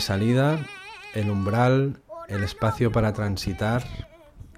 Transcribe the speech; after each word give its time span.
salida, 0.00 0.58
el 1.14 1.30
umbral, 1.30 2.00
el 2.28 2.42
espacio 2.42 2.92
para 2.92 3.12
transitar, 3.12 3.84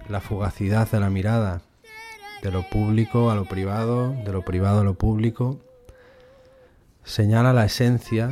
la 0.09 0.21
fugacidad 0.21 0.91
de 0.91 1.01
la 1.01 1.11
mirada, 1.11 1.63
de 2.43 2.51
lo 2.51 2.69
público 2.69 3.31
a 3.31 3.35
lo 3.35 3.45
privado, 3.45 4.13
de 4.25 4.33
lo 4.33 4.43
privado 4.43 4.81
a 4.81 4.85
lo 4.85 4.95
público, 4.95 5.61
señala 7.05 7.53
la 7.53 7.65
esencia 7.65 8.31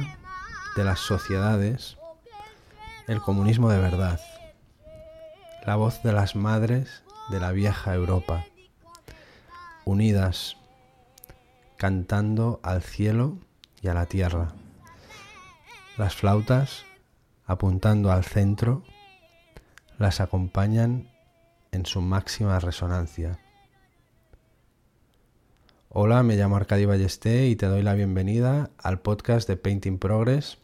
de 0.77 0.84
las 0.84 0.98
sociedades, 1.00 1.97
el 3.06 3.20
comunismo 3.20 3.70
de 3.70 3.78
verdad, 3.78 4.20
la 5.67 5.77
voz 5.77 6.02
de 6.02 6.12
las 6.12 6.36
madres 6.36 7.02
de 7.30 7.41
la 7.41 7.52
vieja 7.52 7.95
Europa, 7.95 8.45
unidas, 9.84 10.56
cantando 11.77 12.61
al 12.62 12.83
cielo 12.83 13.39
y 13.80 13.89
a 13.89 13.95
la 13.95 14.06
tierra. 14.06 14.52
Las 15.97 16.14
flautas, 16.14 16.84
apuntando 17.51 18.12
al 18.12 18.23
centro, 18.23 18.84
las 19.98 20.20
acompañan 20.20 21.09
en 21.73 21.84
su 21.84 22.01
máxima 22.01 22.61
resonancia. 22.61 23.41
Hola, 25.89 26.23
me 26.23 26.37
llamo 26.37 26.55
Arcadi 26.55 26.84
Ballesté 26.84 27.48
y 27.48 27.57
te 27.57 27.67
doy 27.67 27.83
la 27.83 27.95
bienvenida 27.95 28.70
al 28.81 29.01
podcast 29.01 29.48
de 29.48 29.57
Painting 29.57 29.98
Progress. 29.98 30.59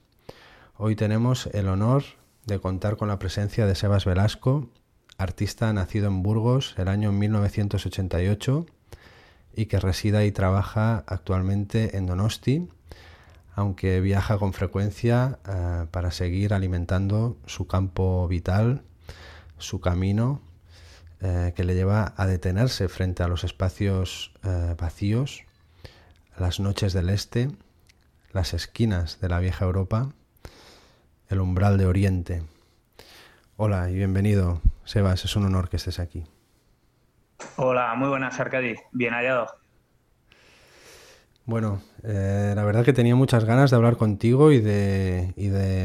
Hoy 0.76 0.94
tenemos 0.94 1.46
el 1.46 1.66
honor 1.66 2.04
de 2.44 2.60
contar 2.60 2.96
con 2.96 3.08
la 3.08 3.18
presencia 3.18 3.66
de 3.66 3.74
Sebas 3.74 4.04
Velasco, 4.04 4.70
artista 5.18 5.72
nacido 5.72 6.06
en 6.06 6.22
Burgos 6.22 6.76
el 6.78 6.86
año 6.86 7.10
1988 7.10 8.64
y 9.56 9.66
que 9.66 9.80
reside 9.80 10.24
y 10.24 10.30
trabaja 10.30 11.02
actualmente 11.08 11.96
en 11.96 12.06
Donosti, 12.06 12.68
aunque 13.56 14.02
viaja 14.02 14.38
con 14.38 14.52
frecuencia 14.52 15.38
eh, 15.48 15.86
para 15.90 16.10
seguir 16.10 16.52
alimentando 16.52 17.38
su 17.46 17.66
campo 17.66 18.28
vital, 18.28 18.82
su 19.56 19.80
camino, 19.80 20.42
eh, 21.22 21.54
que 21.56 21.64
le 21.64 21.74
lleva 21.74 22.12
a 22.18 22.26
detenerse 22.26 22.88
frente 22.88 23.22
a 23.22 23.28
los 23.28 23.44
espacios 23.44 24.34
eh, 24.44 24.76
vacíos, 24.78 25.44
las 26.38 26.60
noches 26.60 26.92
del 26.92 27.08
este, 27.08 27.50
las 28.30 28.52
esquinas 28.52 29.20
de 29.22 29.30
la 29.30 29.40
vieja 29.40 29.64
Europa, 29.64 30.10
el 31.30 31.40
umbral 31.40 31.78
de 31.78 31.86
Oriente. 31.86 32.42
Hola 33.56 33.88
y 33.88 33.94
bienvenido, 33.94 34.60
Sebas, 34.84 35.24
es 35.24 35.34
un 35.34 35.46
honor 35.46 35.70
que 35.70 35.76
estés 35.76 35.98
aquí. 35.98 36.24
Hola, 37.56 37.94
muy 37.94 38.10
buenas, 38.10 38.38
Arcadi. 38.38 38.74
Bien 38.92 39.14
hallado. 39.14 39.65
Bueno, 41.46 41.80
eh, 42.02 42.52
la 42.56 42.64
verdad 42.64 42.84
que 42.84 42.92
tenía 42.92 43.14
muchas 43.14 43.44
ganas 43.44 43.70
de 43.70 43.76
hablar 43.76 43.96
contigo 43.96 44.50
y 44.50 44.58
de, 44.60 45.32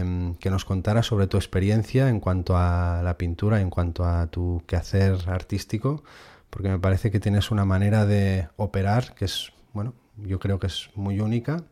mm, 0.03 0.33
que 0.39 0.49
nos 0.49 0.65
contaras 0.65 1.05
sobre 1.05 1.27
tu 1.27 1.37
experiencia 1.37 2.09
en 2.09 2.19
cuanto 2.19 2.57
a 2.57 3.01
la 3.03 3.17
pintura, 3.17 3.61
en 3.61 3.69
cuanto 3.69 4.03
a 4.03 4.25
tu 4.27 4.63
quehacer 4.65 5.17
artístico, 5.27 6.03
porque 6.49 6.69
me 6.69 6.79
parece 6.79 7.11
que 7.11 7.19
tienes 7.19 7.51
una 7.51 7.63
manera 7.65 8.05
de 8.07 8.47
operar 8.57 9.13
que 9.13 9.25
es, 9.25 9.53
bueno, 9.73 9.93
yo 10.17 10.39
creo 10.39 10.59
que 10.59 10.67
es 10.67 10.89
muy 10.95 11.19
única. 11.19 11.63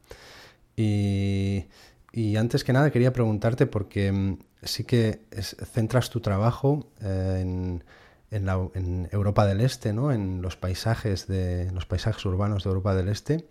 Y, 0.75 1.65
y 2.13 2.35
antes 2.37 2.63
que 2.63 2.73
nada 2.73 2.91
quería 2.91 3.13
preguntarte, 3.13 3.65
porque 3.67 4.11
mm, 4.11 4.37
sí 4.63 4.83
que 4.83 5.21
es- 5.31 5.55
centras 5.73 6.09
tu 6.09 6.19
trabajo 6.21 6.87
eh, 7.01 7.39
en, 7.41 7.83
en, 8.31 8.45
la, 8.45 8.59
en 8.75 9.09
Europa 9.11 9.45
del 9.45 9.61
Este, 9.61 9.93
¿no? 9.93 10.11
En 10.11 10.41
los 10.41 10.55
paisajes 10.55 11.27
de 11.27 11.71
los 11.73 11.85
paisajes 11.85 12.25
urbanos 12.25 12.63
de 12.63 12.69
Europa 12.69 12.95
del 12.95 13.09
Este. 13.09 13.47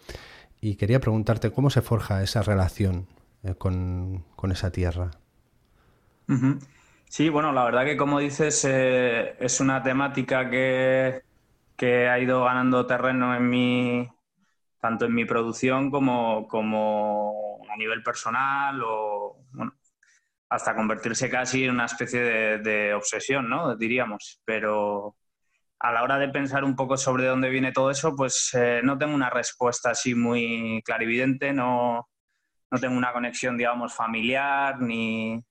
Y 0.60 0.76
quería 0.76 1.00
preguntarte 1.00 1.52
cómo 1.52 1.70
se 1.70 1.82
forja 1.82 2.22
esa 2.22 2.42
relación 2.42 3.08
eh, 3.44 3.54
con, 3.56 4.24
con 4.36 4.52
esa 4.52 4.72
tierra. 4.72 5.12
Sí, 7.08 7.28
bueno, 7.30 7.52
la 7.52 7.64
verdad 7.64 7.84
que 7.84 7.96
como 7.96 8.18
dices, 8.18 8.64
eh, 8.68 9.36
es 9.40 9.60
una 9.60 9.82
temática 9.82 10.50
que, 10.50 11.22
que 11.76 12.08
ha 12.08 12.18
ido 12.18 12.44
ganando 12.44 12.86
terreno 12.86 13.34
en 13.36 13.48
mi, 13.48 14.08
tanto 14.80 15.06
en 15.06 15.14
mi 15.14 15.24
producción 15.26 15.90
como, 15.90 16.48
como 16.48 17.60
a 17.72 17.76
nivel 17.78 18.02
personal 18.04 18.82
o, 18.84 19.37
hasta 20.48 20.74
convertirse 20.74 21.28
casi 21.30 21.64
en 21.64 21.72
una 21.72 21.84
especie 21.84 22.20
de, 22.58 22.94
obsesión, 22.94 23.48
¿no? 23.48 23.76
Diríamos. 23.76 24.40
Pero 24.44 25.16
a 25.78 25.92
la 25.92 26.02
hora 26.02 26.18
de 26.18 26.28
pensar 26.28 26.64
un 26.64 26.76
poco 26.76 26.96
sobre 26.96 27.26
dónde 27.26 27.50
viene 27.50 27.72
todo 27.72 27.90
eso, 27.90 28.14
pues 28.16 28.50
eh, 28.54 28.80
no 28.82 28.98
tengo 28.98 29.14
una 29.14 29.30
respuesta 29.30 29.90
así 29.90 30.14
muy 30.14 30.82
clarividente, 30.84 31.52
no, 31.52 32.08
no 32.70 32.78
tengo 32.78 32.96
una 32.96 33.12
conexión, 33.12 33.56
digamos, 33.56 33.94
familiar 33.94 34.80
ni... 34.80 35.42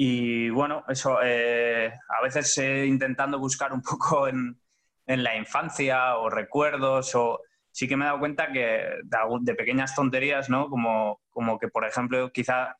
Y 0.00 0.48
bueno, 0.50 0.84
eso, 0.88 1.18
eh, 1.22 1.92
a 2.08 2.22
veces 2.22 2.56
eh, 2.58 2.86
intentando 2.86 3.38
buscar 3.38 3.72
un 3.72 3.82
poco 3.82 4.28
en, 4.28 4.58
la 5.06 5.36
infancia 5.36 6.16
o 6.18 6.28
recuerdos 6.28 7.14
o 7.14 7.40
sí 7.72 7.88
que 7.88 7.96
me 7.96 8.04
he 8.04 8.08
dado 8.08 8.18
cuenta 8.18 8.52
que 8.52 8.60
de, 8.60 9.18
de 9.40 9.54
pequeñas 9.54 9.94
tonterías, 9.94 10.50
¿no? 10.50 10.68
Como, 10.68 11.20
como 11.30 11.58
que, 11.58 11.68
por 11.68 11.86
ejemplo, 11.86 12.30
quizá 12.30 12.76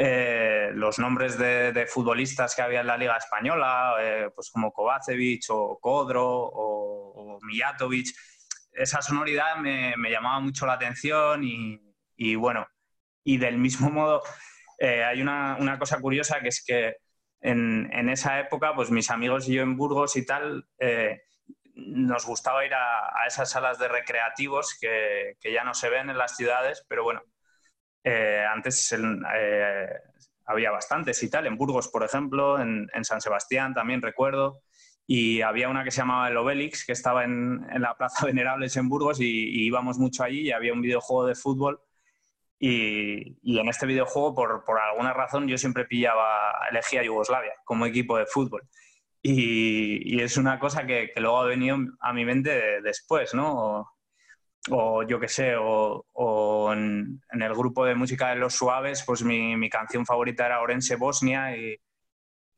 eh, 0.00 0.70
los 0.74 1.00
nombres 1.00 1.36
de, 1.36 1.84
futbolistas 1.90 2.54
que 2.54 2.62
había 2.62 2.82
en 2.82 2.86
la 2.86 2.96
Liga 2.96 3.16
Española, 3.16 3.96
eh, 3.98 4.30
pues 4.32 4.48
como 4.48 4.72
Kovacevic 4.72 5.46
o 5.48 5.76
Kodro 5.80 6.24
o, 6.24 7.36
o 7.36 7.38
esa 8.72 9.02
sonoridad 9.02 9.56
me, 9.56 9.96
llamaba 10.08 10.38
mucho 10.38 10.66
la 10.66 10.74
atención 10.74 11.42
y, 11.42 12.36
bueno, 12.36 12.64
y 13.24 13.38
del 13.38 13.58
mismo 13.58 13.90
modo 13.90 14.22
eh, 14.78 15.02
hay 15.02 15.20
una, 15.20 15.56
una 15.58 15.80
cosa 15.80 16.00
curiosa 16.00 16.38
que 16.38 16.48
es 16.48 16.62
que 16.64 16.98
en, 17.40 18.08
esa 18.08 18.38
época, 18.38 18.76
pues 18.76 18.92
mis 18.92 19.10
amigos 19.10 19.48
y 19.48 19.54
yo 19.54 19.62
en 19.62 19.76
Burgos 19.76 20.14
y 20.14 20.24
tal, 20.24 20.64
eh, 20.78 21.22
nos 21.74 22.24
gustaba 22.24 22.64
ir 22.64 22.74
a, 22.74 23.26
esas 23.26 23.50
salas 23.50 23.80
de 23.80 23.88
recreativos 23.88 24.78
que 24.80 25.36
ya 25.42 25.64
no 25.64 25.74
se 25.74 25.88
ven 25.88 26.08
en 26.08 26.18
las 26.18 26.36
ciudades, 26.36 26.84
pero 26.88 27.02
bueno, 27.02 27.22
eh, 28.10 28.44
antes 28.54 28.92
en- 28.92 29.22
eh, 29.36 29.86
había 30.46 30.70
bastantes 30.70 31.22
y 31.22 31.30
tal, 31.30 31.46
en 31.46 31.56
Burgos, 31.58 31.88
por 31.88 32.02
ejemplo, 32.04 32.58
en, 32.60 32.88
en 32.94 33.04
San 33.04 33.20
Sebastián 33.20 33.74
también 33.74 34.02
recuerdo, 34.02 34.62
y 35.06 35.40
había 35.42 35.68
una 35.68 35.84
que 35.84 35.90
se 35.90 35.98
llamaba 36.02 36.28
el 36.28 36.36
Obelix, 36.36 36.84
que 36.86 36.92
estaba 36.92 37.24
en, 37.24 37.66
en 37.72 37.82
la 37.82 37.96
Plaza 37.96 38.26
Venerables 38.26 38.76
en 38.76 38.88
Burgos, 38.88 39.20
y, 39.20 39.24
y 39.26 39.66
íbamos 39.66 39.98
mucho 39.98 40.22
allí 40.24 40.40
y 40.48 40.52
había 40.52 40.72
un 40.72 40.82
videojuego 40.82 41.26
de 41.26 41.34
fútbol. 41.34 41.80
Y, 42.60 43.36
y 43.42 43.58
en 43.60 43.68
este 43.68 43.86
videojuego, 43.86 44.34
por, 44.34 44.64
por 44.64 44.80
alguna 44.80 45.12
razón, 45.12 45.46
yo 45.48 45.56
siempre 45.58 45.84
pillaba, 45.84 46.52
elegía 46.70 47.04
Yugoslavia 47.04 47.52
como 47.64 47.86
equipo 47.86 48.18
de 48.18 48.26
fútbol. 48.26 48.62
Y, 49.22 50.16
y 50.16 50.20
es 50.22 50.36
una 50.36 50.58
cosa 50.58 50.86
que, 50.86 51.10
que 51.14 51.20
luego 51.20 51.40
ha 51.40 51.46
venido 51.46 51.76
a 52.00 52.12
mi 52.12 52.24
mente 52.24 52.50
de- 52.50 52.82
después, 52.82 53.34
¿no? 53.34 53.86
O 54.70 55.02
yo 55.02 55.18
qué 55.20 55.28
sé, 55.28 55.56
o, 55.56 56.04
o 56.12 56.72
en, 56.72 57.20
en 57.32 57.42
el 57.42 57.54
grupo 57.54 57.84
de 57.86 57.94
música 57.94 58.30
de 58.30 58.36
Los 58.36 58.54
Suaves, 58.54 59.02
pues 59.06 59.22
mi, 59.22 59.56
mi 59.56 59.70
canción 59.70 60.04
favorita 60.06 60.46
era 60.46 60.60
Orense 60.60 60.96
Bosnia 60.96 61.56
y 61.56 61.76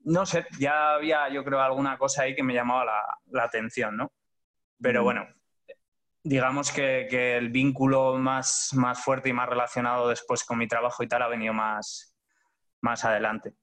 no 0.05 0.27
sé, 0.27 0.47
ya 0.59 0.95
había 0.95 1.29
yo 1.31 1.45
creo 1.45 1.61
alguna 1.61 1.99
cosa 1.99 2.23
ahí 2.23 2.35
que 2.35 2.43
me 2.43 2.55
llamaba 2.55 2.85
la, 2.87 3.03
la 3.33 3.45
atención, 3.45 3.97
¿no? 3.97 4.13
Pero 4.81 5.03
Mm. 5.03 5.05
bueno, 5.05 5.29
digamos 6.23 6.71
que, 6.73 7.07
que 7.11 7.37
el 7.37 7.51
vínculo 7.51 8.17
más, 8.19 8.71
más 8.75 9.03
fuerte 9.03 9.29
y 9.31 9.33
más 9.33 9.49
relacionado 9.49 10.09
después 10.09 10.45
con 10.45 10.59
mi 10.59 10.69
trabajo 10.69 11.03
y 11.03 11.09
tal 11.09 11.23
ha 11.23 11.29
venido 11.29 11.55
más, 11.55 12.15
más 12.83 13.05
adelante. 13.05 13.55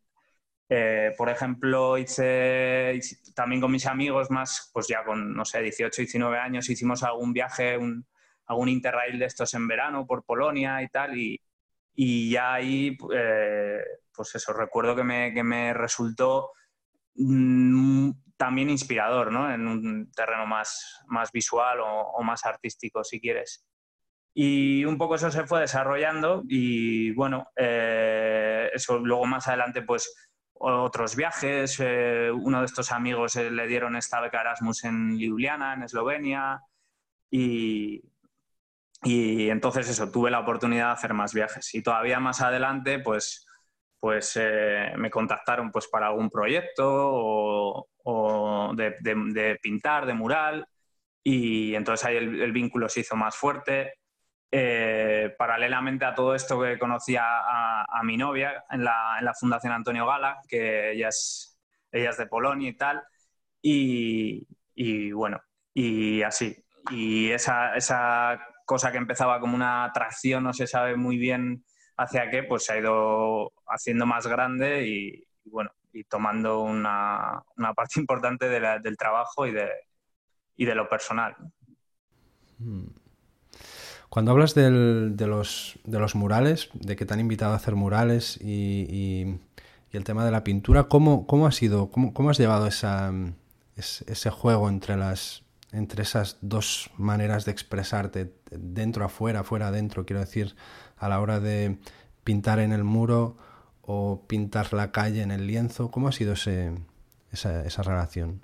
Eh, 0.69 1.13
por 1.17 1.29
ejemplo, 1.29 1.97
hice, 1.97 2.93
hice- 2.97 3.33
también 3.33 3.61
con 3.61 3.71
mis 3.71 3.85
amigos 3.85 4.31
más, 4.31 4.69
pues 4.73 4.87
ya 4.87 5.03
con, 5.05 5.33
no 5.33 5.45
sé, 5.45 5.61
18, 5.61 6.01
19 6.01 6.39
años, 6.39 6.69
hicimos 6.69 7.03
algún 7.03 7.33
viaje, 7.33 7.77
un, 7.77 8.05
algún 8.47 8.69
interrail 8.69 9.19
de 9.19 9.25
estos 9.25 9.53
en 9.53 9.67
verano 9.67 10.05
por 10.05 10.23
Polonia 10.23 10.81
y 10.81 10.87
tal, 10.89 11.17
y, 11.17 11.39
y 11.95 12.29
ya 12.29 12.53
ahí, 12.53 12.97
eh, 13.13 13.81
pues 14.15 14.35
eso, 14.35 14.53
recuerdo 14.53 14.95
que 14.95 15.03
me, 15.03 15.33
que 15.33 15.43
me 15.43 15.73
resultó 15.73 16.51
mm, 17.15 18.11
también 18.37 18.69
inspirador, 18.69 19.31
¿no? 19.31 19.51
En 19.51 19.67
un 19.67 20.11
terreno 20.11 20.45
más, 20.45 21.01
más 21.07 21.31
visual 21.31 21.79
o, 21.81 22.21
más 22.23 22.45
artístico, 22.45 23.03
si 23.03 23.19
quieres. 23.19 23.65
Y 24.33 24.85
un 24.85 24.97
poco 24.99 25.15
eso 25.15 25.31
se 25.31 25.47
fue 25.47 25.61
desarrollando 25.61 26.43
y 26.47 27.11
bueno, 27.13 27.47
eh, 27.55 28.69
eso 28.71 28.99
luego 28.99 29.25
más 29.25 29.47
adelante 29.47 29.81
pues 29.81 30.13
otros 30.53 31.15
viajes, 31.15 31.79
eh, 31.79 32.29
uno 32.31 32.59
de 32.59 32.65
estos 32.67 32.91
amigos 32.91 33.35
le 33.35 33.67
dieron 33.67 33.95
esta 33.95 34.21
beca 34.21 34.41
Erasmus 34.41 34.83
en 34.83 35.17
Ljubljana, 35.17 35.73
en 35.73 35.83
Eslovenia 35.83 36.61
y, 37.31 38.03
y 39.03 39.49
entonces 39.49 39.89
eso, 39.89 40.11
tuve 40.11 40.31
la 40.31 40.39
oportunidad 40.39 40.87
de 40.87 40.93
hacer 40.93 41.13
más 41.13 41.33
viajes 41.33 41.73
y 41.75 41.83
todavía 41.83 42.19
más 42.19 42.41
adelante 42.41 42.99
pues 42.99 43.47
pues 43.99 44.37
eh, 44.39 44.93
me 44.97 45.09
contactaron 45.09 45.71
pues 45.71 45.87
para 45.87 46.07
algún 46.07 46.29
proyecto 46.29 46.85
o, 48.03 48.73
de, 48.75 49.59
pintar, 49.61 50.05
de 50.05 50.13
mural, 50.13 50.65
y 51.23 51.75
entonces 51.75 52.05
ahí 52.05 52.15
el, 52.17 52.51
vínculo 52.53 52.87
se 52.87 53.01
hizo 53.01 53.15
más 53.15 53.35
fuerte. 53.35 53.93
Eh, 54.49 55.35
paralelamente 55.37 56.05
a 56.05 56.15
todo 56.15 56.33
esto 56.33 56.61
que 56.61 56.79
conocía 56.79 57.23
a, 57.25 58.01
mi 58.03 58.15
novia 58.15 58.63
en 58.69 58.85
la, 58.85 59.33
Fundación 59.37 59.73
Antonio 59.73 60.05
Gala, 60.05 60.39
que 60.47 60.93
ella 60.93 61.09
es, 61.09 61.59
ella 61.91 62.11
es 62.11 62.17
de 62.17 62.27
Polonia 62.27 62.69
y 62.69 62.77
tal, 62.77 63.03
y, 63.61 65.11
bueno, 65.11 65.41
y 65.73 66.21
así. 66.21 66.55
Y 66.91 67.31
esa, 67.31 67.75
esa 67.75 68.39
cosa 68.67 68.91
que 68.91 68.97
empezaba 68.97 69.39
como 69.39 69.55
una 69.55 69.85
atracción, 69.85 70.43
no 70.43 70.53
se 70.53 70.67
sabe 70.67 70.97
muy 70.97 71.17
bien 71.17 71.63
hacia 71.95 72.29
qué, 72.29 72.43
pues 72.43 72.65
se 72.65 72.73
ha 72.73 72.79
ido 72.79 73.53
haciendo 73.65 74.05
más 74.05 74.27
grande 74.27 74.85
y, 74.85 75.23
bueno, 75.45 75.71
y 75.93 76.03
tomando 76.03 76.59
una, 76.59 77.41
parte 77.75 77.99
importante 77.99 78.47
del 78.49 78.97
trabajo 78.97 79.47
y 79.47 79.53
de, 79.53 79.69
y 80.57 80.65
de 80.65 80.75
lo 80.75 80.89
personal. 80.89 81.35
Hmm. 82.59 82.87
Cuando 84.09 84.31
hablas 84.31 84.53
de, 84.53 84.69
los, 84.69 85.79
de 85.85 85.99
los 85.99 86.15
murales, 86.15 86.69
de 86.73 86.95
que 86.95 87.05
te 87.05 87.13
han 87.13 87.19
invitado 87.19 87.53
a 87.53 87.57
hacer 87.57 87.75
murales 87.75 88.37
y, 88.41 89.39
el 89.91 90.03
tema 90.03 90.23
de 90.23 90.29
la 90.31 90.43
pintura, 90.43 90.83
¿cómo, 90.83 91.25
cómo 91.25 91.47
ha 91.47 91.51
sido, 91.51 91.89
cómo, 91.89 92.13
cómo 92.13 92.29
has 92.29 92.37
llevado 92.37 92.67
esa, 92.67 93.11
ese 93.75 94.29
juego 94.29 94.69
entre, 94.69 94.95
las, 94.95 95.46
entre 95.71 96.03
esas 96.03 96.37
dos 96.41 96.89
maneras 96.97 97.45
de 97.45 97.51
expresarte, 97.51 98.33
dentro 98.51 99.05
afuera, 99.05 99.41
afuera 99.41 99.67
adentro, 99.67 100.05
quiero 100.05 100.21
decir, 100.21 100.55
a 100.97 101.09
la 101.09 101.19
hora 101.19 101.39
de 101.39 101.77
pintar 102.23 102.59
en 102.59 102.71
el 102.71 102.83
muro 102.83 103.37
o 103.81 104.25
pintar 104.27 104.73
la 104.73 104.91
calle 104.91 105.21
en 105.21 105.31
el 105.31 105.47
lienzo? 105.47 105.89
¿Cómo 105.91 106.09
ha 106.09 106.11
sido 106.11 106.33
ese, 106.33 106.73
esa, 107.31 107.83
relación? 107.83 108.41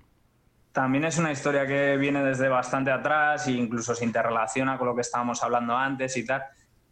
También 0.71 1.03
es 1.03 1.17
una 1.17 1.31
historia 1.31 1.67
que 1.67 1.97
viene 1.97 2.23
desde 2.23 2.47
bastante 2.47 2.91
atrás 2.91 3.47
e 3.47 3.51
incluso 3.51 3.93
se 3.93 4.05
interrelaciona 4.05 4.77
con 4.77 4.87
lo 4.87 4.95
que 4.95 5.01
estábamos 5.01 5.43
hablando 5.43 5.77
antes 5.77 6.15
y 6.17 6.25
tal. 6.25 6.43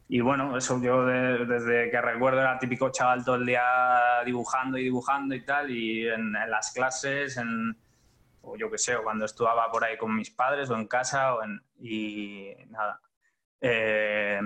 Y 0.09 0.19
bueno, 0.19 0.57
eso 0.57 0.81
yo 0.81 1.05
desde 1.05 1.89
que 1.89 2.01
recuerdo 2.01 2.41
era 2.41 2.59
típico 2.59 2.91
chaval 2.91 3.23
todo 3.23 3.35
el 3.35 3.45
día 3.45 3.63
dibujando 4.25 4.77
y 4.77 4.83
dibujando 4.83 5.33
y 5.33 5.45
tal, 5.45 5.71
y 5.71 6.05
en, 6.05 6.33
las 6.33 6.71
clases, 6.73 7.37
en, 7.37 7.77
o 8.41 8.57
yo 8.57 8.69
qué 8.69 8.77
sé, 8.77 8.95
o 8.95 9.03
cuando 9.03 9.25
estudiaba 9.25 9.71
por 9.71 9.83
ahí 9.83 9.97
con 9.97 10.15
mis 10.15 10.31
padres 10.31 10.69
o 10.69 10.75
en 10.75 10.87
casa, 10.87 11.35
o 11.35 11.43
en, 11.43 11.61
y 11.79 12.53
nada. 12.69 12.99
Eh, 13.61 14.39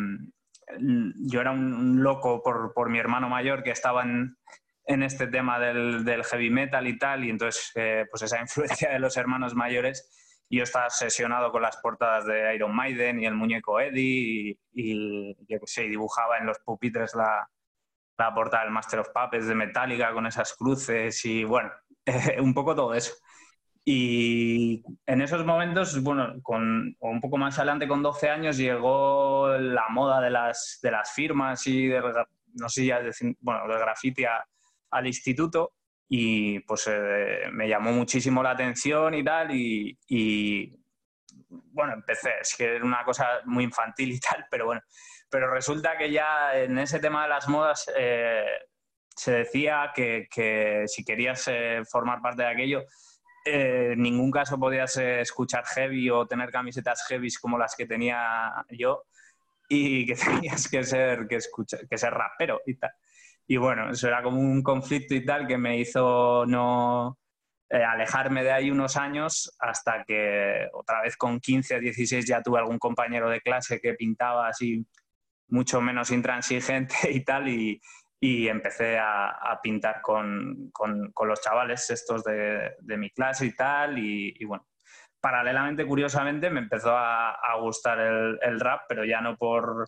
yo 0.77 1.41
era 1.41 1.51
un, 1.51 2.03
loco 2.03 2.41
por, 2.41 2.89
mi 2.89 2.99
hermano 2.99 3.29
mayor 3.29 3.63
que 3.63 3.71
estaba 3.71 4.03
en, 4.03 5.03
este 5.03 5.27
tema 5.27 5.59
del, 5.59 6.23
heavy 6.23 6.49
metal 6.49 6.87
y 6.87 6.97
tal, 6.97 7.23
y 7.23 7.29
entonces, 7.29 7.71
eh, 7.75 8.05
pues 8.09 8.23
esa 8.23 8.39
influencia 8.41 8.91
de 8.91 8.99
los 8.99 9.17
hermanos 9.17 9.55
mayores, 9.55 10.09
yo 10.49 10.63
estaba 10.63 10.85
obsesionado 10.85 11.51
con 11.51 11.61
las 11.61 11.77
portadas 11.77 12.25
de 12.25 12.53
Iron 12.55 12.75
Maiden 12.75 13.19
y 13.19 13.25
el 13.25 13.33
muñeco 13.33 13.79
Eddie, 13.79 14.59
y, 14.73 15.35
yo 15.47 15.59
qué 15.59 15.67
sé, 15.67 15.83
dibujaba 15.83 16.37
en 16.37 16.45
los 16.45 16.59
pupitres 16.59 17.15
la, 17.15 17.49
portada 18.33 18.63
del 18.63 18.71
Master 18.71 18.99
of 18.99 19.09
Puppets 19.09 19.47
de 19.47 19.55
Metallica 19.55 20.13
con 20.13 20.25
esas 20.25 20.53
cruces, 20.53 21.23
y 21.25 21.43
bueno, 21.43 21.71
un 22.39 22.53
poco 22.53 22.75
todo 22.75 22.93
eso. 22.93 23.15
Y 23.87 24.83
en 25.05 25.21
esos 25.21 25.45
momentos, 25.45 26.01
bueno, 26.01 26.41
con, 26.41 26.97
un 26.99 27.21
poco 27.21 27.37
más 27.37 27.59
adelante, 27.59 27.87
con 27.87 28.01
12 28.01 28.29
años, 28.29 28.57
llegó 28.57 29.55
la 29.59 29.87
moda 29.89 30.19
de 30.19 30.31
las, 30.31 30.79
de 30.81 30.89
las 30.89 31.11
firmas 31.11 31.67
y 31.67 31.85
del, 31.85 32.03
no 32.55 32.67
sé 32.67 32.87
ya 32.87 32.99
decir, 32.99 33.37
bueno, 33.39 33.67
del 33.67 33.77
graffiti 33.77 34.25
al 34.89 35.07
instituto. 35.07 35.73
Y 36.07 36.59
pues 36.61 36.87
eh, 36.87 37.43
me 37.51 37.67
llamó 37.67 37.91
muchísimo 37.91 38.41
la 38.41 38.51
atención 38.51 39.13
y 39.13 39.23
tal 39.23 39.49
y, 39.51 40.79
bueno, 41.49 41.93
empecé, 41.93 42.31
es 42.41 42.55
que 42.55 42.75
era 42.75 42.85
una 42.85 43.03
cosa 43.03 43.41
muy 43.45 43.63
infantil 43.63 44.11
y 44.11 44.19
tal, 44.19 44.45
pero 44.49 44.65
bueno, 44.65 44.81
pero 45.29 45.51
resulta 45.51 45.97
que 45.97 46.11
ya 46.11 46.55
en 46.57 46.77
ese 46.77 46.99
tema 46.99 47.23
de 47.23 47.29
las 47.29 47.47
modas 47.47 47.91
eh, 47.97 48.45
se 49.15 49.31
decía 49.31 49.91
que, 49.95 50.27
que 50.29 50.83
si 50.87 51.03
querías 51.03 51.47
eh, 51.47 51.81
formar 51.89 52.21
parte 52.21 52.43
de 52.43 52.49
aquello, 52.49 52.83
eh, 53.45 53.91
en 53.93 54.01
ningún 54.01 54.31
caso 54.31 54.59
podías 54.59 54.97
escuchar 54.97 55.63
heavy 55.65 56.09
o 56.09 56.25
tener 56.25 56.51
camisetas 56.51 57.05
heavy 57.07 57.29
como 57.39 57.57
las 57.57 57.75
que 57.75 57.85
tenía 57.85 58.65
yo 58.71 59.03
y 59.69 60.05
que 60.05 60.15
tenías 60.15 60.67
que 60.67 60.83
ser, 60.83 61.27
que 61.27 61.39
que 61.89 61.97
ser 61.97 62.13
rapero 62.13 62.61
y 62.65 62.75
tal. 62.75 62.91
Y 63.47 63.57
bueno, 63.57 63.91
eso 63.91 64.07
era 64.07 64.23
como 64.23 64.39
un 64.39 64.63
conflicto 64.63 65.13
y 65.13 65.23
tal 65.23 65.47
que 65.47 65.57
me 65.57 65.77
hizo 65.77 66.45
no 66.47 67.19
eh, 67.69 67.83
alejarme 67.83 68.43
de 68.43 68.51
ahí 68.51 68.71
unos 68.71 68.97
años 68.97 69.55
hasta 69.59 70.03
que 70.03 70.67
otra 70.73 71.01
vez 71.01 71.15
con 71.15 71.39
15 71.39 71.75
o 71.75 71.79
16 71.79 72.25
ya 72.25 72.41
tuve 72.41 72.59
algún 72.59 72.79
compañero 72.79 73.29
de 73.29 73.41
clase 73.41 73.79
que 73.79 73.93
pintaba 73.93 74.47
así 74.47 74.85
mucho 75.47 75.81
menos 75.81 76.11
intransigente 76.11 76.95
y 77.11 77.23
tal 77.23 77.47
y, 77.49 77.79
y 78.25 78.47
empecé 78.47 78.97
a, 78.97 79.59
pintar 79.61 80.01
con, 80.01 80.71
los 81.27 81.41
chavales 81.41 81.87
estos 81.91 82.23
de, 82.23 82.97
mi 82.97 83.11
clase 83.11 83.45
y 83.45 83.55
tal, 83.55 83.99
y, 83.99 84.43
bueno, 84.45 84.67
paralelamente, 85.19 85.85
curiosamente, 85.85 86.49
me 86.49 86.61
empezó 86.61 86.97
a, 86.97 87.55
gustar 87.59 87.99
el, 87.99 88.59
rap, 88.59 88.85
pero 88.89 89.05
ya 89.05 89.21
no 89.21 89.37
por, 89.37 89.87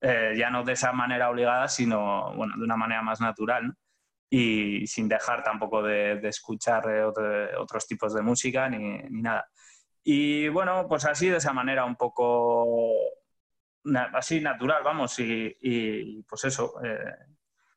eh, 0.00 0.34
ya 0.36 0.50
no 0.50 0.64
de 0.64 0.72
esa 0.72 0.90
manera 0.92 1.30
obligada, 1.30 1.68
sino, 1.68 2.34
bueno, 2.34 2.54
de 2.56 2.64
una 2.64 2.76
manera 2.76 3.02
más 3.02 3.20
natural, 3.20 3.72
y 4.28 4.84
sin 4.88 5.08
dejar 5.08 5.44
tampoco 5.44 5.80
de, 5.80 6.18
escuchar 6.26 6.90
eh, 6.90 7.04
otros 7.56 7.86
tipos 7.86 8.14
de 8.14 8.22
música 8.22 8.68
ni, 8.68 8.98
ni 8.98 9.22
nada. 9.22 9.46
Y 10.02 10.48
bueno, 10.48 10.88
pues 10.88 11.04
así, 11.04 11.28
de 11.28 11.36
esa 11.36 11.52
manera 11.52 11.84
un 11.84 11.94
poco 11.94 12.96
así 14.14 14.40
natural, 14.40 14.82
vamos, 14.82 15.18
y, 15.18 16.22
pues 16.28 16.44
eso, 16.44 16.74
eh, 16.84 16.98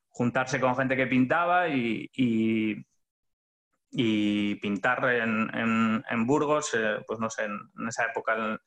juntarse 0.09 0.59
con 0.59 0.75
gente 0.75 0.95
que 0.95 1.07
pintaba 1.07 1.67
y, 1.67 2.09
pintar 4.61 5.05
en, 5.09 6.27
Burgos, 6.27 6.73
eh, 6.73 6.97
pues 7.07 7.19
no 7.19 7.29
sé, 7.29 7.45
en, 7.45 7.87
esa 7.87 8.05
época 8.05 8.59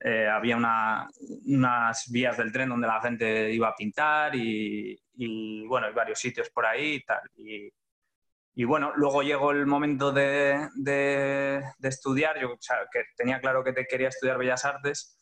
eh, 0.00 0.28
había 0.28 0.56
unas 0.56 2.10
vías 2.10 2.36
del 2.36 2.52
tren 2.52 2.68
donde 2.68 2.86
la 2.86 3.00
gente 3.00 3.52
iba 3.52 3.68
a 3.68 3.76
pintar 3.76 4.34
y, 4.34 5.66
bueno, 5.66 5.86
hay 5.86 5.94
varios 5.94 6.18
sitios 6.18 6.50
por 6.50 6.66
ahí 6.66 6.94
y 6.94 7.04
tal. 7.04 7.22
Y, 7.36 8.64
bueno, 8.64 8.92
luego 8.94 9.22
llegó 9.22 9.50
el 9.50 9.66
momento 9.66 10.12
de, 10.12 10.68
de, 10.76 11.62
estudiar, 11.82 12.40
yo 12.40 12.56
que 12.92 13.04
tenía 13.16 13.40
claro 13.40 13.64
que 13.64 13.72
te 13.72 13.86
quería 13.86 14.08
estudiar 14.08 14.38
Bellas 14.38 14.64
Artes 14.64 15.18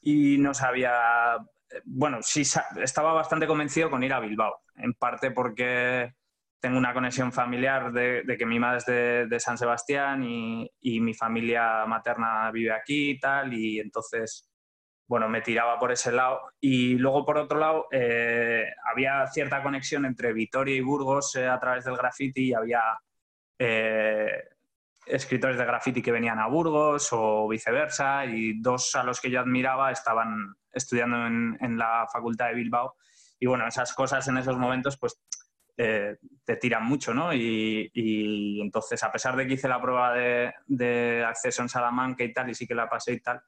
y 0.00 0.38
no 0.38 0.54
sabía, 0.54 1.36
bueno, 1.84 2.18
sí 2.22 2.42
estaba 2.42 3.12
bastante 3.12 3.46
convencido 3.46 3.90
con 3.90 4.02
ir 4.02 4.12
a 4.12 4.20
Bilbao, 4.20 4.62
en 4.76 4.94
parte 4.94 5.30
porque 5.30 6.14
tengo 6.60 6.78
una 6.78 6.92
conexión 6.92 7.32
familiar 7.32 7.92
de, 7.92 8.36
que 8.38 8.46
mi 8.46 8.58
madre 8.58 8.78
es 8.78 9.30
de, 9.30 9.40
San 9.40 9.58
Sebastián 9.58 10.24
y, 10.24 11.00
mi 11.00 11.14
familia 11.14 11.84
materna 11.86 12.50
vive 12.50 12.72
aquí 12.72 13.10
y 13.10 13.20
tal, 13.20 13.54
y 13.54 13.78
entonces, 13.78 14.50
bueno, 15.06 15.28
me 15.28 15.40
tiraba 15.40 15.78
por 15.78 15.92
ese 15.92 16.12
lado. 16.12 16.40
Y 16.60 16.96
luego, 16.96 17.24
por 17.24 17.38
otro 17.38 17.58
lado, 17.58 17.86
eh, 17.92 18.66
había 18.92 19.26
cierta 19.28 19.62
conexión 19.62 20.04
entre 20.04 20.32
Vitoria 20.32 20.76
y 20.76 20.80
Burgos 20.80 21.36
eh, 21.36 21.46
a 21.46 21.58
través 21.58 21.84
del 21.84 21.96
graffiti 21.96 22.48
y 22.48 22.54
había... 22.54 22.82
Eh, 23.58 24.57
escritores 25.08 25.56
de 25.56 25.64
graffiti 25.64 26.02
que 26.02 26.12
venían 26.12 26.38
a 26.38 26.46
Burgos 26.46 27.08
o 27.12 27.48
viceversa, 27.48 28.26
y 28.26 28.60
dos 28.60 28.94
a 28.94 29.02
los 29.02 29.20
que 29.20 29.30
yo 29.30 29.40
admiraba 29.40 29.90
estaban 29.90 30.54
estudiando 30.72 31.26
en, 31.26 31.78
la 31.78 32.06
Facultad 32.12 32.48
de 32.48 32.54
Bilbao. 32.54 32.94
Y 33.38 33.46
bueno, 33.46 33.66
esas 33.66 33.92
cosas 33.94 34.26
en 34.28 34.38
esos 34.38 34.58
momentos 34.58 34.96
pues 34.98 35.20
eh, 35.76 36.16
te 36.44 36.56
tiran 36.56 36.84
mucho, 36.84 37.14
¿no? 37.14 37.32
Y, 37.32 38.60
entonces, 38.60 39.02
a 39.02 39.12
pesar 39.12 39.36
de 39.36 39.46
que 39.46 39.54
hice 39.54 39.68
la 39.68 39.80
prueba 39.80 40.12
de, 40.14 41.24
acceso 41.24 41.62
en 41.62 41.68
Salamanca 41.68 42.24
y 42.24 42.32
tal, 42.32 42.50
y 42.50 42.54
sí 42.54 42.66
que 42.66 42.74
la 42.74 42.88
pasé 42.88 43.12
y 43.12 43.20
tal, 43.20 43.40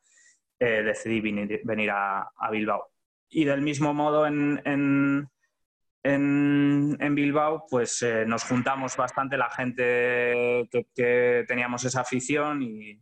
eh, 0.58 0.82
decidí 0.82 1.20
venir, 1.20 1.90
a, 1.90 2.30
Bilbao. 2.50 2.90
Y 3.28 3.44
del 3.44 3.62
mismo 3.62 3.94
modo 3.94 4.26
en, 4.26 5.28
Bilbao, 6.02 7.66
pues 7.68 8.02
eh, 8.02 8.24
nos 8.26 8.44
juntamos 8.44 8.96
bastante 8.96 9.36
la 9.36 9.50
gente 9.50 10.68
que, 10.94 11.44
teníamos 11.46 11.84
esa 11.84 12.00
afición 12.00 12.62
y, 12.62 12.98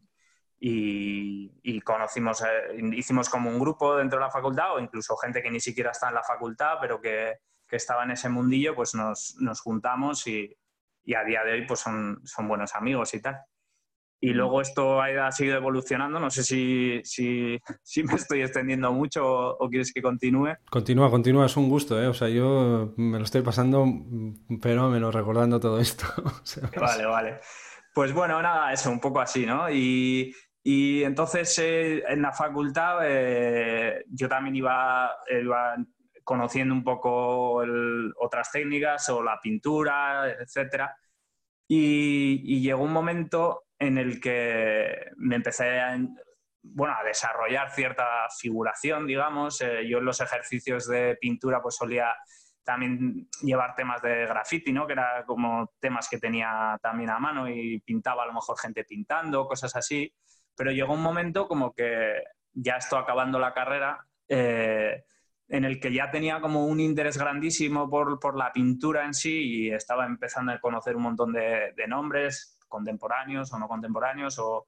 conocimos, 1.83 2.43
eh, 2.43 2.81
hicimos 2.93 3.29
como 3.29 3.51
un 3.51 3.59
grupo 3.59 3.97
dentro 3.97 4.19
de 4.19 4.25
la 4.25 4.31
facultad 4.31 4.75
o 4.75 4.81
incluso 4.81 5.17
gente 5.17 5.43
que 5.43 5.51
ni 5.51 5.61
siquiera 5.61 5.93
está 5.93 6.09
en 6.09 6.15
la 6.15 6.25
facultad, 6.25 6.79
pero 6.81 7.01
que, 7.01 7.37
estaba 7.71 8.05
en 8.05 8.13
ese 8.13 8.31
mundillo, 8.31 8.75
pues 8.75 8.95
nos, 8.95 9.37
juntamos 9.63 10.27
y, 10.27 10.57
a 11.15 11.25
día 11.25 11.45
de 11.45 11.53
hoy 11.53 11.67
pues 11.67 11.81
son, 11.81 12.21
son 12.25 12.49
buenos 12.49 12.75
amigos 12.75 13.15
y 13.15 13.23
tal. 13.23 13.39
Y 14.21 14.31
luego 14.31 14.61
esto 14.61 15.01
ha 15.01 15.31
seguido 15.31 15.57
evolucionando. 15.57 16.19
No 16.19 16.31
sé 16.31 16.43
si, 16.43 17.01
si, 17.05 17.59
si 17.83 18.03
me 18.03 18.15
estoy 18.15 18.43
extendiendo 18.43 18.93
mucho 18.93 19.25
o, 19.25 19.69
quieres 19.69 19.93
que 19.93 20.03
continúe. 20.03 20.57
Continúa, 20.71 21.11
continúa, 21.11 21.47
es 21.47 21.57
un 21.57 21.69
gusto, 21.69 22.03
¿eh? 22.03 22.09
O 22.09 22.15
sea, 22.15 22.29
yo 22.29 22.95
me 22.97 23.19
lo 23.19 23.25
estoy 23.25 23.43
pasando 23.43 23.87
fenómeno 24.61 25.11
recordando 25.11 25.61
todo 25.61 25.79
esto. 25.79 26.05
vale, 26.81 27.07
vale. 27.07 27.41
Pues 27.95 28.13
bueno, 28.13 28.41
nada, 28.43 28.73
eso, 28.73 28.91
un 28.91 29.01
poco 29.01 29.21
así, 29.21 29.47
¿no? 29.47 29.71
Y, 29.71 30.35
y 30.63 31.03
entonces 31.03 31.59
eh, 31.59 32.03
en 32.09 32.23
la 32.23 32.33
facultad 32.33 32.99
eh, 33.03 34.05
yo 34.11 34.29
también 34.29 34.57
iba, 34.57 35.11
iba 35.31 35.77
conociendo 36.25 36.75
un 36.75 36.85
poco 36.85 37.63
otras 38.21 38.51
técnicas 38.53 39.09
o 39.09 39.23
la 39.23 39.39
pintura, 39.41 40.31
etcétera. 40.31 40.95
Y, 41.67 42.43
y, 42.45 42.61
llegó 42.63 42.83
un 42.83 42.93
momento 42.93 43.68
en 43.79 43.99
el 43.99 44.21
que 44.21 45.11
me 45.17 45.37
empecé 45.37 45.81
a, 45.81 45.99
bueno, 46.63 46.95
a 46.99 47.05
desarrollar 47.05 47.71
cierta 47.71 48.05
figuración, 48.39 49.07
digamos. 49.07 49.61
Eh, 49.61 49.87
yo 49.89 49.99
en 49.99 50.05
los 50.05 50.21
ejercicios 50.21 50.87
de 50.89 51.17
pintura 51.21 51.63
pues 51.63 51.77
solía 51.77 52.15
también 52.65 53.29
llevar 53.43 53.75
temas 53.75 54.03
de 54.03 54.27
graffiti, 54.27 54.73
¿no? 54.73 54.87
Que 54.87 54.93
era 54.93 55.25
como 55.27 55.73
temas 55.79 56.09
que 56.09 56.19
tenía 56.19 56.79
también 56.83 57.11
a 57.11 57.19
mano 57.19 57.49
y 57.49 57.81
pintaba 57.81 58.25
a 58.25 58.27
lo 58.27 58.35
mejor 58.35 58.59
gente 58.59 58.85
pintando, 58.85 59.47
cosas 59.47 59.75
así. 59.75 60.13
Pero 60.55 60.71
llegó 60.71 60.93
un 60.93 61.03
momento 61.03 61.49
como 61.49 61.73
que 61.73 62.23
ya 62.53 62.77
estoy 62.77 63.01
acabando 63.01 63.39
la 63.39 63.55
carrera, 63.55 64.05
eh, 64.29 65.05
en 65.49 65.65
el 65.65 65.81
que 65.81 65.93
ya 65.93 66.11
tenía 66.11 66.41
como 66.41 66.67
un 66.67 66.81
interés 66.81 67.17
grandísimo 67.17 67.89
por, 67.89 68.21
por, 68.21 68.37
la 68.37 68.53
pintura 68.53 69.07
en 69.07 69.15
sí 69.15 69.33
y 69.33 69.71
estaba 69.71 70.05
empezando 70.05 70.53
a 70.53 70.61
conocer 70.61 70.95
un 70.95 71.05
montón 71.05 71.33
de, 71.33 71.73
de 71.75 71.87
nombres, 71.87 72.58
contemporáneos 72.69 73.53
o 73.53 73.59
no 73.59 73.69
contemporáneos. 73.69 74.39
O, 74.39 74.67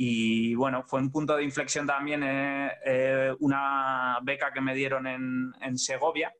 y 0.00 0.54
bueno, 0.54 0.84
fue 0.84 1.00
un 1.00 1.10
punto 1.10 1.36
de 1.36 1.42
inflexión 1.42 1.84
también 1.84 2.22
eh, 2.22 2.70
eh, 2.84 3.34
una 3.40 4.20
beca 4.22 4.52
que 4.52 4.60
me 4.60 4.72
dieron 4.72 5.08
en, 5.08 5.76
Segovia, 5.76 6.32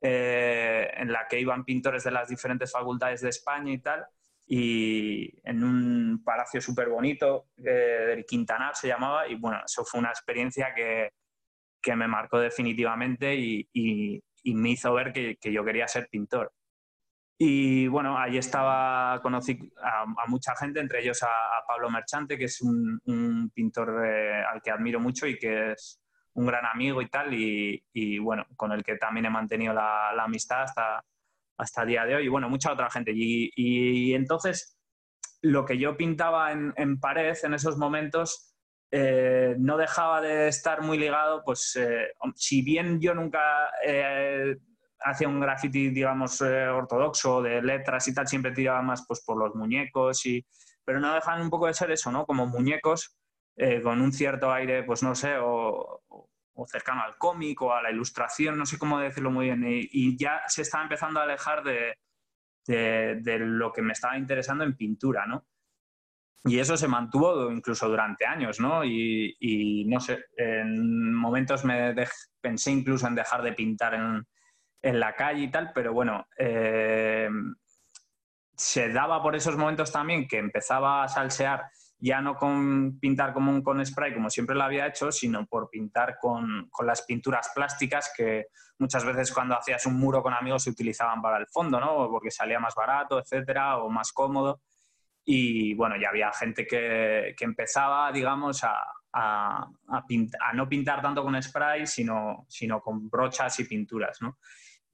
eh, 0.00 0.88
en 0.96 1.10
la 1.10 1.26
que 1.28 1.40
iban 1.40 1.64
pintores 1.64 2.04
de 2.04 2.12
las 2.12 2.28
diferentes 2.28 2.70
facultades 2.70 3.20
de 3.20 3.30
España 3.30 3.72
y 3.72 3.78
tal, 3.78 4.06
y 4.46 5.32
en 5.42 5.64
un 5.64 6.22
palacio 6.24 6.60
súper 6.60 6.88
bonito, 6.90 7.48
del 7.56 8.24
Quintanar 8.24 8.76
se 8.76 8.86
llamaba, 8.88 9.26
y 9.26 9.34
bueno, 9.34 9.58
eso 9.66 9.84
fue 9.84 9.98
una 9.98 10.10
experiencia 10.10 10.72
que, 10.72 11.10
que 11.80 11.96
me 11.96 12.06
marcó 12.06 12.38
definitivamente 12.38 13.34
y, 13.34 13.68
y, 13.72 14.22
me 14.54 14.70
hizo 14.70 14.92
ver 14.94 15.12
que 15.12 15.52
yo 15.52 15.64
quería 15.64 15.88
ser 15.88 16.08
pintor. 16.08 16.52
Y 17.44 17.88
bueno, 17.88 18.16
ahí 18.16 18.38
estaba, 18.38 19.20
conocí 19.20 19.58
a, 19.82 20.04
mucha 20.28 20.54
gente, 20.54 20.78
entre 20.78 21.00
ellos 21.00 21.24
a, 21.24 21.28
Pablo 21.66 21.90
Merchante, 21.90 22.38
que 22.38 22.44
es 22.44 22.62
un, 22.62 23.50
pintor 23.52 24.06
eh, 24.06 24.44
al 24.44 24.62
que 24.62 24.70
admiro 24.70 25.00
mucho 25.00 25.26
y 25.26 25.36
que 25.36 25.72
es 25.72 26.00
un 26.34 26.46
gran 26.46 26.64
amigo 26.66 27.02
y 27.02 27.08
tal, 27.08 27.34
y, 27.34 28.18
bueno, 28.20 28.46
con 28.54 28.70
el 28.70 28.84
que 28.84 28.94
también 28.94 29.26
he 29.26 29.30
mantenido 29.30 29.74
la, 29.74 30.10
amistad 30.22 30.62
hasta, 30.62 31.04
hasta 31.58 31.82
el 31.82 31.88
día 31.88 32.04
de 32.04 32.14
hoy, 32.14 32.26
y 32.26 32.28
bueno, 32.28 32.48
mucha 32.48 32.72
otra 32.72 32.88
gente. 32.88 33.10
Y, 33.12 34.14
entonces, 34.14 34.78
lo 35.40 35.64
que 35.64 35.76
yo 35.78 35.96
pintaba 35.96 36.52
en, 36.52 37.00
pared 37.00 37.36
en 37.42 37.54
esos 37.54 37.76
momentos 37.76 38.54
eh, 38.92 39.56
no 39.58 39.76
dejaba 39.78 40.20
de 40.20 40.46
estar 40.46 40.80
muy 40.80 40.96
ligado, 40.96 41.42
pues 41.44 41.74
eh, 41.74 42.12
si 42.36 42.62
bien 42.62 43.00
yo 43.00 43.14
nunca 43.16 43.68
hacía 45.04 45.28
un 45.28 45.40
graffiti, 45.40 45.90
digamos, 45.90 46.40
eh, 46.40 46.68
ortodoxo, 46.68 47.42
de 47.42 47.62
letras 47.62 48.06
y 48.08 48.14
tal, 48.14 48.26
siempre 48.26 48.52
tiraba 48.52 48.82
más 48.82 49.04
pues, 49.06 49.22
por 49.24 49.36
los 49.36 49.54
muñecos, 49.54 50.24
y, 50.26 50.44
pero 50.84 51.00
no 51.00 51.14
dejan 51.14 51.40
un 51.40 51.50
poco 51.50 51.66
de 51.66 51.74
ser 51.74 51.90
eso, 51.90 52.10
¿no? 52.10 52.26
Como 52.26 52.46
muñecos 52.46 53.16
eh, 53.56 53.82
con 53.82 54.00
un 54.00 54.12
cierto 54.12 54.52
aire, 54.52 54.82
pues 54.84 55.02
no 55.02 55.14
sé, 55.14 55.36
o, 55.38 56.02
cercano 56.66 57.02
al 57.02 57.16
cómic 57.18 57.60
o 57.62 57.72
a 57.74 57.82
la 57.82 57.90
ilustración, 57.90 58.56
no 58.56 58.66
sé 58.66 58.78
cómo 58.78 59.00
decirlo 59.00 59.30
muy 59.30 59.46
bien, 59.46 59.64
y, 59.66 60.16
ya 60.16 60.42
se 60.46 60.62
estaba 60.62 60.84
empezando 60.84 61.20
a 61.20 61.24
alejar 61.24 61.64
de, 61.64 61.98
de, 62.66 63.38
lo 63.40 63.72
que 63.72 63.82
me 63.82 63.92
estaba 63.92 64.16
interesando 64.16 64.64
en 64.64 64.76
pintura, 64.76 65.26
¿no? 65.26 65.46
Y 66.44 66.58
eso 66.58 66.76
se 66.76 66.88
mantuvo 66.88 67.50
incluso 67.50 67.88
durante 67.88 68.26
años, 68.26 68.58
¿no? 68.60 68.84
Y, 68.84 69.36
y 69.40 69.84
no 69.86 70.00
sé, 70.00 70.24
en 70.36 71.14
momentos 71.14 71.64
me 71.64 71.94
pensé 72.40 72.70
incluso 72.72 73.06
en 73.06 73.14
dejar 73.14 73.42
de 73.42 73.52
pintar 73.52 73.94
en, 73.94 74.26
en 74.82 75.00
la 75.00 75.14
calle 75.14 75.44
y 75.44 75.50
tal, 75.50 75.72
pero 75.72 75.92
bueno, 75.92 76.26
eh, 76.36 77.30
se 78.56 78.88
daba 78.90 79.22
por 79.22 79.36
esos 79.36 79.56
momentos 79.56 79.92
también 79.92 80.26
que 80.28 80.38
empezaba 80.38 81.04
a 81.04 81.08
salsear 81.08 81.64
ya 82.02 82.20
no 82.20 82.34
con 82.34 82.98
pintar 82.98 83.32
como 83.32 83.62
con 83.62 83.84
spray, 83.86 84.12
como 84.12 84.28
siempre 84.28 84.56
lo 84.56 84.64
había 84.64 84.88
hecho, 84.88 85.12
sino 85.12 85.46
por 85.46 85.70
pintar 85.70 86.16
con, 86.20 86.68
las 86.84 87.02
pinturas 87.02 87.52
plásticas 87.54 88.12
que 88.16 88.46
muchas 88.78 89.04
veces 89.04 89.32
cuando 89.32 89.56
hacías 89.56 89.86
un 89.86 90.00
muro 90.00 90.20
con 90.20 90.34
amigos 90.34 90.64
se 90.64 90.70
utilizaban 90.70 91.22
para 91.22 91.38
el 91.38 91.46
fondo, 91.46 91.78
¿no? 91.78 92.08
Porque 92.10 92.32
salía 92.32 92.58
más 92.58 92.74
barato, 92.74 93.20
etcétera, 93.20 93.78
o 93.78 93.88
más 93.88 94.12
cómodo. 94.12 94.62
Y 95.24 95.74
bueno, 95.74 95.94
ya 95.96 96.08
había 96.08 96.32
gente 96.32 96.66
que, 96.66 97.36
empezaba, 97.38 98.10
digamos, 98.10 98.64
a, 98.64 98.82
a, 99.12 99.68
no 100.54 100.68
pintar 100.68 101.02
tanto 101.02 101.22
con 101.22 101.40
spray, 101.40 101.86
sino, 101.86 102.46
sino 102.48 102.80
con 102.80 103.08
brochas 103.08 103.60
y 103.60 103.64
pinturas, 103.64 104.20
¿no? 104.20 104.38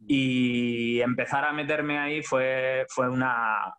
Y 0.06 1.00
empezar 1.00 1.44
a 1.44 1.52
meterme 1.52 1.98
ahí 1.98 2.22
fue, 2.22 2.86
fue 2.88 3.08
una, 3.08 3.74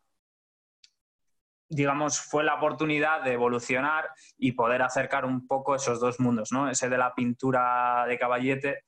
digamos, 1.70 2.20
fue 2.20 2.44
la 2.44 2.56
oportunidad 2.56 3.24
de 3.24 3.34
evolucionar 3.34 4.10
y 4.38 4.54
poder 4.54 4.82
acercar 4.82 5.24
un 5.24 5.48
poco 5.48 5.76
esos 5.76 6.00
dos 6.00 6.20
mundos, 6.20 6.52
¿no? 6.52 6.70
Ese 6.70 6.90
de 6.90 6.98
la 6.98 7.14
pintura 7.14 8.06
de 8.08 8.18
caballete 8.18 8.84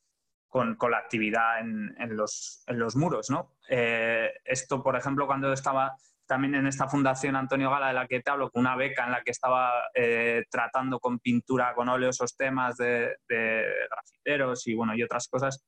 con, 0.47 0.75
con 0.75 0.91
la 0.91 0.97
actividad 0.97 1.59
en, 1.59 1.95
en, 1.99 2.17
los, 2.17 2.63
en, 2.67 2.79
los, 2.79 2.95
muros, 2.95 3.29
¿no? 3.29 3.55
Eh, 3.69 4.31
esto, 4.43 4.81
por 4.81 4.97
ejemplo, 4.97 5.27
cuando 5.27 5.53
estaba 5.53 5.95
también 6.25 6.55
en 6.55 6.67
esta 6.67 6.87
fundación 6.87 7.35
Antonio 7.35 7.69
Gala 7.69 7.89
de 7.89 7.93
la 7.93 8.07
que 8.07 8.21
te 8.21 8.31
hablo, 8.31 8.49
con 8.49 8.61
una 8.61 8.75
beca 8.75 9.05
en 9.05 9.11
la 9.11 9.21
que 9.21 9.31
estaba 9.31 9.71
eh, 9.93 10.43
tratando 10.49 10.99
con 10.99 11.19
pintura, 11.19 11.73
con 11.75 11.87
óleo 11.87 12.09
esos 12.09 12.35
temas 12.35 12.77
de, 12.77 13.15
de 13.27 13.65
grafiteros 13.89 14.65
y, 14.67 14.73
bueno, 14.73 14.95
y 14.95 15.03
otras 15.03 15.27
cosas, 15.27 15.63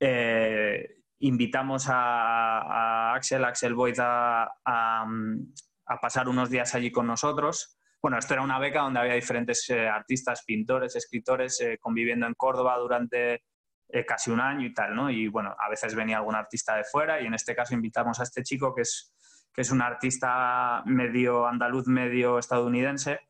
eh, 0.00 1.02
invitamos 1.20 1.86
a, 1.88 3.14
Axel, 3.14 3.44
Axel 3.44 3.74
Boyd, 3.74 3.98
a, 3.98 4.48
pasar 6.00 6.28
unos 6.28 6.50
días 6.50 6.74
allí 6.74 6.90
con 6.90 7.06
nosotros. 7.06 7.78
Bueno, 8.02 8.18
esto 8.18 8.34
era 8.34 8.42
una 8.42 8.58
beca 8.58 8.80
donde 8.80 9.00
había 9.00 9.14
diferentes 9.14 9.68
eh, 9.70 9.88
artistas, 9.88 10.44
pintores, 10.44 10.94
escritores 10.96 11.60
eh, 11.60 11.78
conviviendo 11.80 12.26
en 12.26 12.34
Córdoba 12.34 12.76
durante 12.78 13.44
casi 14.08 14.32
un 14.32 14.40
año 14.40 14.66
y 14.66 14.74
tal, 14.74 14.96
¿no? 14.96 15.08
Y 15.08 15.28
bueno, 15.28 15.54
a 15.56 15.68
veces 15.68 15.94
venía 15.94 16.16
algún 16.16 16.34
artista 16.34 16.74
de 16.74 16.82
fuera 16.82 17.20
y 17.20 17.26
en 17.26 17.34
este 17.34 17.54
caso 17.54 17.74
invitamos 17.74 18.18
a 18.18 18.24
este 18.24 18.42
chico 18.42 18.74
que 18.74 18.82
es, 18.82 19.14
que 19.52 19.60
es 19.60 19.70
un 19.70 19.82
artista 19.82 20.82
medio 20.84 21.46
andaluz, 21.46 21.86
medio 21.86 22.40
estadounidense. 22.40 23.20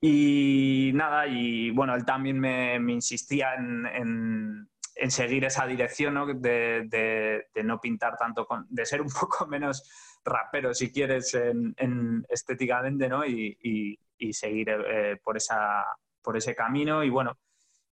Y 0.00 0.92
nada, 0.94 1.26
y 1.26 1.70
bueno, 1.70 1.96
él 1.96 2.04
también 2.04 2.38
me, 2.38 2.76
insistía 2.92 3.54
en 3.54 3.86
en 3.86 4.68
seguir 5.08 5.44
esa 5.44 5.66
dirección, 5.66 6.14
¿no? 6.14 6.26
De, 6.26 6.86
de, 6.88 7.64
no 7.64 7.80
pintar 7.80 8.16
tanto, 8.16 8.46
de 8.68 8.86
ser 8.86 9.00
un 9.00 9.08
poco 9.20 9.46
menos 9.46 10.18
rapero, 10.24 10.74
si 10.74 10.90
quieres, 10.92 11.34
en, 11.34 12.24
estéticamente, 12.28 13.08
¿no? 13.08 13.24
Y, 13.24 13.98
y, 14.18 14.32
seguir 14.32 14.70
eh, 14.70 15.18
por, 15.22 15.36
esa, 15.36 15.84
por 16.22 16.36
ese 16.36 16.54
camino. 16.54 17.04
Y 17.04 17.10
bueno, 17.10 17.38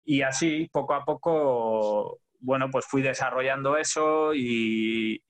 y 0.05 0.23
así, 0.23 0.69
poco 0.73 0.95
a 0.95 1.05
poco, 1.05 2.21
bueno, 2.41 2.71
pues 2.71 2.87
fui 2.87 3.03
desarrollando 3.03 3.77
eso 3.77 4.33
y, 4.35 5.23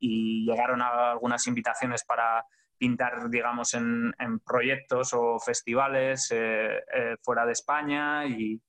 llegaron 0.44 0.82
algunas 0.82 1.46
invitaciones 1.46 2.04
para 2.04 2.44
pintar, 2.76 3.28
digamos, 3.30 3.74
en, 3.74 4.12
en 4.18 4.40
proyectos 4.40 5.12
o 5.12 5.38
festivales 5.38 6.30
eh, 6.32 6.82
eh, 6.92 7.16
fuera 7.22 7.46
de 7.46 7.52
España 7.52 8.26
y, 8.26 8.60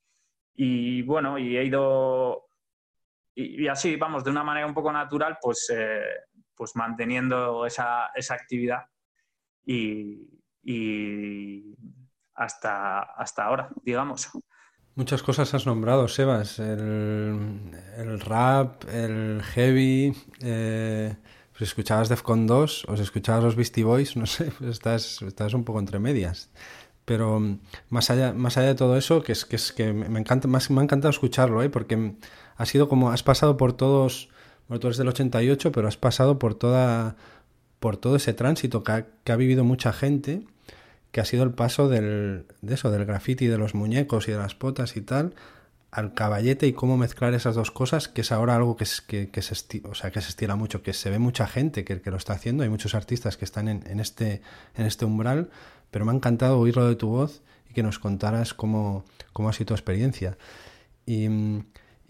y 0.54 1.02
bueno, 1.04 1.40
y 1.40 1.58
he 1.58 1.64
ido 1.64 2.46
y, 3.34 3.68
así, 3.68 3.96
vamos, 3.96 4.24
de 4.24 4.32
una 4.32 4.44
manera 4.44 4.68
un 4.68 4.74
poco 4.74 4.92
natural, 4.92 5.38
pues, 5.42 5.72
eh, 5.74 6.02
pues 6.56 6.76
manteniendo 6.76 7.66
esa, 7.66 8.12
esa 8.16 8.34
actividad 8.34 8.86
y, 9.66 10.28
hasta, 12.36 13.02
hasta 13.02 13.44
ahora, 13.46 13.70
digamos. 13.84 14.30
Muchas 14.96 15.24
cosas 15.24 15.54
has 15.54 15.66
nombrado, 15.66 16.08
Sebas. 16.08 16.60
El, 16.60 18.20
rap, 18.20 18.84
el 18.90 19.42
heavy. 19.44 20.14
Eh, 20.42 21.16
si 21.62 21.66
escuchabas 21.66 22.10
Defcon 22.10 22.48
2 22.48 22.86
o 22.88 22.98
si 22.98 23.04
escuchabas 23.04 23.44
los 23.44 23.56
Beastie 23.56 23.84
Boys, 23.84 24.18
no 24.18 24.26
sé, 24.26 24.52
pues 24.58 24.72
estás, 24.72 25.22
estás 25.22 25.54
un 25.54 25.64
poco 25.64 25.80
entre 25.80 26.00
medias. 26.00 26.50
Pero 27.06 27.40
mm, 27.40 27.60
más 27.90 28.10
allá, 28.10 28.34
más 28.34 28.58
allá 28.58 28.70
de 28.70 28.76
todo 28.76 28.98
eso, 28.98 29.22
que 29.22 29.34
es 29.34 29.46
que, 29.46 29.58
es 29.58 29.72
que 29.72 29.94
me, 29.94 30.20
encanta, 30.20 30.48
más, 30.48 30.72
me 30.72 30.82
ha 30.82 30.84
encantado 30.84 31.12
escucharlo, 31.12 31.62
¿eh? 31.62 31.70
porque 31.70 32.16
ha 32.56 32.66
sido 32.66 32.90
como, 32.90 33.12
has 33.12 33.24
pasado 33.24 33.58
por 33.58 33.74
todos, 33.74 34.30
bueno, 34.68 34.80
tú 34.80 34.88
eres 34.88 34.98
del 34.98 35.08
88, 35.08 35.72
pero 35.72 35.88
has 35.88 35.98
pasado 35.98 36.40
por 36.40 36.56
toda, 36.56 37.16
por 37.80 37.98
todo 37.98 38.16
ese 38.16 38.34
tránsito 38.34 38.84
que 38.84 39.32
ha, 39.32 39.36
vivido 39.36 39.64
mucha 39.64 39.94
gente, 39.94 40.46
que 41.12 41.22
ha 41.22 41.26
sido 41.26 41.44
el 41.44 41.52
paso 41.52 41.90
del, 41.90 42.46
de 42.62 42.76
eso, 42.76 42.92
del 42.92 43.06
graffiti, 43.06 43.48
de 43.48 43.58
los 43.58 43.76
muñecos 43.76 44.28
y 44.28 44.32
de 44.32 44.38
las 44.38 44.56
potas 44.56 44.96
y 44.96 45.02
tal, 45.02 45.34
al 45.92 46.14
caballete 46.14 46.68
y 46.68 46.74
cómo 46.74 46.96
mezclar 46.96 47.34
esas 47.34 47.56
dos 47.56 47.70
cosas, 47.70 48.08
que 48.08 48.22
es 48.22 48.32
ahora 48.32 48.56
algo 48.56 48.78
que, 48.78 48.86
es, 48.86 49.02
que, 49.02 49.30
se, 49.42 49.54
estira, 49.54 49.90
o 49.90 49.96
sea, 49.96 50.12
que 50.12 50.22
se 50.22 50.30
estira 50.30 50.56
mucho, 50.56 50.82
que 50.84 50.94
se 50.94 51.10
ve 51.10 51.20
mucha 51.20 51.48
gente 51.48 51.84
que, 51.84 52.00
lo 52.06 52.16
está 52.16 52.34
haciendo, 52.34 52.64
hay 52.64 52.70
muchos 52.70 52.96
artistas 52.96 53.36
que 53.36 53.44
están 53.44 53.68
en, 53.68 53.84
en, 53.88 54.00
este, 54.00 54.42
en 54.76 54.86
este 54.86 55.04
umbral, 55.04 55.50
pero 55.90 56.06
me 56.06 56.12
ha 56.12 56.16
encantado 56.16 56.58
oírlo 56.60 56.88
de 56.88 56.96
tu 56.96 57.10
voz 57.10 57.42
y 57.70 57.74
que 57.74 57.84
nos 57.84 58.00
contaras 58.00 58.54
cómo, 58.54 59.04
cómo 59.34 59.50
ha 59.50 59.54
sido 59.54 59.68
tu 59.68 59.74
experiencia. 59.74 60.38
Y, 61.06 61.28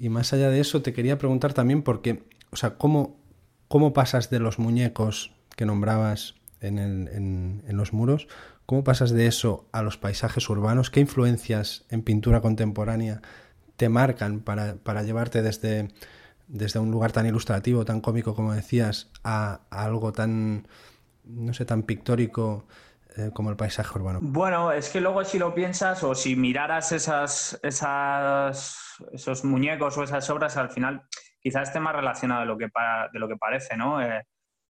y, 0.02 0.10
más 0.10 0.34
allá 0.34 0.50
de 0.50 0.60
eso, 0.60 0.82
te 0.82 0.94
quería 0.94 1.18
preguntar 1.18 1.54
también 1.54 1.84
porque, 1.84 2.24
o 2.52 2.56
sea, 2.56 2.78
¿cómo, 2.78 3.20
cómo 3.68 3.94
pasas 3.94 4.30
de 4.30 4.40
los 4.40 4.60
muñecos 4.60 5.34
que 5.56 5.66
nombrabas 5.66 6.36
en, 6.60 6.80
el, 6.80 7.08
en, 7.10 7.64
en 7.68 7.78
los 7.78 7.94
muros, 7.94 8.28
cómo 8.66 8.84
pasas 8.84 9.12
de 9.12 9.28
eso 9.28 9.68
a 9.72 9.82
los 9.82 9.98
paisajes 9.98 10.50
urbanos? 10.50 10.90
¿Qué 10.90 11.00
influencias 11.00 11.86
en 11.90 12.02
pintura 12.02 12.42
contemporánea 12.42 13.22
te 13.78 13.90
marcan 13.90 14.42
para, 14.42 14.76
para 14.76 15.04
llevarte 15.04 15.42
desde, 15.42 15.88
desde 16.48 16.80
un 16.80 16.92
lugar 16.92 17.12
tan 17.12 17.26
ilustrativo, 17.26 17.86
tan 17.86 18.02
cómico 18.02 18.36
como 18.36 18.54
decías, 18.54 19.10
a, 19.24 19.62
a 19.70 19.86
algo 19.86 20.14
tan, 20.14 20.68
no 21.26 21.54
sé, 21.54 21.66
tan 21.66 21.84
pictórico 21.84 22.66
como 23.34 23.50
el 23.50 23.58
paisaje 23.58 23.98
urbano? 23.98 24.20
Bueno, 24.22 24.72
es 24.72 24.90
que 24.90 25.02
luego 25.02 25.24
si 25.24 25.38
lo 25.38 25.54
piensas 25.54 26.04
o 26.04 26.16
si 26.16 26.36
miraras 26.36 26.92
esas, 26.92 27.60
esas, 27.64 29.02
esos 29.12 29.44
muñecos 29.44 29.98
o 29.98 30.04
esas 30.04 30.30
obras, 30.30 30.58
al 30.58 30.70
final 30.70 31.04
quizás 31.42 31.70
esté 31.70 31.80
más 31.80 31.96
relacionado 31.96 32.42
de 32.42 32.48
lo 32.48 32.58
que, 32.58 32.66
de 32.66 33.20
lo 33.20 33.28
que 33.28 33.38
parece, 33.38 33.76
¿no? 33.76 34.02
Eh, 34.02 34.24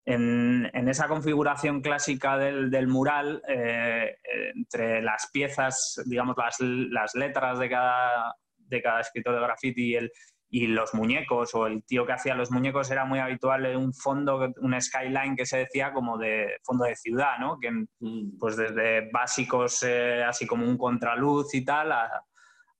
en, 0.07 0.69
en, 0.73 0.87
esa 0.87 1.07
configuración 1.07 1.81
clásica 1.81 2.37
del, 2.37 2.69
del 2.69 2.87
mural, 2.87 3.41
eh, 3.47 4.17
entre 4.53 5.01
las 5.01 5.29
piezas, 5.31 6.01
digamos, 6.05 6.35
las, 6.37 6.59
las 6.59 7.15
letras 7.15 7.57
de 7.57 7.69
cada, 7.69 8.35
de 8.55 8.81
cada 8.81 9.01
escritor 9.01 9.33
de 9.33 9.41
graffiti 9.41 9.91
y, 9.91 9.95
el, 9.95 10.11
y 10.55 10.67
los 10.67 10.93
muñecos 10.93 11.53
o 11.53 11.67
el 11.67 11.83
tío 11.83 12.05
que 12.05 12.13
hacía 12.13 12.33
los 12.33 12.49
muñecos 12.49 12.89
era 12.89 13.03
muy 13.03 13.19
habitual 13.19 13.75
un 13.75 13.93
fondo, 13.93 14.53
un 14.61 14.81
skyline 14.81 15.35
que 15.35 15.45
se 15.45 15.57
decía 15.57 15.91
como 15.91 16.17
de 16.17 16.47
fondo 16.63 16.85
de 16.85 16.95
ciudad, 16.95 17.37
¿no? 17.41 17.59
Que 17.59 17.71
mm. 17.71 18.39
pues 18.39 18.55
desde 18.55 19.11
básicos 19.11 19.83
eh, 19.83 20.23
así 20.23 20.47
como 20.47 20.65
un 20.65 20.77
contraluz 20.77 21.53
y 21.55 21.65
tal 21.65 21.91
a, 21.91 22.09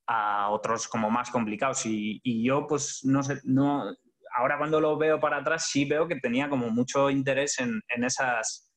a 0.07 0.51
otros 0.51 0.87
como 0.87 1.11
más 1.11 1.29
complicados 1.29 1.85
y, 1.85 2.21
y, 2.23 2.45
yo 2.47 2.65
pues 2.65 3.01
no 3.03 3.21
sé, 3.21 3.41
no, 3.43 3.93
ahora 4.37 4.57
cuando 4.57 4.79
lo 4.79 4.97
veo 4.97 5.19
para 5.19 5.39
atrás 5.39 5.67
sí 5.69 5.83
veo 5.83 6.07
que 6.07 6.21
tenía 6.21 6.47
como 6.47 6.69
mucho 6.69 7.09
interés 7.09 7.59
en, 7.59 7.81
en 7.89 8.05
esas 8.05 8.71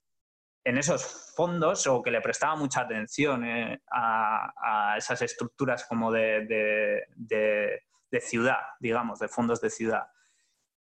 en 0.65 0.76
esos 0.76 1.32
fondos 1.37 1.87
o 1.87 2.02
que 2.02 2.11
le 2.11 2.21
prestaba 2.21 2.56
mucha 2.56 2.80
atención 2.80 3.45
eh, 3.45 3.78
a, 3.93 4.50
a, 4.93 4.97
esas 4.97 5.23
estructuras 5.23 5.87
como 5.87 6.11
de, 6.11 6.45
de, 6.47 7.02
de, 7.15 7.88
de, 8.10 8.21
ciudad, 8.21 8.58
digamos, 8.80 9.18
de 9.18 9.28
fondos 9.28 9.60
de 9.60 9.71
ciudad. 9.71 10.08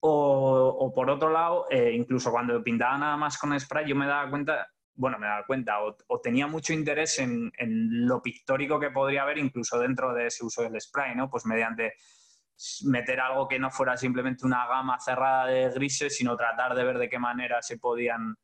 O, 0.01 0.93
por 0.95 1.11
otro 1.11 1.31
lado, 1.31 1.67
eh, 1.71 1.91
incluso 1.93 2.31
cuando 2.31 2.63
pintaba 2.63 2.99
nada 2.99 3.17
más 3.17 3.39
con 3.39 3.59
spray, 3.59 3.89
yo 3.89 3.97
me 3.97 4.07
daba 4.07 4.31
cuenta, 4.31 4.69
bueno, 4.95 5.19
me 5.19 5.27
daba 5.27 5.45
cuenta, 5.47 5.79
o, 5.83 6.21
tenía 6.21 6.47
mucho 6.47 6.73
interés 6.73 7.19
en, 7.19 7.51
lo 8.07 8.23
pictórico 8.23 8.79
que 8.79 8.91
podría 8.91 9.23
haber 9.23 9.39
incluso 9.39 9.79
dentro 9.81 10.15
de 10.15 10.27
ese 10.29 10.45
uso 10.45 10.63
del 10.63 10.81
spray, 10.81 11.17
¿no? 11.17 11.29
Pues 11.29 11.45
mediante 11.47 11.95
meter 12.85 13.21
algo 13.21 13.49
que 13.49 13.59
no 13.59 13.71
fuera 13.71 13.97
simplemente 13.97 14.47
una 14.47 14.67
gama 14.67 14.99
cerrada 14.99 15.47
de 15.47 15.71
grises, 15.71 16.17
sino 16.17 16.37
tratar 16.37 16.75
de 16.75 16.85
ver 16.85 16.99
de 16.99 17.09
qué 17.09 17.19
manera 17.19 17.61
se 17.61 17.79
podían 17.79 18.37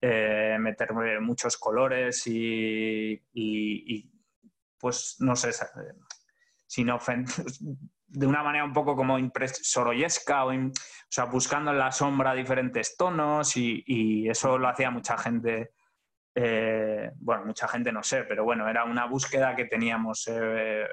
eh, 0.00 0.56
meter 0.60 0.92
muchos 1.20 1.56
colores 1.56 2.26
y, 2.26 3.20
y, 3.32 4.12
pues 4.78 5.16
no 5.20 5.34
sé, 5.34 5.50
sin 6.66 6.90
de 8.08 8.26
una 8.26 8.42
manera 8.42 8.64
un 8.64 8.72
poco 8.72 8.94
como 8.94 9.18
soroyesca, 9.62 10.44
o, 10.44 10.52
o, 10.52 10.70
sea, 11.08 11.24
buscando 11.24 11.70
en 11.72 11.78
la 11.78 11.92
sombra 11.92 12.34
diferentes 12.34 12.96
tonos 12.96 13.56
y, 13.56 13.82
y 13.86 14.28
eso 14.28 14.58
lo 14.58 14.68
hacía 14.68 14.90
mucha 14.90 15.18
gente. 15.18 15.72
Eh, 16.34 17.10
bueno, 17.16 17.46
mucha 17.46 17.66
gente 17.66 17.90
no 17.90 18.02
sé, 18.02 18.24
pero 18.24 18.44
bueno, 18.44 18.68
era 18.68 18.84
una 18.84 19.06
búsqueda 19.06 19.56
que 19.56 19.64
teníamos 19.64 20.28
eh, 20.30 20.86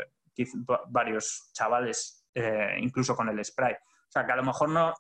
varios 0.88 1.52
chavales, 1.54 2.26
eh, 2.34 2.78
incluso 2.80 3.16
con 3.16 3.28
el 3.28 3.44
spray. 3.44 3.74
O 3.74 4.12
sea, 4.12 4.26
que 4.26 4.32
a 4.32 4.38
lo 4.38 4.44
mejor 4.44 4.70
no, 4.70 4.94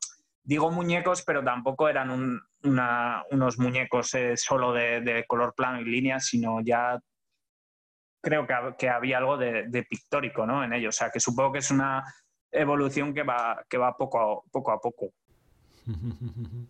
digo 0.44 0.70
muñecos, 0.70 1.24
pero 1.24 1.44
tampoco 1.44 1.88
eran 1.88 2.42
unos 2.62 3.58
muñecos 3.58 4.12
solo 4.36 4.74
de, 4.74 5.24
color 5.28 5.54
plano 5.56 5.80
y 5.80 5.86
líneas, 5.86 6.26
sino 6.26 6.60
ya 6.62 7.00
creo 8.24 8.48
que, 8.78 8.90
había 8.90 9.18
algo 9.18 9.38
de, 9.38 9.86
pictórico 9.88 10.48
¿no? 10.48 10.64
en 10.64 10.74
ello. 10.74 10.90
O 10.90 10.94
sea, 10.94 11.12
que 11.12 11.20
supongo 11.20 11.52
que 11.52 11.60
es 11.60 11.70
una 11.70 12.04
evolución 12.50 13.14
que 13.14 13.24
va, 13.24 13.64
que 13.70 13.78
va 13.78 13.98
poco, 13.98 14.20
a, 14.20 14.42
poco 14.50 14.72
a 14.72 14.80
poco. 14.80 15.10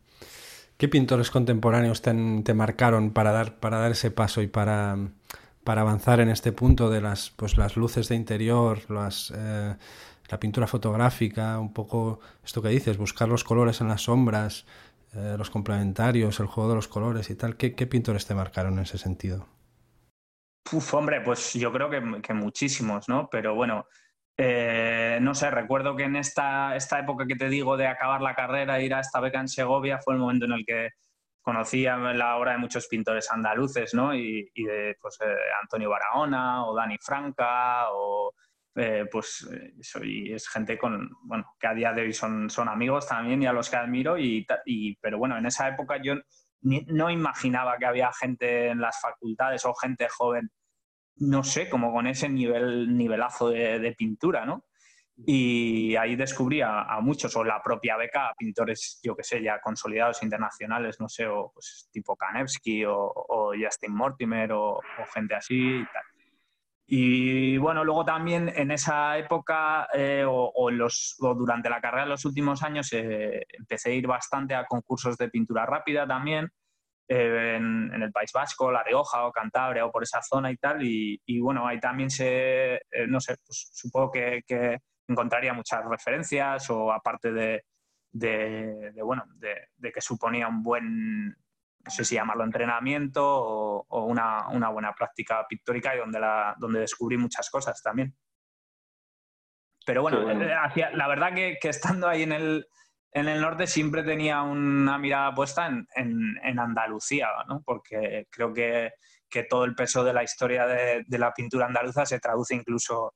¿Qué 0.77 0.89
pintores 0.89 1.29
contemporáneos 1.29 2.01
te, 2.01 2.53
marcaron 2.53 3.11
para 3.11 3.31
dar, 3.31 3.59
para 3.59 3.77
dar 3.77 3.91
ese 3.91 4.09
paso 4.09 4.41
y 4.41 4.47
para, 4.47 4.97
para 5.63 5.81
avanzar 5.81 6.19
en 6.19 6.29
este 6.29 6.51
punto 6.51 6.89
de 6.89 7.01
las, 7.01 7.29
pues, 7.29 7.57
las 7.57 7.77
luces 7.77 8.09
de 8.09 8.15
interior, 8.15 8.89
las... 8.89 9.31
Eh, 9.35 9.75
la 10.29 10.39
pintura 10.39 10.65
fotográfica, 10.65 11.59
un 11.59 11.73
poco 11.73 12.21
esto 12.43 12.61
que 12.61 12.69
dices, 12.69 12.97
buscar 12.97 13.27
los 13.27 13.43
colores 13.43 13.81
en 13.81 13.89
las 13.89 14.03
sombras, 14.03 14.65
eh, 15.13 15.35
los 15.37 15.49
complementarios, 15.51 16.39
el 16.39 16.47
juego 16.47 16.69
de 16.69 16.75
los 16.75 16.87
colores 16.87 17.29
y 17.29 17.35
tal. 17.35 17.55
¿Qué, 17.55 17.75
qué 17.75 17.85
pintores 17.85 18.25
te 18.25 18.33
marcaron 18.33 18.73
en 18.75 18.79
ese 18.79 18.97
sentido? 18.97 19.45
Uf, 20.71 20.93
hombre, 20.93 21.21
pues 21.21 21.53
yo 21.53 21.71
creo 21.71 21.89
que, 21.89 22.33
muchísimos, 22.33 23.09
¿no? 23.09 23.27
Pero 23.29 23.53
bueno, 23.53 23.85
eh, 24.37 25.19
no 25.21 25.35
sé, 25.35 25.51
recuerdo 25.51 25.95
que 25.95 26.03
en 26.03 26.15
esta, 26.15 26.75
esta 26.75 26.99
época 26.99 27.27
que 27.27 27.35
te 27.35 27.49
digo 27.49 27.77
de 27.77 27.87
acabar 27.87 28.21
la 28.21 28.33
carrera, 28.33 28.81
ir 28.81 28.93
a 28.93 29.01
esta 29.01 29.19
beca 29.19 29.39
en 29.39 29.47
Segovia, 29.47 29.99
fue 29.99 30.13
el 30.15 30.19
momento 30.21 30.45
en 30.45 30.53
el 30.53 30.65
que 30.65 30.89
conocía 31.41 31.97
la 31.97 32.37
obra 32.37 32.53
de 32.53 32.57
muchos 32.59 32.87
pintores 32.87 33.29
andaluces, 33.29 33.93
¿no? 33.93 34.15
Y, 34.15 34.49
y 34.53 34.63
de 34.63 34.95
pues, 35.01 35.19
eh, 35.21 35.35
Antonio 35.61 35.89
Barahona 35.89 36.65
o 36.65 36.75
Dani 36.75 36.97
Franca 36.99 37.91
o 37.91 38.33
eh, 38.75 39.05
pues 39.11 39.47
soy, 39.81 40.33
es 40.33 40.47
gente 40.47 40.77
con, 40.77 41.09
bueno, 41.23 41.53
que 41.59 41.67
a 41.67 41.73
día 41.73 41.93
de 41.93 42.03
hoy 42.03 42.13
son, 42.13 42.49
son 42.49 42.69
amigos 42.69 43.07
también 43.07 43.43
y 43.43 43.45
a 43.45 43.53
los 43.53 43.69
que 43.69 43.75
admiro, 43.75 44.17
y, 44.17 44.47
y 44.65 44.95
pero 44.95 45.19
bueno, 45.19 45.37
en 45.37 45.45
esa 45.45 45.67
época 45.67 46.01
yo 46.01 46.15
no 46.63 47.09
imaginaba 47.09 47.77
que 47.77 47.85
había 47.85 48.11
gente 48.13 48.69
en 48.69 48.79
las 48.79 48.99
facultades 48.99 49.65
o 49.65 49.73
gente 49.73 50.07
joven, 50.09 50.49
no 51.17 51.43
sé, 51.43 51.69
como 51.69 51.91
con 51.91 52.07
ese 52.07 52.29
nivel, 52.29 52.97
nivelazo 52.97 53.49
de, 53.49 53.95
pintura, 53.97 54.45
¿no? 54.45 54.65
Y 55.15 55.95
ahí 55.95 56.15
descubrí 56.15 56.61
a, 56.61 56.81
a, 56.81 56.99
muchos, 57.01 57.35
o 57.35 57.43
la 57.43 57.61
propia 57.61 57.97
beca, 57.97 58.29
a 58.29 58.33
pintores, 58.33 58.99
yo 59.03 59.15
que 59.15 59.23
sé, 59.23 59.43
ya 59.43 59.59
consolidados 59.59 60.23
internacionales, 60.23 60.99
no 60.99 61.07
sé, 61.07 61.27
o 61.27 61.51
pues 61.53 61.87
tipo 61.91 62.15
Kanevsky 62.15 62.85
o, 62.85 63.11
o 63.13 63.53
Justin 63.53 63.93
Mortimer 63.93 64.53
o, 64.53 64.71
o 64.77 65.05
gente 65.13 65.35
así 65.35 65.55
y 65.55 65.85
tal. 65.85 66.03
Y 66.85 67.57
bueno, 67.57 67.83
luego 67.83 68.03
también 68.03 68.51
en 68.53 68.71
esa 68.71 69.17
época 69.17 69.87
eh, 69.93 70.25
o, 70.27 70.69
durante 71.35 71.69
la 71.69 71.79
carrera 71.79 72.03
de 72.03 72.09
los 72.09 72.25
últimos 72.25 72.61
años 72.61 72.91
eh, 72.91 73.45
empecé 73.53 73.91
a 73.91 73.93
ir 73.93 74.05
bastante 74.05 74.53
a 74.53 74.65
concursos 74.65 75.17
de 75.17 75.29
pintura 75.29 75.65
rápida 75.65 76.05
también 76.05 76.49
eh, 77.07 77.55
en, 77.55 78.01
el 78.01 78.11
País 78.11 78.31
Vasco, 78.33 78.71
La 78.71 78.83
Rioja 78.83 79.25
o 79.25 79.31
Cantabria 79.31 79.85
o 79.85 79.91
por 79.91 80.03
esa 80.03 80.21
zona 80.21 80.51
y 80.51 80.57
tal. 80.57 80.83
Y, 80.83 81.21
y 81.25 81.39
bueno, 81.39 81.65
ahí 81.65 81.79
también 81.79 82.09
se, 82.09 82.75
eh, 82.75 83.07
no 83.07 83.19
sé, 83.21 83.37
pues 83.45 83.69
supongo 83.73 84.11
que, 84.11 84.79
encontraría 85.05 85.53
muchas 85.53 85.83
referencias 85.85 86.69
o 86.69 86.91
aparte 86.91 87.33
de 87.33 87.65
bueno, 89.03 89.25
de, 89.35 89.67
de, 89.75 89.91
que 89.91 89.99
suponía 89.99 90.47
un 90.47 90.63
buen, 90.63 91.35
no 91.83 91.91
sé 91.91 92.05
si 92.05 92.15
llamarlo 92.15 92.43
entrenamiento 92.43 93.23
o, 93.25 93.85
o 93.87 94.05
una, 94.05 94.47
una, 94.49 94.69
buena 94.69 94.93
práctica 94.93 95.45
pictórica 95.47 95.95
y 95.95 95.99
donde, 95.99 96.19
la, 96.19 96.55
donde 96.57 96.79
descubrí 96.79 97.17
muchas 97.17 97.49
cosas 97.49 97.81
también. 97.81 98.15
Pero 99.85 100.01
bueno, 100.01 100.19
sí, 100.19 100.23
bueno. 100.23 100.45
Hacia, 100.61 100.91
la 100.91 101.07
verdad 101.07 101.33
que, 101.33 101.57
que, 101.61 101.69
estando 101.69 102.07
ahí 102.07 102.23
en 102.23 102.31
el, 102.31 102.65
en 103.11 103.27
el 103.27 103.41
norte 103.41 103.67
siempre 103.67 104.03
tenía 104.03 104.41
una 104.43 104.97
mirada 104.97 105.33
puesta 105.35 105.67
en, 105.67 105.85
en, 105.95 106.39
en 106.41 106.59
Andalucía, 106.59 107.27
¿no? 107.49 107.61
porque 107.65 108.27
creo 108.29 108.53
que, 108.53 108.93
que, 109.29 109.43
todo 109.43 109.65
el 109.65 109.75
peso 109.75 110.05
de 110.05 110.13
la 110.13 110.23
historia 110.23 110.65
de, 110.65 111.03
de, 111.05 111.19
la 111.19 111.33
pintura 111.33 111.65
andaluza 111.65 112.05
se 112.05 112.19
traduce 112.19 112.55
incluso 112.55 113.13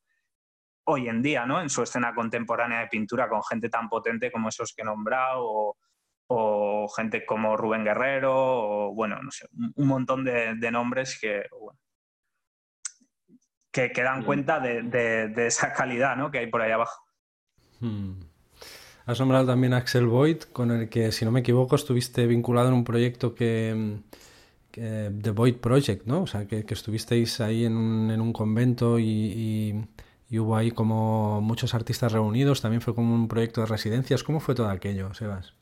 hoy 0.89 1.07
en 1.07 1.21
día, 1.21 1.45
¿no? 1.45 1.61
En 1.61 1.69
su 1.69 1.83
escena 1.83 2.13
contemporánea 2.15 2.79
de 2.79 2.87
pintura 2.87 3.27
con 3.27 3.43
gente 3.43 3.69
tan 3.69 3.89
potente 3.89 4.31
como 4.31 4.49
esos 4.49 4.73
que 4.73 4.83
he 4.83 4.85
nombrado 4.85 5.43
o, 5.43 5.77
gente 6.95 7.25
como 7.25 7.57
Rubén 7.57 7.83
Guerrero 7.83 8.33
o, 8.35 8.93
bueno, 8.93 9.21
no 9.21 9.31
sé, 9.31 9.47
un 9.75 9.87
montón 9.87 10.23
de, 10.23 10.71
nombres 10.71 11.19
que, 11.19 11.43
que, 13.71 14.03
dan 14.03 14.23
cuenta 14.23 14.59
de, 14.59 15.47
esa 15.47 15.73
calidad 15.73 16.15
¿no? 16.15 16.31
que 16.31 16.39
hay 16.39 16.47
por 16.47 16.61
ahí 16.61 16.71
abajo. 16.71 17.03
Hmm. 17.79 18.19
Has 19.05 19.19
nombrado 19.21 19.45
también 19.45 19.73
a 19.73 19.77
Axel 19.77 20.05
Boyd, 20.05 20.41
con 20.51 20.69
el 20.71 20.89
que, 20.89 21.13
si 21.13 21.23
no 21.23 21.31
me 21.31 21.39
equivoco, 21.39 21.77
estuviste 21.77 22.27
vinculado 22.27 22.67
en 22.67 22.73
un 22.73 22.83
proyecto 22.83 23.33
que, 23.33 24.01
The 24.71 25.31
Void 25.31 25.55
Project, 25.55 26.05
¿no? 26.05 26.23
O 26.23 26.27
sea, 26.27 26.45
que, 26.45 26.65
estuvisteis 26.67 27.39
ahí 27.39 27.65
en 27.65 27.77
un, 27.77 28.11
en 28.11 28.19
un 28.19 28.33
convento 28.33 28.99
y, 28.99 29.87
hubo 30.29 30.57
ahí 30.57 30.71
como 30.71 31.39
muchos 31.39 31.73
artistas 31.73 32.11
reunidos. 32.11 32.61
También 32.61 32.81
fue 32.81 32.93
como 32.93 33.15
un 33.15 33.29
proyecto 33.29 33.61
de 33.61 33.67
residencias. 33.67 34.23
¿Cómo 34.23 34.41
fue 34.41 34.55
todo 34.55 34.67
aquello, 34.67 35.13
Sebas? 35.13 35.53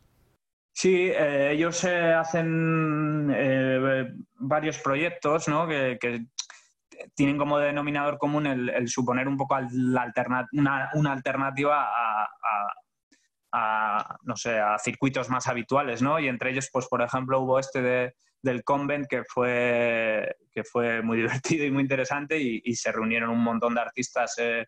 Sí, 0.77 1.09
eh, 1.09 1.51
ellos 1.53 1.81
eh, 1.85 2.13
hacen 2.13 3.31
eh, 3.33 4.11
varios 4.35 4.77
proyectos, 4.79 5.47
¿no? 5.47 5.67
Que, 5.67 5.97
tienen 7.13 7.37
como 7.37 7.59
denominador 7.59 8.17
común 8.17 8.45
el, 8.45 8.87
suponer 8.89 9.27
un 9.27 9.37
poco 9.37 9.57
la 9.71 10.13
una, 10.53 11.11
alternativa 11.11 11.89
a 11.91 12.27
no 14.23 14.35
sé, 14.35 14.59
a 14.59 14.77
circuitos 14.77 15.29
más 15.29 15.47
habituales, 15.47 16.01
¿no? 16.01 16.19
Y 16.19 16.27
entre 16.27 16.51
ellos, 16.51 16.69
pues, 16.71 16.87
por 16.87 17.01
ejemplo, 17.01 17.39
hubo 17.41 17.59
este 17.59 17.81
de, 17.81 18.15
del 18.41 18.63
Convent 18.63 19.07
que 19.07 19.23
fue, 19.23 20.35
que 20.51 20.63
fue 20.63 21.01
muy 21.01 21.17
divertido 21.21 21.65
y 21.65 21.71
muy 21.71 21.83
interesante 21.83 22.37
y, 22.39 22.75
se 22.75 22.91
reunieron 22.91 23.29
un 23.29 23.43
montón 23.43 23.75
de 23.75 23.81
artistas 23.81 24.35
eh, 24.37 24.65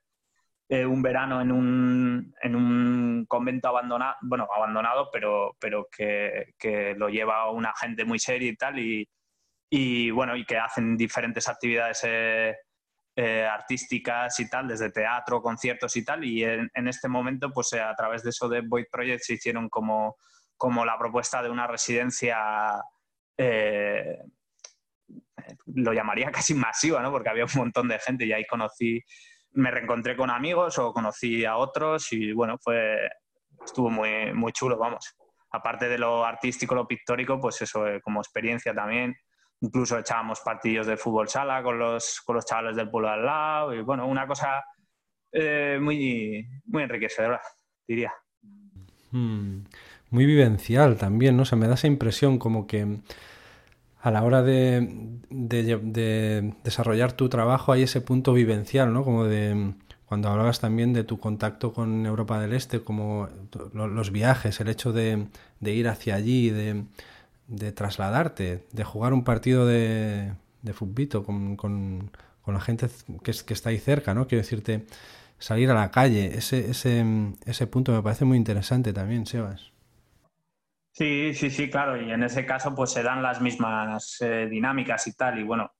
eh, 0.70 0.86
un 0.86 1.02
verano 1.02 1.42
en 1.42 1.52
un, 1.52 2.34
en 2.42 2.56
un 2.56 3.26
convento 3.28 3.70
abandonado, 3.70 4.16
bueno, 4.22 4.48
abandonado, 4.54 5.10
pero, 5.12 5.56
pero 5.60 5.88
que, 5.96 6.54
que, 6.60 6.94
lo 6.96 7.08
lleva 7.08 7.50
una 7.52 7.74
gente 7.80 8.04
muy 8.04 8.20
seria 8.20 8.50
y 8.50 8.56
tal, 8.58 8.78
y, 8.80 9.08
y 9.70 10.12
bueno, 10.12 10.36
y 10.36 10.46
que 10.46 10.58
hacen 10.58 10.98
diferentes 10.98 11.48
actividades 11.48 12.02
eh, 12.04 12.56
eh, 13.16 13.46
artísticas 13.46 14.38
y 14.42 14.50
tal, 14.50 14.68
desde 14.68 14.92
teatro, 14.92 15.42
conciertos 15.42 15.96
y 15.96 16.04
tal, 16.04 16.26
y 16.26 16.44
en, 16.44 16.88
este 16.88 17.08
momento, 17.08 17.52
pues 17.52 17.74
a 17.74 17.96
través 17.96 18.24
de 18.24 18.32
eso 18.32 18.50
de 18.50 18.62
Void 18.62 18.88
Project 18.92 19.24
se 19.24 19.36
hicieron 19.36 19.70
como, 19.70 20.18
como 20.58 20.84
la 20.84 20.98
propuesta 20.98 21.42
de 21.42 21.50
una 21.50 21.68
residencia, 21.68 22.38
lo 25.68 25.94
llamaría 25.94 26.32
casi 26.32 26.54
masiva, 26.54 27.02
¿no? 27.02 27.12
Porque 27.12 27.30
había 27.30 27.46
un 27.46 27.56
montón 27.56 27.88
de 27.88 28.00
gente 28.00 28.26
y 28.26 28.34
ahí 28.34 28.46
conocí, 28.46 29.02
me 29.54 29.72
reencontré 29.72 30.16
con 30.16 30.30
amigos 30.30 30.78
o 30.80 30.94
conocí 30.94 31.46
a 31.46 31.58
otros 31.58 32.12
y 32.14 32.32
bueno, 32.32 32.58
fue, 32.60 32.98
estuvo 33.64 33.90
muy, 33.90 34.34
muy 34.34 34.52
chulo, 34.52 34.78
vamos. 34.78 35.16
Aparte 35.52 35.88
de 35.88 35.98
lo 35.98 36.26
artístico, 36.26 36.76
lo 36.76 36.88
pictórico, 36.88 37.40
pues 37.40 37.62
eso 37.62 37.86
como 38.04 38.20
experiencia 38.20 38.74
también 38.74 39.16
incluso 39.62 39.98
echábamos 39.98 40.40
partidos 40.42 40.88
de 40.88 40.98
fútbol 40.98 41.28
sala 41.28 41.64
con 41.64 41.80
los, 41.80 42.22
con 42.22 42.36
los 42.36 42.46
chavales 42.46 42.76
del 42.76 42.90
pueblo 42.90 43.10
al 43.10 43.26
lado, 43.26 43.74
y 43.74 43.82
bueno, 43.82 44.08
una 44.08 44.28
cosa 44.28 44.64
eh, 45.32 45.78
muy, 45.82 46.48
muy 46.66 46.84
enriquecedora, 46.84 47.42
diría. 47.88 48.14
Hmm. 49.12 49.64
Muy 50.10 50.26
vivencial 50.26 50.98
también, 50.98 51.36
¿no? 51.36 51.44
O 51.44 51.46
sea, 51.46 51.58
me 51.58 51.68
da 51.68 51.74
esa 51.74 51.88
impresión 51.88 52.40
como 52.40 52.66
que 52.66 53.00
a 54.08 54.12
la 54.12 54.24
hora 54.24 54.42
de, 54.42 55.20
de, 55.30 56.54
desarrollar 56.64 57.12
tu 57.12 57.28
trabajo 57.28 57.74
hay 57.74 57.84
ese 57.84 58.00
punto 58.00 58.34
vivencial, 58.34 58.94
¿no? 58.94 59.04
Como 59.04 59.26
de 59.26 59.74
cuando 60.06 60.30
hablabas 60.30 60.62
también 60.62 60.94
de 60.94 61.04
tu 61.04 61.20
contacto 61.20 61.74
con 61.74 62.06
Europa 62.06 62.40
del 62.40 62.54
Este, 62.54 62.82
como 62.82 63.28
los 63.74 64.12
viajes, 64.12 64.62
el 64.62 64.70
hecho 64.70 64.94
de, 64.94 65.28
ir 65.62 65.90
hacia 65.90 66.16
allí, 66.16 66.50
de, 66.50 66.86
de 67.48 67.72
trasladarte, 67.74 68.66
de 68.72 68.84
jugar 68.86 69.12
un 69.12 69.26
partido 69.26 69.66
de, 69.66 70.32
de 70.62 70.74
fútbol 70.74 71.26
con, 71.26 71.58
con, 71.58 72.12
la 72.46 72.62
gente 72.62 72.88
que, 73.24 73.34
que, 73.46 73.54
está 73.54 73.72
ahí 73.72 73.80
cerca, 73.80 74.14
¿no? 74.14 74.28
Quiero 74.28 74.42
decirte, 74.44 74.86
salir 75.38 75.70
a 75.70 75.74
la 75.74 75.92
calle, 75.92 76.38
ese, 76.38 76.70
ese, 76.70 77.06
ese 77.46 77.68
punto 77.68 77.92
me 77.92 78.02
parece 78.02 78.24
muy 78.24 78.38
interesante 78.38 78.94
también, 78.94 79.26
Sebas. 79.26 79.74
Sí, 80.98 81.36
sí, 81.36 81.52
sí, 81.52 81.70
claro, 81.70 82.02
y 82.02 82.12
en 82.12 82.24
ese 82.24 82.44
caso 82.44 82.74
pues 82.74 82.92
se 82.92 83.04
dan 83.04 83.22
las 83.22 83.40
mismas 83.40 84.18
eh, 84.20 84.48
dinámicas 84.50 85.06
y 85.06 85.14
tal, 85.16 85.38
y 85.38 85.44
bueno, 85.44 85.72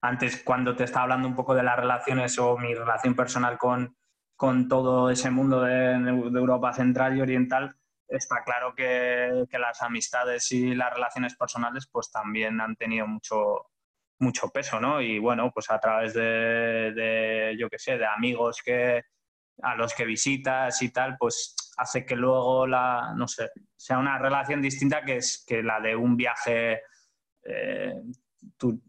antes 0.00 0.42
cuando 0.42 0.74
te 0.74 0.84
estaba 0.84 1.02
hablando 1.02 1.28
un 1.28 1.36
poco 1.36 1.54
de 1.54 1.62
las 1.62 1.76
relaciones 1.76 2.38
o 2.38 2.56
mi 2.56 2.74
relación 2.74 3.14
personal 3.14 3.58
con, 3.58 3.94
con 4.34 4.68
todo 4.68 5.10
ese 5.10 5.30
mundo 5.30 5.60
de, 5.60 5.98
de 5.98 6.38
Europa 6.40 6.72
Central 6.72 7.18
y 7.18 7.20
Oriental, 7.20 7.76
está 8.08 8.42
claro 8.44 8.74
que, 8.74 9.44
las 9.52 9.82
amistades 9.82 10.50
y 10.52 10.74
las 10.74 10.94
relaciones 10.94 11.36
personales 11.36 11.86
pues 11.92 12.10
también 12.10 12.58
han 12.60 12.74
tenido 12.76 13.06
mucho, 13.06 13.66
mucho 14.20 14.48
peso, 14.48 14.80
¿no? 14.80 15.02
Y 15.02 15.18
bueno, 15.18 15.50
pues 15.52 15.70
a 15.70 15.78
través 15.78 16.14
de, 16.14 17.54
yo 17.58 17.68
qué 17.68 17.78
sé, 17.78 17.98
de 17.98 18.06
amigos 18.06 18.62
que 18.64 19.02
a 19.62 19.74
los 19.76 19.94
que 19.94 20.06
visitas 20.06 20.80
y 20.80 20.90
tal, 20.90 21.16
pues 21.18 21.54
hace 21.76 22.04
que 22.04 22.16
luego 22.16 22.66
la, 22.66 23.14
no 23.16 23.26
sé, 23.28 23.50
sea 23.76 23.98
una 23.98 24.18
relación 24.18 24.60
distinta 24.60 25.02
que 25.04 25.16
es 25.16 25.44
que 25.46 25.62
la 25.62 25.80
de 25.80 25.96
un 25.96 26.16
viaje 26.16 26.80
eh, 27.44 27.94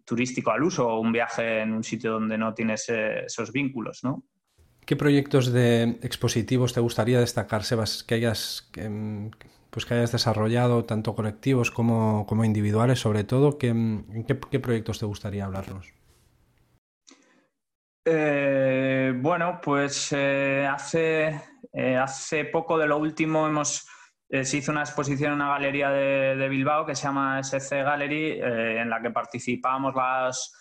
turístico 0.06 0.52
al 0.52 0.64
uso 0.64 0.88
o 0.88 1.00
un 1.00 1.12
viaje 1.12 1.62
en 1.62 1.74
un 1.74 1.84
sitio 1.84 2.14
donde 2.14 2.38
no 2.38 2.54
tienes 2.54 2.90
eh, 2.90 3.26
esos 3.26 3.52
vínculos, 3.52 4.04
¿no? 4.04 4.24
¿Qué 4.86 4.96
proyectos 4.96 5.54
de 5.54 5.98
expositivos 6.02 6.74
te 6.74 6.82
gustaría 6.82 7.20
destacar, 7.20 7.64
Sebas, 7.64 8.04
que 8.04 8.16
hayas, 8.16 8.70
pues 9.70 9.86
que 9.86 9.94
hayas 9.94 10.12
desarrollado, 10.12 10.84
tanto 10.84 11.16
colectivos 11.16 11.72
como, 11.72 12.28
individuales, 12.44 13.00
sobre 13.00 13.24
todo? 13.24 13.58
¿qué, 13.58 13.74
qué, 14.28 14.60
proyectos 14.60 15.00
te 15.00 15.06
gustaría 15.06 15.46
hablarnos? 15.46 15.94
Eh, 18.06 19.14
bueno, 19.16 19.60
pues 19.64 20.12
eh, 20.12 20.68
hace, 20.70 21.42
eh, 21.72 21.96
hace 21.96 22.46
poco 22.46 22.78
de 22.78 22.86
lo 22.86 22.98
último 22.98 23.48
hemos, 23.48 23.88
se 24.30 24.58
hizo 24.58 24.72
una 24.72 24.82
exposición 24.82 25.32
en 25.32 25.36
una 25.36 25.50
galería 25.50 25.90
de, 25.90 26.50
Bilbao 26.50 26.86
que 26.86 26.96
se 26.96 27.04
llama 27.04 27.40
SC 27.42 27.84
Gallery, 27.84 28.42
en 28.42 28.90
la 28.90 29.02
que 29.02 29.12
participábamos 29.12 29.96
las 29.96 30.54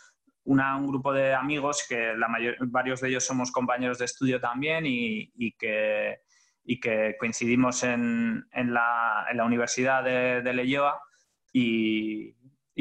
un 0.44 0.86
grupo 0.86 1.12
de 1.12 1.34
amigos 1.34 1.86
que 1.88 2.14
la 2.16 2.28
varios 2.60 3.00
de 3.00 3.08
ellos 3.08 3.24
somos 3.24 3.50
compañeros 3.50 3.98
de 3.98 4.04
estudio 4.04 4.40
también 4.40 4.84
y, 4.86 5.52
que, 5.58 6.20
que, 6.80 7.16
coincidimos 7.18 7.82
en, 7.82 8.44
la, 8.52 9.26
Universidad 9.44 10.04
de, 10.04 10.42
de 10.42 10.52
Leyoa 10.52 11.00
y, 11.52 12.34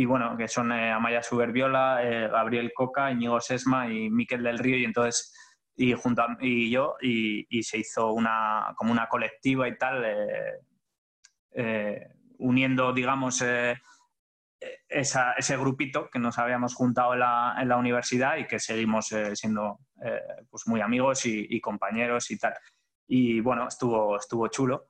bueno, 0.05 0.37
que 0.37 0.47
son 0.47 0.71
eh, 0.71 0.91
Amaya 0.91 1.21
Suberbiola, 1.21 2.01
eh, 2.03 2.27
Gabriel 2.29 2.71
Coca, 2.73 3.11
Íñigo 3.11 3.39
Sesma 3.41 3.91
y 3.91 4.09
Miquel 4.09 4.43
del 4.43 4.59
Río 4.59 4.77
y 4.77 4.85
entonces 4.85 5.33
y 5.75 5.93
junto 5.93 6.23
y 6.41 6.69
yo 6.69 6.95
y, 7.01 7.63
se 7.63 7.77
hizo 7.79 8.11
una 8.11 8.73
como 8.75 8.91
una 8.91 9.07
colectiva 9.07 9.67
y 9.67 9.77
tal 9.77 10.03
eh, 11.53 12.07
uniendo 12.39 12.93
digamos 12.93 13.41
ese 14.87 15.57
grupito 15.57 16.09
que 16.09 16.19
nos 16.19 16.37
habíamos 16.37 16.75
juntado 16.75 17.13
en 17.13 17.19
la, 17.19 17.77
universidad 17.77 18.37
y 18.37 18.45
que 18.45 18.59
seguimos 18.59 19.11
eh, 19.11 19.35
siendo 19.35 19.79
eh, 20.03 20.19
pues 20.49 20.67
muy 20.67 20.81
amigos 20.81 21.25
y, 21.25 21.59
compañeros 21.59 22.29
y 22.31 22.37
tal. 22.37 22.53
Y 23.07 23.39
bueno, 23.39 23.67
estuvo, 23.67 24.17
estuvo 24.17 24.47
chulo. 24.49 24.87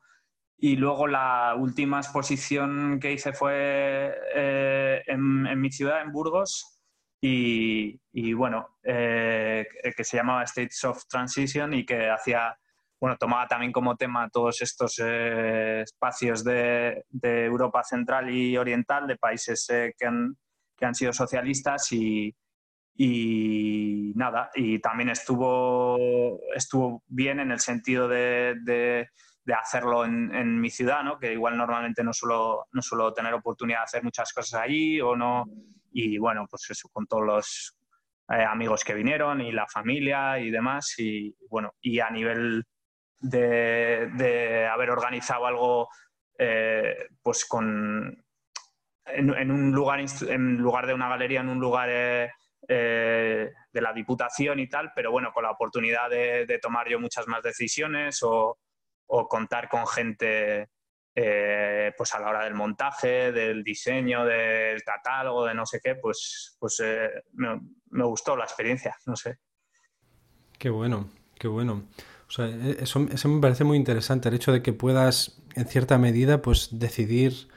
Y 0.64 0.76
luego 0.76 1.08
la 1.08 1.56
última 1.58 1.98
exposición 1.98 3.00
que 3.02 3.12
hice 3.12 3.34
fue 3.34 4.16
eh, 4.36 5.02
en, 5.08 5.60
mi 5.60 5.72
ciudad, 5.72 6.02
en 6.02 6.12
Burgos, 6.12 6.80
y, 7.20 8.00
y 8.14 8.34
bueno, 8.34 8.78
que 8.84 9.66
se 10.04 10.18
llamaba 10.18 10.44
States 10.44 10.84
of 10.86 11.06
Transition 11.08 11.74
y 11.74 11.86
que 11.86 12.10
hacía 12.10 12.56
bueno, 13.02 13.18
tomaba 13.18 13.48
también 13.48 13.72
como 13.72 13.98
tema 13.98 14.30
todos 14.30 14.62
estos 14.62 15.02
eh, 15.04 15.82
espacios 15.82 16.44
de, 16.44 17.04
Europa 17.12 17.84
Central 17.84 18.30
y 18.30 18.56
Oriental, 18.58 19.08
de 19.08 19.18
países 19.18 19.68
eh, 19.72 19.96
que, 19.98 20.06
han, 20.06 20.38
que, 20.78 20.86
han, 20.86 20.94
sido 20.94 21.12
socialistas 21.12 21.92
y, 21.94 22.36
y, 22.96 24.14
nada, 24.16 24.52
y 24.54 24.78
también 24.78 25.10
estuvo, 25.10 26.38
estuvo 26.56 27.02
bien 27.08 27.40
en 27.40 27.50
el 27.52 27.60
sentido 27.60 28.08
de, 28.08 28.56
de, 28.62 29.10
hacerlo 29.48 30.06
en, 30.06 30.60
mi 30.60 30.70
ciudad, 30.70 31.04
¿no? 31.04 31.18
que 31.18 31.34
igual 31.34 31.58
normalmente 31.58 32.04
no 32.04 32.14
suelo, 32.14 32.68
no 32.72 32.82
suelo 32.82 33.14
tener 33.14 33.34
oportunidad 33.34 33.80
de 33.80 33.84
hacer 33.84 34.04
muchas 34.04 34.32
cosas 34.34 34.62
allí 34.62 35.02
o 35.02 35.16
no, 35.16 35.46
y 35.92 36.18
bueno, 36.18 36.46
pues 36.50 36.70
eso, 36.70 36.90
con 36.90 37.06
todos 37.08 37.24
los 37.26 37.78
eh, 38.30 38.44
amigos 38.44 38.84
que 38.84 38.94
vinieron 38.94 39.42
y 39.42 39.52
la 39.52 39.68
familia 39.68 40.40
y 40.40 40.52
demás, 40.52 40.94
y 41.00 41.36
bueno, 41.50 41.74
y 41.82 42.00
a 42.00 42.10
nivel 42.10 42.64
de, 43.20 44.68
haber 44.72 44.90
organizado 44.90 45.46
algo 45.46 45.90
eh, 46.38 47.08
pues 47.22 47.46
con 47.46 48.24
en, 49.06 49.52
un 49.52 49.72
lugar 49.72 50.00
en 50.00 50.58
lugar 50.58 50.88
de 50.88 50.94
una 50.94 51.10
galería 51.10 51.42
en 51.42 51.50
un 51.50 51.60
lugar 51.60 51.90
eh, 51.90 52.30
de 52.68 53.82
la 53.82 53.94
Diputación 53.94 54.60
y 54.60 54.68
tal, 54.68 54.92
pero 54.96 55.12
bueno, 55.12 55.32
con 55.34 55.44
la 55.44 55.52
oportunidad 55.52 56.10
de, 56.10 56.60
tomar 56.62 56.88
yo 56.88 57.00
muchas 57.00 57.28
más 57.28 57.44
decisiones 57.44 58.20
o, 58.24 58.58
contar 59.30 59.70
con 59.70 59.88
gente 59.88 60.70
eh, 61.14 61.92
pues 61.98 62.14
a 62.16 62.20
la 62.20 62.30
hora 62.30 62.44
del 62.46 62.54
montaje, 62.54 63.32
del 63.32 63.64
diseño, 63.64 64.26
del 64.26 64.82
catálogo, 64.84 65.46
de 65.46 65.54
no 65.54 65.66
sé 65.66 65.80
qué, 65.84 65.96
pues, 65.96 66.56
pues 66.60 66.82
eh, 66.84 67.10
me, 67.34 68.06
gustó 68.06 68.36
la 68.36 68.46
experiencia, 68.46 68.96
no 69.06 69.16
sé. 69.16 69.40
Qué 70.58 70.70
bueno, 70.70 71.10
qué 71.38 71.48
bueno. 71.48 71.84
O 72.28 72.32
sea, 72.32 72.48
e, 72.48 72.78
eso, 72.82 73.06
eso, 73.12 73.28
me 73.28 73.42
parece 73.42 73.64
muy 73.64 73.78
interesante, 73.78 74.30
el 74.30 74.36
hecho 74.36 74.54
de 74.54 74.62
que 74.62 74.72
puedas, 74.72 75.42
en 75.56 75.66
cierta 75.66 75.98
medida, 75.98 76.42
pues 76.42 76.70
decidir, 76.72 77.50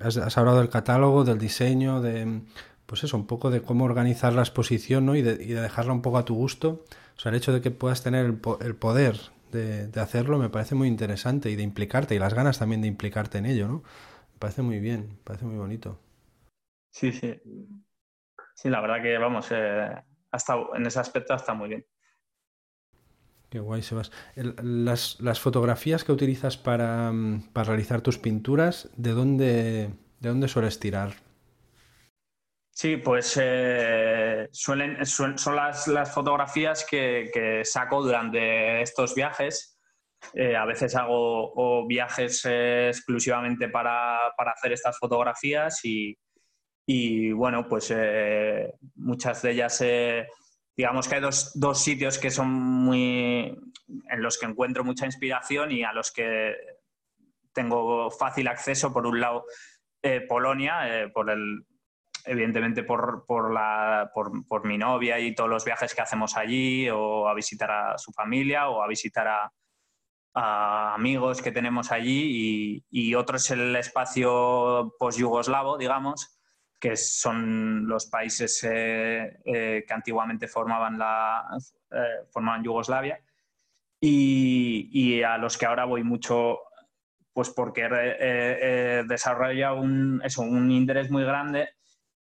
has 0.00 0.36
hablado 0.38 0.58
del 0.58 0.68
catálogo, 0.68 1.24
del 1.24 1.38
diseño, 1.38 2.00
de, 2.00 2.42
pues 2.88 3.04
eso, 3.04 3.18
un 3.18 3.26
poco 3.26 3.50
de 3.50 3.60
cómo 3.60 3.84
organizar 3.84 4.32
la 4.32 4.40
exposición 4.40 5.04
¿no? 5.04 5.14
y, 5.14 5.20
de, 5.20 5.36
dejarla 5.36 5.92
un 5.92 6.00
poco 6.00 6.16
a 6.16 6.24
tu 6.24 6.34
gusto. 6.34 6.86
O 7.18 7.20
sea, 7.20 7.28
el 7.28 7.36
hecho 7.36 7.52
de 7.52 7.60
que 7.60 7.70
puedas 7.70 8.02
tener 8.02 8.24
el, 8.24 8.36
poder 8.76 9.20
de, 9.50 10.00
hacerlo 10.00 10.38
me 10.38 10.50
parece 10.50 10.74
muy 10.74 10.88
interesante 10.88 11.50
y 11.50 11.56
de 11.56 11.62
implicarte 11.62 12.14
y 12.14 12.18
las 12.18 12.34
ganas 12.34 12.58
también 12.58 12.82
de 12.82 12.88
implicarte 12.88 13.38
en 13.38 13.46
ello, 13.46 13.68
¿no? 13.68 13.74
Me 13.78 14.38
parece 14.38 14.62
muy 14.62 14.78
bien, 14.78 15.08
me 15.10 15.24
parece 15.24 15.44
muy 15.44 15.56
bonito. 15.56 16.00
Sí, 16.90 17.12
sí. 17.12 17.40
Sí, 18.54 18.68
la 18.68 18.80
verdad 18.80 19.02
que, 19.02 19.16
vamos, 19.18 19.48
eh, 19.50 19.90
hasta, 20.30 20.56
en 20.74 20.86
ese 20.86 21.00
aspecto 21.00 21.34
está 21.34 21.54
muy 21.54 21.68
bien. 21.68 21.86
Qué 23.50 23.60
guay, 23.60 23.82
Sebas. 23.82 24.12
las, 24.34 25.20
las, 25.20 25.40
fotografías 25.40 26.04
que 26.04 26.12
utilizas 26.12 26.58
para, 26.58 27.12
para, 27.52 27.68
realizar 27.68 28.02
tus 28.02 28.18
pinturas, 28.18 28.90
¿de 28.96 29.12
dónde, 29.12 29.90
¿de 30.20 30.28
dónde 30.28 30.48
sueles 30.48 30.78
tirar? 30.78 31.14
Sí, 32.80 32.96
pues 32.96 33.36
eh, 33.42 34.48
suelen, 34.52 35.04
son 35.04 35.34
las, 35.56 36.14
fotografías 36.14 36.86
que, 36.88 37.62
saco 37.64 38.04
durante 38.04 38.82
estos 38.82 39.16
viajes. 39.16 39.80
Eh, 40.32 40.54
a 40.54 40.64
veces 40.64 40.94
hago 40.94 41.84
viajes 41.88 42.44
eh, 42.44 42.90
exclusivamente 42.90 43.68
para, 43.68 44.28
hacer 44.28 44.74
estas 44.74 44.96
fotografías 44.96 45.80
y, 45.82 47.32
bueno, 47.32 47.66
pues 47.66 47.92
muchas 48.94 49.42
de 49.42 49.50
ellas, 49.50 49.84
digamos 50.76 51.08
que 51.08 51.16
hay 51.16 51.20
dos, 51.20 51.50
dos, 51.58 51.82
sitios 51.82 52.16
que 52.16 52.30
son 52.30 52.48
muy, 52.48 53.58
en 54.08 54.22
los 54.22 54.38
que 54.38 54.46
encuentro 54.46 54.84
mucha 54.84 55.04
inspiración 55.04 55.72
y 55.72 55.82
a 55.82 55.92
los 55.92 56.12
que 56.12 56.54
tengo 57.52 58.08
fácil 58.12 58.46
acceso. 58.46 58.92
Por 58.92 59.04
un 59.04 59.18
lado, 59.18 59.46
Polonia, 60.28 61.10
por 61.12 61.28
el 61.28 61.66
evidentemente 62.24 62.82
por, 62.82 63.24
por, 63.26 63.52
la, 63.52 64.10
por, 64.14 64.66
mi 64.66 64.78
novia 64.78 65.18
y 65.18 65.34
todos 65.34 65.50
los 65.50 65.64
viajes 65.64 65.94
que 65.94 66.02
hacemos 66.02 66.36
allí, 66.36 66.88
o 66.90 67.28
a 67.28 67.34
visitar 67.34 67.70
a 67.70 67.98
su 67.98 68.12
familia, 68.12 68.68
o 68.68 68.82
a 68.82 68.88
visitar 68.88 69.26
a, 69.26 70.94
amigos 70.94 71.42
que 71.42 71.52
tenemos 71.52 71.90
allí, 71.90 72.84
y, 72.90 73.14
otro 73.14 73.36
es 73.36 73.50
el 73.50 73.74
espacio 73.76 74.94
post-yugoslavo, 74.98 75.78
digamos, 75.78 76.38
que 76.78 76.96
son 76.96 77.88
los 77.88 78.06
países 78.06 78.62
eh, 78.62 79.40
eh, 79.44 79.84
que 79.86 79.94
antiguamente 79.94 80.46
formaban, 80.46 80.98
la, 80.98 81.44
eh, 81.90 82.26
formaban 82.30 82.62
Yugoslavia, 82.62 83.20
y, 84.00 85.22
a 85.22 85.38
los 85.38 85.58
que 85.58 85.66
ahora 85.66 85.84
voy 85.84 86.04
mucho 86.04 86.60
pues 87.32 87.50
porque 87.50 87.82
he 87.84 89.04
desarrollado 89.06 89.80
un, 89.80 90.20
eso, 90.24 90.42
un 90.42 90.72
interés 90.72 91.08
muy 91.08 91.22
grande 91.22 91.68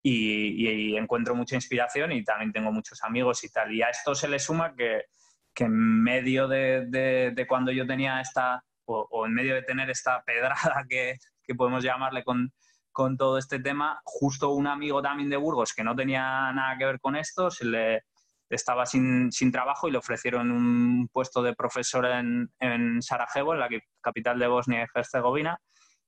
y, 0.10 0.98
encuentro 0.98 1.36
mucha 1.36 1.56
inspiración 1.56 2.12
y 2.12 2.24
también 2.24 2.52
tengo 2.52 2.72
muchos 2.72 3.04
amigos 3.04 3.44
y 3.44 3.50
tal. 3.50 3.74
Y 3.74 3.82
a 3.82 3.90
esto 3.90 4.16
se 4.16 4.28
le 4.28 4.40
suma 4.40 4.74
que, 4.76 5.06
que 5.54 5.66
en 5.66 6.04
medio 6.04 6.48
de, 6.48 6.86
de, 6.88 7.48
cuando 7.48 7.72
yo 7.72 7.86
tenía 7.86 8.22
esta, 8.22 8.64
o, 8.86 9.26
en 9.26 9.34
medio 9.34 9.56
de 9.56 9.64
tener 9.64 9.90
esta 9.90 10.22
pedrada 10.24 10.86
que, 10.90 11.18
que 11.44 11.56
podemos 11.56 11.84
llamarle 11.84 12.24
con, 12.24 12.52
con, 12.92 13.18
todo 13.18 13.38
este 13.38 13.60
tema, 13.60 14.00
justo 14.04 14.52
un 14.52 14.68
amigo 14.68 15.02
también 15.02 15.30
de 15.30 15.38
Burgos 15.38 15.74
que 15.74 15.84
no 15.84 15.96
tenía 15.96 16.52
nada 16.54 16.78
que 16.78 16.86
ver 16.86 17.00
con 17.00 17.16
esto, 17.16 17.52
se 17.52 17.66
le 17.66 18.04
estaba 18.50 18.86
sin, 18.86 19.32
sin 19.32 19.52
trabajo 19.52 19.88
y 19.88 19.92
le 19.92 19.98
ofrecieron 19.98 20.52
un 20.52 21.10
puesto 21.10 21.44
de 21.44 21.54
profesor 21.54 22.06
en, 22.06 22.50
en 22.60 23.02
Sarajevo, 23.02 23.54
en 23.54 23.60
la 23.60 23.70
capital 24.02 24.40
de 24.40 24.48
Bosnia 24.48 24.80
y 24.80 25.00
Herzegovina. 25.00 25.60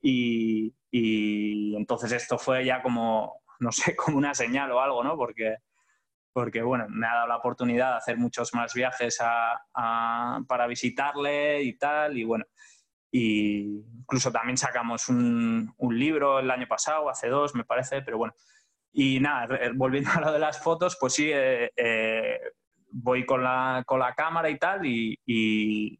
Y, 0.02 0.74
y, 0.90 1.76
entonces 1.76 2.14
esto 2.14 2.38
fue 2.38 2.64
ya 2.64 2.82
como 2.82 3.42
no 3.60 3.72
sé, 3.72 3.96
como 3.96 4.18
una 4.18 4.34
señal 4.34 4.72
o 4.72 4.82
algo, 4.82 5.04
¿no? 5.04 5.16
Porque, 5.16 5.58
porque 6.34 6.62
bueno, 6.62 6.86
me 6.90 7.08
ha 7.08 7.16
dado 7.16 7.28
la 7.28 7.38
oportunidad 7.38 7.92
de 7.92 7.98
hacer 7.98 8.18
muchos 8.18 8.54
más 8.54 8.74
viajes 8.74 9.20
para 9.74 10.68
visitarle 10.68 11.64
y 11.64 11.78
tal, 11.78 12.18
y 12.18 12.24
bueno, 12.24 12.46
y 13.12 13.84
incluso 14.00 14.32
también 14.32 14.58
sacamos 14.58 15.10
un, 15.10 15.74
libro 15.90 16.40
el 16.40 16.52
año 16.52 16.68
pasado, 16.68 17.10
hace 17.10 17.28
dos, 17.28 17.56
me 17.56 17.66
parece, 17.66 18.02
pero 18.02 18.18
bueno. 18.18 18.34
Y 18.92 19.20
nada, 19.20 19.48
volviendo 19.76 20.10
a 20.16 20.22
lo 20.22 20.32
de 20.32 20.40
las 20.40 20.62
fotos, 20.62 20.98
pues 21.00 21.14
sí, 21.14 21.32
eh, 21.32 21.72
eh, 21.76 22.40
voy 22.92 23.26
con 23.26 23.44
la, 23.44 23.84
con 23.86 24.00
la 24.00 24.14
cámara 24.14 24.50
y 24.50 24.58
tal, 24.58 24.86
y 24.86 26.00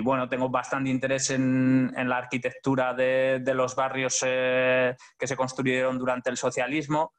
bueno, 0.00 0.28
tengo 0.28 0.48
bastante 0.48 0.90
interés 0.90 1.30
en, 1.30 1.92
la 1.94 2.16
arquitectura 2.16 2.92
de, 2.92 3.40
los 3.54 3.76
barrios 3.76 4.20
eh, 4.26 4.96
que 5.16 5.26
se 5.28 5.36
construyeron 5.36 5.96
durante 5.96 6.28
el 6.28 6.36
socialismo 6.36 7.12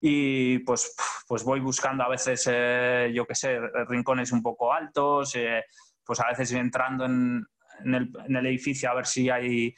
y 0.00 0.60
pues, 0.60 0.94
pues 1.26 1.42
voy 1.42 1.58
buscando 1.58 2.04
a 2.04 2.08
veces, 2.08 2.48
eh, 2.48 3.10
yo 3.12 3.26
qué 3.26 3.34
sé, 3.34 3.58
rincones 3.88 4.30
un 4.30 4.40
poco 4.40 4.72
altos, 4.72 5.34
eh, 5.34 5.64
pues 6.04 6.20
a 6.20 6.28
veces 6.28 6.52
entrando 6.52 7.06
en, 7.06 7.44
el, 7.84 8.46
edificio 8.46 8.88
a 8.88 8.94
ver 8.94 9.06
si 9.06 9.28
hay 9.28 9.74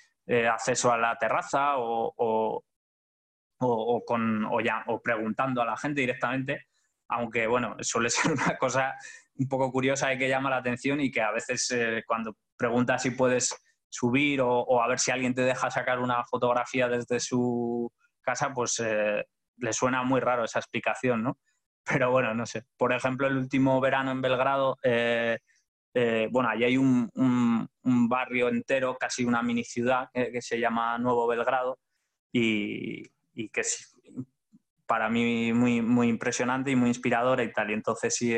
acceso 0.51 0.93
a 0.93 0.99
la 0.99 1.17
terraza 1.17 1.77
o, 1.79 2.63
con, 4.07 4.47
ya, 4.63 4.85
o 4.89 5.01
preguntando 5.01 5.63
a 5.63 5.65
la 5.65 5.79
gente 5.79 6.03
directamente, 6.03 6.67
aunque 7.09 7.47
bueno, 7.47 7.75
suele 7.81 8.11
ser 8.11 8.33
una 8.33 8.59
cosa 8.59 8.95
un 9.39 9.49
poco 9.49 9.71
curiosa 9.71 10.13
y 10.13 10.19
que 10.19 10.29
llama 10.29 10.51
la 10.51 10.57
atención 10.59 11.01
y 11.01 11.11
que 11.11 11.23
a 11.23 11.31
veces 11.31 11.71
eh, 11.71 12.03
cuando 12.07 12.37
preguntas 12.57 13.03
si 13.03 13.13
puedes 13.13 13.55
subir 13.89 14.41
o, 14.43 14.83
a 14.83 14.89
ver 14.89 14.99
si 14.99 15.11
alguien 15.11 15.35
te 15.35 15.43
deja 15.43 15.71
sacar 15.71 16.01
una 16.01 16.25
fotografía 16.25 16.89
desde 16.89 17.21
su 17.21 17.91
casa, 18.21 18.53
pues 18.53 18.81
eh, 18.85 19.25
le 19.57 19.73
suena 19.73 20.03
muy 20.03 20.21
raro 20.21 20.45
esa 20.45 20.59
explicación, 20.59 21.23
¿no? 21.23 21.39
Pero 21.85 22.11
bueno, 22.11 22.35
no 22.35 22.45
sé. 22.45 22.65
Por 22.77 22.93
ejemplo, 22.93 23.27
el 23.27 23.37
último 23.39 23.81
verano 23.81 24.11
en 24.11 24.21
Belgrado, 24.21 24.77
eh, 24.83 25.39
bueno, 26.31 26.51
allí 26.51 26.65
hay 26.65 26.77
un, 26.77 27.11
barrio 27.83 28.49
entero, 28.49 28.97
casi 28.99 29.25
una 29.25 29.43
mini 29.43 29.65
ciudad, 29.65 30.09
que 30.13 30.43
se 30.43 30.61
llama 30.61 30.99
Nuevo 30.99 31.27
Belgrado 31.27 31.79
y, 32.31 33.03
y 33.33 33.49
que 33.49 33.63
es 33.63 33.97
para 34.87 35.09
mí 35.09 35.53
muy, 35.53 35.83
muy 35.83 36.09
impresionante 36.09 36.71
y 36.71 36.77
muy 36.77 36.89
inspiradora 36.89 37.43
y 37.43 37.53
tal. 37.53 37.71
Y 37.71 37.75
entonces 37.75 38.15
sí, 38.15 38.33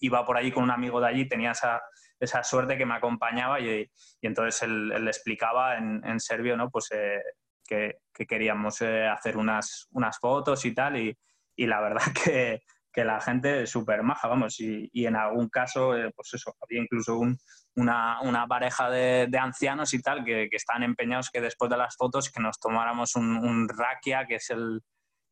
iba 0.00 0.24
por 0.24 0.36
allí 0.36 0.50
con 0.50 0.64
un 0.64 0.70
amigo 0.70 1.00
de 1.00 1.08
allí, 1.08 1.28
tenía 1.28 1.52
esa, 1.52 1.80
esa 2.18 2.42
suerte 2.42 2.76
que 2.76 2.86
me 2.86 2.94
acompañaba 2.94 3.60
y, 3.60 3.90
entonces 4.22 4.62
él, 4.62 4.88
le 4.88 5.10
explicaba 5.10 5.76
en, 5.76 6.02
en, 6.04 6.20
serbio 6.20 6.56
¿no? 6.56 6.70
pues, 6.70 6.88
eh, 6.92 7.20
que, 7.64 7.98
que, 8.12 8.26
queríamos 8.26 8.80
eh, 8.82 9.06
hacer 9.06 9.36
unas, 9.36 9.86
unas 9.92 10.18
fotos 10.18 10.64
y 10.64 10.74
tal 10.74 10.96
y, 10.96 11.16
y 11.56 11.66
la 11.66 11.80
verdad 11.80 12.02
que, 12.24 12.62
que 12.92 13.04
la 13.04 13.20
gente 13.20 13.62
es 13.62 13.70
súper 13.70 14.02
maja, 14.02 14.28
vamos, 14.28 14.58
y, 14.60 14.88
y, 14.92 15.06
en 15.06 15.16
algún 15.16 15.48
caso, 15.48 15.96
eh, 15.96 16.10
pues 16.14 16.34
eso, 16.34 16.54
había 16.60 16.82
incluso 16.82 17.18
un, 17.18 17.38
una, 17.76 18.46
pareja 18.48 18.90
de, 18.90 19.28
ancianos 19.38 19.94
y 19.94 20.02
tal 20.02 20.24
que, 20.24 20.48
que, 20.50 20.56
están 20.56 20.82
empeñados 20.82 21.30
que 21.30 21.40
después 21.40 21.70
de 21.70 21.76
las 21.76 21.96
fotos 21.96 22.30
que 22.30 22.42
nos 22.42 22.58
tomáramos 22.58 23.14
un, 23.14 23.36
un 23.36 23.68
rakia, 23.68 24.26
que 24.26 24.36
es 24.36 24.50
el, 24.50 24.80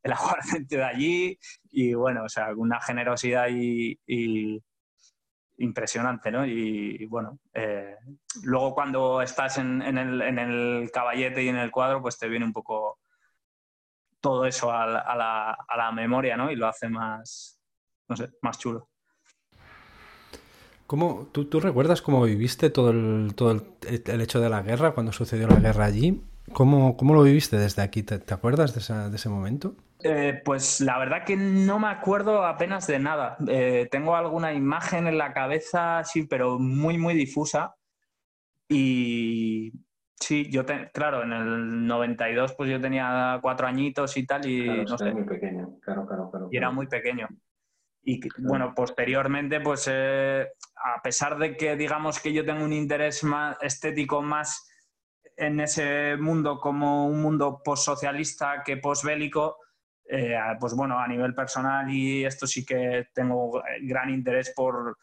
el 0.03 0.13
aguardiente 0.13 0.77
de 0.77 0.83
allí 0.83 1.39
y 1.71 1.93
bueno, 1.93 2.23
o 2.23 2.29
sea, 2.29 2.49
una 2.55 2.79
generosidad 2.81 3.47
y, 3.49 3.99
impresionante, 5.57 6.31
¿no? 6.31 6.45
Y, 6.45 7.05
bueno, 7.07 7.39
eh, 7.53 7.95
luego 8.43 8.73
cuando 8.73 9.21
estás 9.21 9.57
en, 9.57 9.81
el, 9.81 10.21
en, 10.21 10.39
el, 10.39 10.89
caballete 10.91 11.43
y 11.43 11.49
en 11.49 11.57
el 11.57 11.69
cuadro, 11.69 12.01
pues 12.01 12.17
te 12.17 12.29
viene 12.29 12.45
un 12.45 12.53
poco 12.53 12.99
todo 14.21 14.45
eso 14.45 14.71
a 14.71 14.85
la, 14.85 14.99
a 14.99 15.15
la, 15.17 15.51
a 15.51 15.77
la 15.77 15.91
memoria, 15.91 16.37
¿no? 16.37 16.49
Y 16.49 16.55
lo 16.55 16.67
hace 16.67 16.87
más, 16.87 17.59
no 18.07 18.15
sé, 18.15 18.29
más 18.41 18.57
chulo. 18.57 18.89
¿Cómo, 20.87 21.27
tú, 21.31 21.45
tú, 21.45 21.59
recuerdas 21.59 22.01
cómo 22.01 22.23
viviste 22.23 22.71
todo, 22.71 22.89
el, 22.89 23.33
todo 23.35 23.51
el, 23.51 23.61
el, 24.05 24.21
hecho 24.21 24.39
de 24.39 24.49
la 24.49 24.63
guerra, 24.63 24.93
cuando 24.93 25.11
sucedió 25.11 25.47
la 25.47 25.59
guerra 25.59 25.85
allí? 25.85 26.23
¿Cómo, 26.53 26.97
cómo 26.97 27.13
lo 27.13 27.23
viviste 27.23 27.57
desde 27.57 27.81
aquí? 27.81 28.03
¿Te, 28.03 28.19
te 28.19 28.33
acuerdas 28.33 28.73
de, 28.73 28.79
esa, 28.79 29.09
de, 29.09 29.15
ese 29.15 29.29
momento? 29.29 29.75
Eh, 30.03 30.41
pues 30.43 30.79
la 30.81 30.97
verdad 30.97 31.25
que 31.25 31.35
no 31.35 31.79
me 31.79 31.87
acuerdo 31.87 32.45
apenas 32.45 32.87
de 32.87 32.99
nada. 32.99 33.37
Eh, 33.47 33.87
tengo 33.91 34.15
alguna 34.15 34.53
imagen 34.53 35.07
en 35.07 35.17
la 35.17 35.33
cabeza, 35.33 36.03
sí, 36.03 36.25
pero 36.27 36.59
muy, 36.59 36.97
muy 36.97 37.13
difusa. 37.13 37.75
Y 38.67 39.73
sí, 40.15 40.49
yo, 40.49 40.63
claro, 40.93 41.23
en 41.23 41.33
el 41.33 41.87
92 41.87 42.53
pues 42.53 42.69
yo 42.69 42.79
tenía 42.79 43.39
cuatro 43.41 43.67
añitos 43.67 44.15
y 44.17 44.25
tal 44.25 44.45
y 44.45 44.85
no 44.85 44.97
sé. 44.97 45.11
muy 45.11 45.23
pequeño, 45.23 45.79
claro, 45.81 46.05
claro, 46.05 46.29
claro. 46.29 46.49
Y 46.51 46.57
era 46.57 46.71
muy 46.71 46.87
pequeño. 46.87 47.27
y 48.03 48.19
bueno, 48.39 48.73
posteriormente, 48.75 49.59
pues 49.59 49.89
eh, 49.91 50.47
a 50.75 51.01
pesar 51.01 51.37
de 51.37 51.57
que 51.57 51.75
digamos 51.75 52.19
que 52.19 52.31
yo 52.31 52.45
tengo 52.45 52.63
un 52.63 52.73
interés 52.73 53.23
más 53.23 53.57
estético 53.61 54.21
más 54.21 54.68
en 55.39 55.59
ese 55.61 56.17
mundo 56.17 56.59
como 56.59 57.07
un 57.07 57.21
mundo 57.21 57.61
postsocialista 57.63 58.61
que 58.63 58.77
posbélico, 58.77 59.57
eh, 60.05 60.37
pues 60.59 60.73
bueno, 60.73 60.99
a 60.99 61.07
nivel 61.07 61.33
personal 61.33 61.89
y 61.89 62.25
esto 62.25 62.45
sí 62.45 62.65
que 62.65 63.07
tengo 63.13 63.63
gran 63.81 64.09
interés 64.09 64.51
por, 64.55 64.97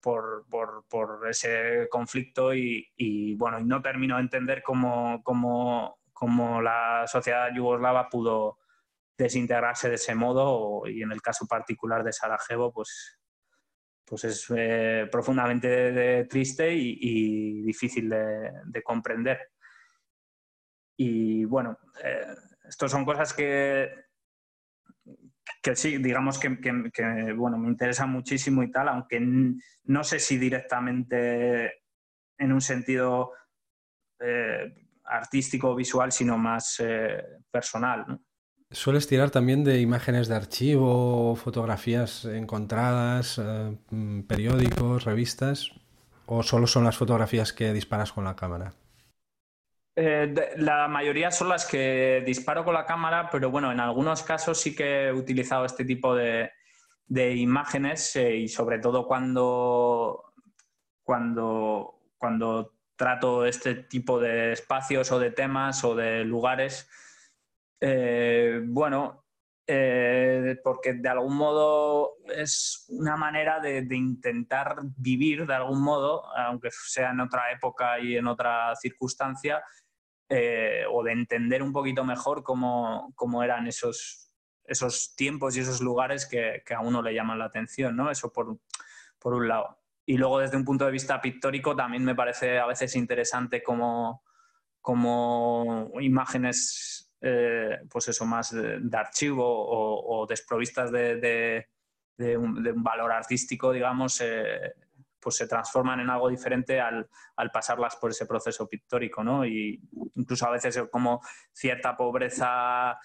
por, 0.00 0.46
por, 0.88 1.28
ese 1.28 1.88
conflicto 1.90 2.54
y, 2.54 3.34
bueno, 3.36 3.58
y 3.58 3.64
no 3.64 3.82
termino 3.82 4.16
de 4.16 4.22
entender 4.22 4.62
cómo, 4.62 5.20
cómo, 5.24 5.98
cómo 6.12 6.62
la 6.62 7.04
sociedad 7.06 7.48
yugoslava 7.52 8.08
pudo 8.08 8.58
desintegrarse 9.18 9.88
de 9.88 9.96
ese 9.96 10.14
modo 10.14 10.86
y 10.86 11.02
en 11.02 11.10
el 11.10 11.22
caso 11.22 11.46
particular 11.46 12.04
de 12.04 12.12
Sarajevo, 12.12 12.72
pues, 12.72 13.18
pues 14.04 14.24
es 14.24 14.46
eh, 14.56 15.08
profundamente 15.10 16.24
triste 16.26 16.72
y, 16.72 17.62
difícil 17.62 18.08
de, 18.08 18.82
comprender. 18.84 19.50
Y 20.96 21.44
bueno, 21.44 21.78
eh, 22.02 22.34
estas 22.68 22.90
son 22.90 23.04
cosas 23.04 23.32
que, 23.32 23.90
que 25.62 25.76
sí, 25.76 25.98
digamos 25.98 26.38
que, 26.38 26.48
bueno, 27.36 27.58
me 27.58 27.68
interesa 27.68 28.06
muchísimo 28.06 28.62
y 28.62 28.70
tal, 28.70 28.88
aunque 28.88 29.20
no 29.20 30.04
sé 30.04 30.18
si 30.18 30.38
directamente 30.38 31.82
en 32.38 32.52
un 32.52 32.60
sentido 32.60 33.32
eh, 34.20 34.74
artístico 35.04 35.70
o 35.70 35.76
visual, 35.76 36.12
sino 36.12 36.38
más 36.38 36.82
personal. 37.50 38.04
¿no? 38.08 38.26
¿Sueles 38.72 39.06
tirar 39.06 39.30
también 39.30 39.62
de 39.62 39.80
imágenes 39.80 40.26
de 40.26 40.34
archivo, 40.34 41.36
fotografías 41.36 42.24
encontradas, 42.24 43.38
eh, 43.38 43.76
mm, 43.90 44.22
periódicos, 44.22 45.04
revistas? 45.04 45.70
¿O 46.26 46.42
solo 46.42 46.66
son 46.66 46.82
las 46.82 46.96
fotografías 46.96 47.52
que 47.52 47.72
disparas 47.72 48.12
con 48.12 48.24
la 48.24 48.34
cámara? 48.34 48.74
Eh, 49.96 50.54
la 50.58 50.88
mayoría 50.88 51.30
son 51.30 51.48
las 51.48 51.66
que 51.66 52.22
disparo 52.26 52.64
con 52.64 52.74
la 52.74 52.84
cámara, 52.84 53.30
pero 53.30 53.50
bueno, 53.50 53.72
en 53.72 53.80
algunos 53.80 54.22
casos 54.22 54.60
sí 54.60 54.76
que 54.76 55.06
he 55.06 55.12
utilizado 55.12 55.64
este 55.64 55.84
tipo 55.84 56.14
de, 56.14 56.52
imágenes 57.08 58.14
eh, 58.16 58.36
y 58.36 58.48
sobre 58.48 58.78
todo 58.78 59.06
cuando, 59.06 60.34
cuando, 61.02 62.02
cuando 62.18 62.74
trato 62.94 63.46
este 63.46 63.74
tipo 63.74 64.20
de 64.20 64.52
espacios 64.52 65.10
o 65.12 65.18
de 65.18 65.30
temas 65.30 65.82
o 65.84 65.94
de 65.94 66.24
lugares 66.24 66.88
eh, 67.80 68.62
bueno, 68.64 69.26
eh, 69.66 70.56
porque 70.62 70.94
de 70.94 71.08
algún 71.08 71.36
modo 71.36 72.16
es 72.34 72.86
una 72.88 73.16
manera 73.16 73.60
de, 73.60 73.86
intentar 73.90 74.76
vivir 74.96 75.46
de 75.46 75.54
algún 75.54 75.82
modo, 75.82 76.24
aunque 76.36 76.70
sea 76.70 77.10
en 77.10 77.20
otra 77.20 77.52
época 77.52 77.98
y 78.00 78.16
en 78.16 78.26
otra 78.26 78.74
circunstancia, 78.76 79.62
eh, 80.28 80.84
o 80.90 81.02
de 81.02 81.12
entender 81.12 81.62
un 81.62 81.72
poquito 81.72 82.04
mejor 82.04 82.42
cómo, 82.42 83.42
eran 83.42 83.66
esos, 83.66 84.30
esos 84.64 85.14
tiempos 85.16 85.56
y 85.56 85.60
esos 85.60 85.80
lugares 85.80 86.26
que, 86.26 86.62
a 86.74 86.80
uno 86.80 87.02
le 87.02 87.14
llaman 87.14 87.38
la 87.38 87.46
atención, 87.46 87.96
¿no? 87.96 88.10
Eso 88.10 88.32
por, 88.32 88.58
por 89.18 89.34
un 89.34 89.48
lado. 89.48 89.78
Y 90.04 90.16
luego 90.16 90.38
desde 90.38 90.56
un 90.56 90.64
punto 90.64 90.84
de 90.84 90.92
vista 90.92 91.20
pictórico 91.20 91.74
también 91.74 92.04
me 92.04 92.14
parece 92.14 92.58
a 92.58 92.66
veces 92.66 92.94
interesante 92.94 93.62
como, 93.62 94.22
como 94.80 95.90
imágenes 96.00 97.06
eh, 97.20 97.78
pues 97.90 98.08
eso, 98.08 98.26
más 98.26 98.50
de, 98.52 98.96
archivo 98.96 99.44
o, 99.44 100.26
desprovistas 100.26 100.92
de, 100.92 101.66
un, 102.38 102.82
valor 102.82 103.10
artístico, 103.10 103.72
digamos, 103.72 104.20
eh, 104.20 104.74
pues 105.26 105.38
se 105.38 105.48
transforman 105.48 105.98
en 105.98 106.08
algo 106.08 106.28
diferente 106.28 106.80
al, 106.80 107.08
pasarlas 107.52 107.96
por 107.96 108.12
ese 108.12 108.26
proceso 108.26 108.68
pictórico, 108.68 109.24
¿no? 109.24 109.44
Y 109.44 109.82
incluso 110.14 110.46
a 110.46 110.52
veces 110.52 110.84
como 110.88 111.20
cierta 111.52 111.96
pobreza, 111.96 112.96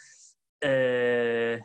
eh, 0.59 1.59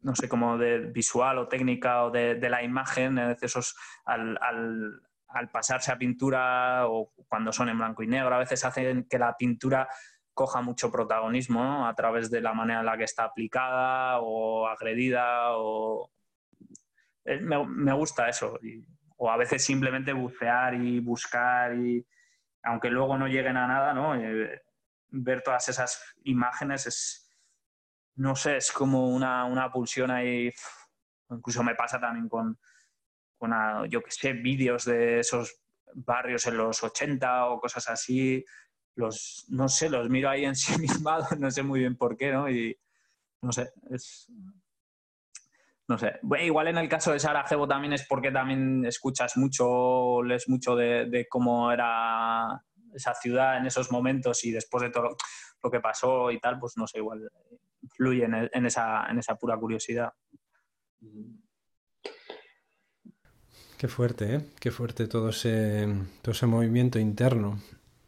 no 0.00 0.14
sé, 0.14 0.30
como 0.30 0.56
de 0.56 0.78
visual 0.78 1.36
o 1.36 1.46
técnica 1.46 2.04
o 2.04 2.10
de, 2.10 2.48
la 2.48 2.62
imagen, 2.62 3.18
esos, 3.42 3.76
al, 4.06 4.38
al 4.40 5.50
pasarse 5.50 5.92
a 5.92 5.98
pintura 5.98 6.86
o 6.88 7.12
cuando 7.28 7.52
son 7.52 7.68
en 7.68 7.76
blanco 7.76 8.02
y 8.02 8.06
negro, 8.06 8.34
a 8.34 8.38
veces 8.38 8.64
hacen 8.64 9.06
que 9.10 9.18
la 9.18 9.36
pintura 9.36 9.90
coja 10.32 10.62
mucho 10.62 10.90
protagonismo 10.90 11.86
a 11.86 11.94
través 11.94 12.30
de 12.30 12.40
la 12.40 12.54
manera 12.54 12.80
en 12.80 12.86
la 12.86 12.96
que 12.96 13.04
está 13.04 13.24
aplicada 13.24 14.20
o 14.20 14.66
agredida 14.66 15.58
o... 15.58 16.10
Eh, 17.26 17.40
me, 17.40 17.92
gusta 17.92 18.30
eso. 18.30 18.58
O 19.24 19.30
a 19.30 19.36
veces 19.36 19.64
simplemente 19.64 20.12
bucear 20.12 20.74
y 20.74 20.98
buscar 20.98 21.76
y 21.76 22.04
aunque 22.64 22.90
luego 22.90 23.16
no 23.16 23.28
lleguen 23.28 23.56
a 23.56 23.68
nada, 23.68 23.94
¿no? 23.94 24.16
Eh, 24.16 24.60
ver 25.10 25.42
todas 25.44 25.68
esas 25.68 26.02
imágenes 26.24 26.88
es, 26.88 27.30
no 28.16 28.34
sé, 28.34 28.56
es 28.56 28.72
como 28.72 29.10
una, 29.10 29.70
pulsión 29.72 30.10
ahí. 30.10 30.52
Incluso 31.30 31.62
me 31.62 31.76
pasa 31.76 32.00
también 32.00 32.28
con, 32.28 32.58
con 33.38 33.52
yo 33.88 34.02
que 34.02 34.10
sé, 34.10 34.32
vídeos 34.32 34.86
de 34.86 35.20
esos 35.20 35.56
barrios 35.94 36.44
en 36.48 36.56
los 36.56 36.82
80 36.82 37.46
o 37.46 37.60
cosas 37.60 37.88
así 37.90 38.44
los, 38.96 39.46
no 39.50 39.68
sé, 39.68 39.88
los 39.88 40.08
miro 40.10 40.30
ahí 40.30 40.46
en 40.46 40.56
sí 40.56 40.76
mismado, 40.80 41.28
no 41.38 41.48
sé 41.52 41.62
muy 41.62 41.78
bien 41.78 41.96
por 41.96 42.16
qué, 42.16 42.32
¿no? 42.32 42.50
Y 42.50 42.76
no 43.40 43.52
sé, 43.52 43.72
es... 43.88 44.28
No 45.92 45.98
sé, 45.98 46.20
igual 46.40 46.68
en 46.68 46.78
el 46.78 46.88
caso 46.88 47.12
de 47.12 47.18
Sarajevo 47.18 47.68
también 47.68 47.92
es 47.92 48.06
porque 48.08 48.30
también 48.30 48.82
escuchas 48.86 49.36
mucho, 49.36 50.22
lees 50.22 50.48
mucho 50.48 50.74
de, 50.74 51.26
cómo 51.28 51.70
era 51.70 52.64
esa 52.94 53.12
ciudad 53.14 53.58
en 53.58 53.66
esos 53.66 53.92
momentos 53.92 54.42
y 54.46 54.52
después 54.52 54.84
de 54.84 54.88
todo 54.88 55.18
lo 55.62 55.70
que 55.70 55.80
pasó 55.80 56.30
y 56.30 56.40
tal, 56.40 56.58
pues 56.58 56.78
no 56.78 56.86
sé, 56.86 56.96
igual 56.96 57.30
fluye 57.94 58.24
en, 58.24 58.64
esa, 58.64 59.04
en 59.10 59.18
esa 59.18 59.34
pura 59.34 59.58
curiosidad. 59.58 60.14
Qué 63.76 63.86
fuerte, 63.86 64.36
¿eh? 64.36 64.40
Qué 64.58 64.70
fuerte 64.70 65.08
todo 65.08 65.28
ese, 65.28 65.94
todo 66.22 66.32
ese 66.32 66.46
movimiento 66.46 66.98
interno. 66.98 67.60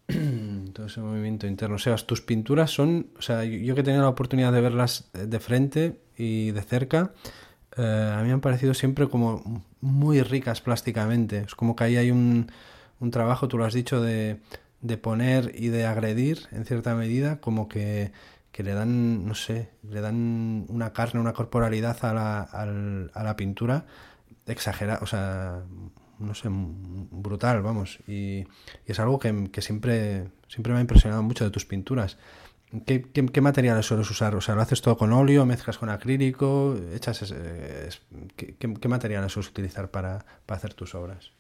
todo 0.73 0.87
ese 0.87 1.03
movimiento 1.03 1.47
interno. 1.47 1.77
O 1.77 1.79
sea, 1.79 1.97
tus 1.97 2.23
pinturas 2.23 2.71
son, 2.71 3.11
o 3.19 3.21
sea, 3.21 3.45
yo 3.45 3.75
que 3.75 3.83
he 3.83 3.85
tenido 3.85 4.05
la 4.05 4.09
oportunidad 4.09 4.55
de 4.55 4.63
verlas 4.63 5.11
de 5.13 5.39
frente 5.39 6.01
y 6.17 6.53
de 6.53 6.63
cerca, 6.63 7.13
eh, 7.77 8.13
a 8.15 8.21
mí 8.21 8.29
me 8.29 8.33
han 8.33 8.41
parecido 8.41 8.75
siempre 8.75 9.09
como 9.09 9.65
muy 9.81 10.23
ricas 10.23 10.61
plásticamente. 10.61 11.39
Es 11.41 11.55
como 11.55 11.77
que 11.77 11.85
ahí 11.85 11.97
hay 11.97 12.11
un, 12.11 12.51
un 13.01 13.11
trabajo, 13.11 13.49
tú 13.49 13.59
lo 13.59 13.65
has 13.65 13.75
dicho, 13.75 14.01
de, 14.01 14.41
de, 14.81 14.99
poner 14.99 15.53
y 15.55 15.69
de 15.69 15.87
agredir 15.87 16.49
en 16.53 16.65
cierta 16.65 16.95
medida, 16.95 17.41
como 17.41 17.69
que, 17.69 18.13
que, 18.53 18.63
le 18.63 18.75
dan, 18.75 19.27
no 19.27 19.35
sé, 19.35 19.71
le 19.83 20.01
dan 20.01 20.67
una 20.69 20.93
carne, 20.93 21.21
una 21.21 21.33
corporalidad 21.33 22.05
a 22.05 22.13
la, 22.15 22.41
a 22.43 23.23
la 23.25 23.37
pintura 23.37 23.87
exagerada, 24.47 25.01
o 25.03 25.07
sea, 25.07 25.63
no 26.19 26.35
sé, 26.35 26.49
brutal, 26.51 27.63
vamos. 27.63 27.99
Y, 28.07 28.45
es 28.87 28.99
algo 28.99 29.19
que, 29.19 29.51
siempre, 29.61 30.29
siempre 30.49 30.73
me 30.73 30.79
ha 30.79 30.83
impresionado 30.83 31.23
mucho 31.23 31.45
de 31.45 31.51
tus 31.51 31.65
pinturas. 31.65 32.19
¿Qué, 32.87 33.41
materiales 33.41 33.87
sueles 33.87 34.11
usar? 34.11 34.35
O 34.35 34.41
sea, 34.41 34.55
¿lo 34.55 34.63
haces 34.63 34.83
todo 34.83 34.97
con 34.97 35.13
óleo, 35.13 35.47
mezclas 35.47 35.79
con 35.79 35.89
acrílico? 35.89 36.77
Echas, 36.93 37.33
¿qué, 38.37 38.89
materiales 38.89 39.33
sueles 39.33 39.51
utilizar 39.51 39.91
para, 39.91 40.25
hacer 40.49 40.75
tus 40.75 40.95
obras? 40.95 41.33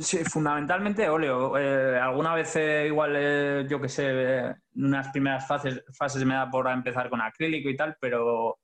Sí, 0.00 0.18
fundamentalmente 0.24 1.08
óleo. 1.08 1.56
Eh, 1.58 1.98
alguna 1.98 2.34
vez 2.34 2.54
igual, 2.86 3.14
eh, 3.16 3.66
yo 3.68 3.80
que 3.80 3.88
sé, 3.88 4.10
en 4.10 4.54
unas 4.74 5.08
primeras 5.08 5.46
fases, 5.46 6.24
me 6.24 6.34
da 6.34 6.50
por 6.50 6.68
empezar 6.68 7.10
con 7.10 7.20
acrílico 7.20 7.68
y 7.68 7.76
tal, 7.76 7.96
pero, 8.00 8.58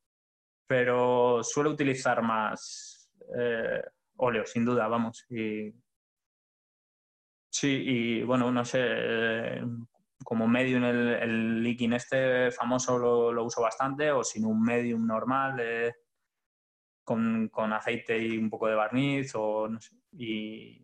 pero 0.66 1.42
suelo 1.42 1.70
utilizar 1.70 2.22
más 2.22 3.10
eh, 3.36 3.82
óleo, 4.16 4.44
sin 4.46 4.64
duda, 4.64 4.86
vamos. 4.86 5.24
Sí, 7.50 7.68
y 7.86 8.22
bueno, 8.22 8.52
no 8.52 8.64
sé, 8.66 8.80
eh, 8.82 9.62
como 10.26 10.48
medium 10.48 10.82
el, 10.82 11.08
el 11.22 11.62
leaking 11.62 11.92
este 11.92 12.50
famoso 12.50 12.98
lo, 12.98 13.44
uso 13.44 13.62
bastante, 13.62 14.10
o 14.10 14.24
sin 14.24 14.44
un 14.44 14.60
medium 14.60 15.06
normal, 15.06 15.56
eh, 15.60 15.94
con, 17.04 17.48
aceite 17.72 18.18
y 18.18 18.36
un 18.36 18.50
poco 18.50 18.66
de 18.66 18.74
barniz, 18.74 19.32
o 19.36 19.68
no 19.68 19.80
sé. 19.80 19.94
Y... 20.18 20.82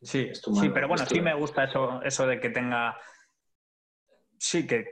Sí, 0.00 0.30
sí, 0.32 0.70
pero 0.70 0.88
bueno, 0.88 1.04
sí 1.04 1.20
me 1.20 1.34
gusta 1.34 1.64
eso, 1.64 2.00
eso 2.02 2.26
de 2.26 2.40
que 2.40 2.48
tenga. 2.48 2.98
Sí, 4.38 4.66
que, 4.66 4.90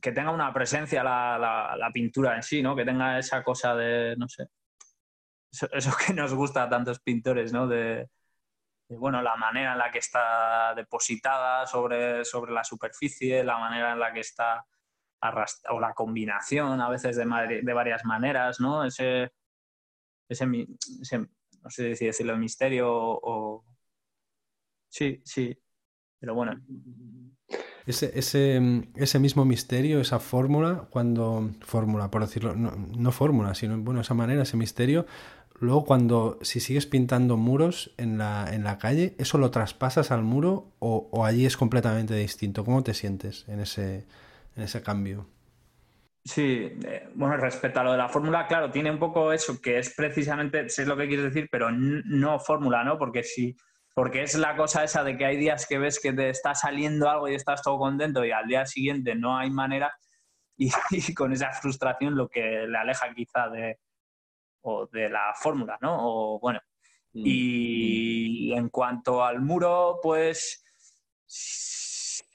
tenga 0.00 0.32
una 0.32 0.52
presencia 0.52 1.04
la, 1.04 1.76
la, 1.78 1.90
pintura 1.92 2.34
en 2.34 2.42
sí, 2.42 2.60
¿no? 2.60 2.74
Que 2.74 2.84
tenga 2.84 3.20
esa 3.20 3.44
cosa 3.44 3.76
de, 3.76 4.16
no 4.16 4.28
sé, 4.28 4.48
eso, 5.52 5.92
que 6.06 6.12
nos 6.12 6.34
gusta 6.34 6.64
a 6.64 6.68
tantos 6.68 6.98
pintores, 6.98 7.52
¿no? 7.52 7.68
De, 7.68 8.08
bueno, 8.88 9.20
la 9.22 9.36
manera 9.36 9.72
en 9.72 9.78
la 9.78 9.90
que 9.90 9.98
está 9.98 10.74
depositada 10.74 11.66
sobre, 11.66 12.24
sobre 12.24 12.52
la 12.52 12.64
superficie, 12.64 13.42
la 13.42 13.58
manera 13.58 13.92
en 13.92 13.98
la 13.98 14.12
que 14.12 14.20
está 14.20 14.64
o 15.70 15.80
la 15.80 15.92
combinación 15.94 16.80
a 16.80 16.88
veces 16.88 17.16
de, 17.16 17.24
de 17.62 17.72
varias 17.72 18.04
maneras, 18.04 18.60
¿no? 18.60 18.84
Ese, 18.84 19.32
ese, 20.28 20.46
no 20.46 21.70
sé 21.70 21.96
si 21.96 22.06
decirlo, 22.06 22.36
misterio 22.36 22.88
o... 22.90 23.64
Sí, 24.88 25.20
sí, 25.24 25.58
pero 26.20 26.34
bueno. 26.34 26.60
Ese, 27.86 28.16
ese, 28.18 28.60
ese 28.94 29.18
mismo 29.18 29.44
misterio, 29.44 30.00
esa 30.00 30.18
fórmula, 30.18 30.86
cuando... 30.90 31.50
Fórmula, 31.60 32.10
por 32.10 32.22
decirlo, 32.22 32.54
no, 32.54 32.72
no 32.96 33.12
fórmula, 33.12 33.54
sino, 33.54 33.78
bueno, 33.78 34.00
esa 34.00 34.14
manera, 34.14 34.42
ese 34.42 34.56
misterio, 34.56 35.06
luego 35.60 35.84
cuando, 35.84 36.38
si 36.42 36.60
sigues 36.60 36.86
pintando 36.86 37.36
muros 37.36 37.94
en 37.96 38.18
la, 38.18 38.48
en 38.52 38.64
la 38.64 38.78
calle, 38.78 39.14
¿eso 39.18 39.38
lo 39.38 39.50
traspasas 39.50 40.10
al 40.10 40.22
muro 40.22 40.72
o, 40.78 41.24
allí 41.24 41.46
es 41.46 41.56
completamente 41.56 42.14
distinto? 42.14 42.64
¿Cómo 42.64 42.82
te 42.82 42.94
sientes 42.94 43.44
en 43.48 43.60
ese, 43.60 44.06
en 44.56 44.62
ese 44.62 44.82
cambio? 44.82 45.26
Sí, 46.24 46.72
eh, 46.84 47.08
bueno, 47.14 47.36
respecto 47.36 47.80
a 47.80 47.84
lo 47.84 47.92
de 47.92 47.98
la 47.98 48.08
fórmula, 48.08 48.46
claro, 48.46 48.70
tiene 48.70 48.90
un 48.90 48.98
poco 48.98 49.32
eso, 49.32 49.60
que 49.60 49.78
es 49.78 49.94
precisamente, 49.94 50.68
sé 50.68 50.84
lo 50.84 50.96
que 50.96 51.06
quieres 51.06 51.26
decir, 51.26 51.48
pero 51.50 51.70
no 51.70 52.40
fórmula, 52.40 52.82
¿no? 52.82 52.98
Porque 52.98 53.22
sí, 53.22 53.56
porque 53.94 54.22
es 54.22 54.34
la 54.34 54.56
cosa 54.56 54.84
esa 54.84 55.04
de 55.04 55.16
que 55.16 55.24
hay 55.24 55.36
días 55.36 55.66
que 55.66 55.78
ves 55.78 56.00
que 56.00 56.12
te 56.12 56.28
está 56.28 56.54
saliendo 56.54 57.08
algo 57.08 57.28
y 57.28 57.34
estás 57.34 57.62
todo 57.62 57.78
contento 57.78 58.24
y 58.24 58.32
al 58.32 58.46
día 58.46 58.66
siguiente 58.66 59.14
no 59.14 59.38
hay 59.38 59.50
manera 59.50 59.94
y, 60.56 60.70
con 61.14 61.32
esa 61.32 61.52
frustración 61.52 62.14
lo 62.14 62.28
que 62.28 62.66
le 62.66 62.76
aleja 62.76 63.14
quizá 63.14 63.48
de, 63.48 63.78
o 64.66 64.86
de 64.86 65.08
la 65.08 65.32
fórmula, 65.34 65.78
¿no? 65.80 65.96
O 65.98 66.38
bueno, 66.40 66.60
mm. 67.12 67.22
y 67.24 68.52
en 68.52 68.68
cuanto 68.68 69.24
al 69.24 69.40
muro, 69.40 69.98
pues 70.02 70.62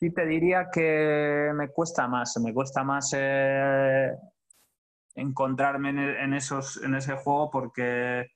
Sí, 0.02 0.12
te 0.12 0.26
diría 0.26 0.70
que 0.72 1.52
me 1.54 1.70
cuesta 1.70 2.08
más, 2.08 2.36
me 2.44 2.54
cuesta 2.54 2.84
más 2.84 3.14
eh, 3.16 4.12
encontrarme 5.14 5.90
en, 5.90 6.34
esos, 6.34 6.84
en 6.84 6.96
ese 6.96 7.14
juego 7.18 7.52
porque, 7.52 8.32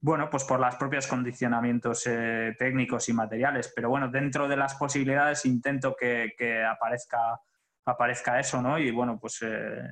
bueno, 0.00 0.30
pues 0.30 0.44
por 0.44 0.58
los 0.58 0.74
propios 0.76 1.06
condicionamientos 1.06 2.06
eh, 2.06 2.54
técnicos 2.58 3.10
y 3.10 3.12
materiales, 3.12 3.72
pero 3.76 3.90
bueno, 3.90 4.08
dentro 4.08 4.48
de 4.48 4.56
las 4.56 4.74
posibilidades 4.76 5.44
intento 5.44 5.94
que, 5.94 6.64
aparezca, 6.64 7.40
aparezca 7.84 8.40
eso, 8.40 8.62
¿no? 8.62 8.78
Y 8.78 8.90
bueno, 8.90 9.18
pues 9.20 9.42
eh, 9.42 9.82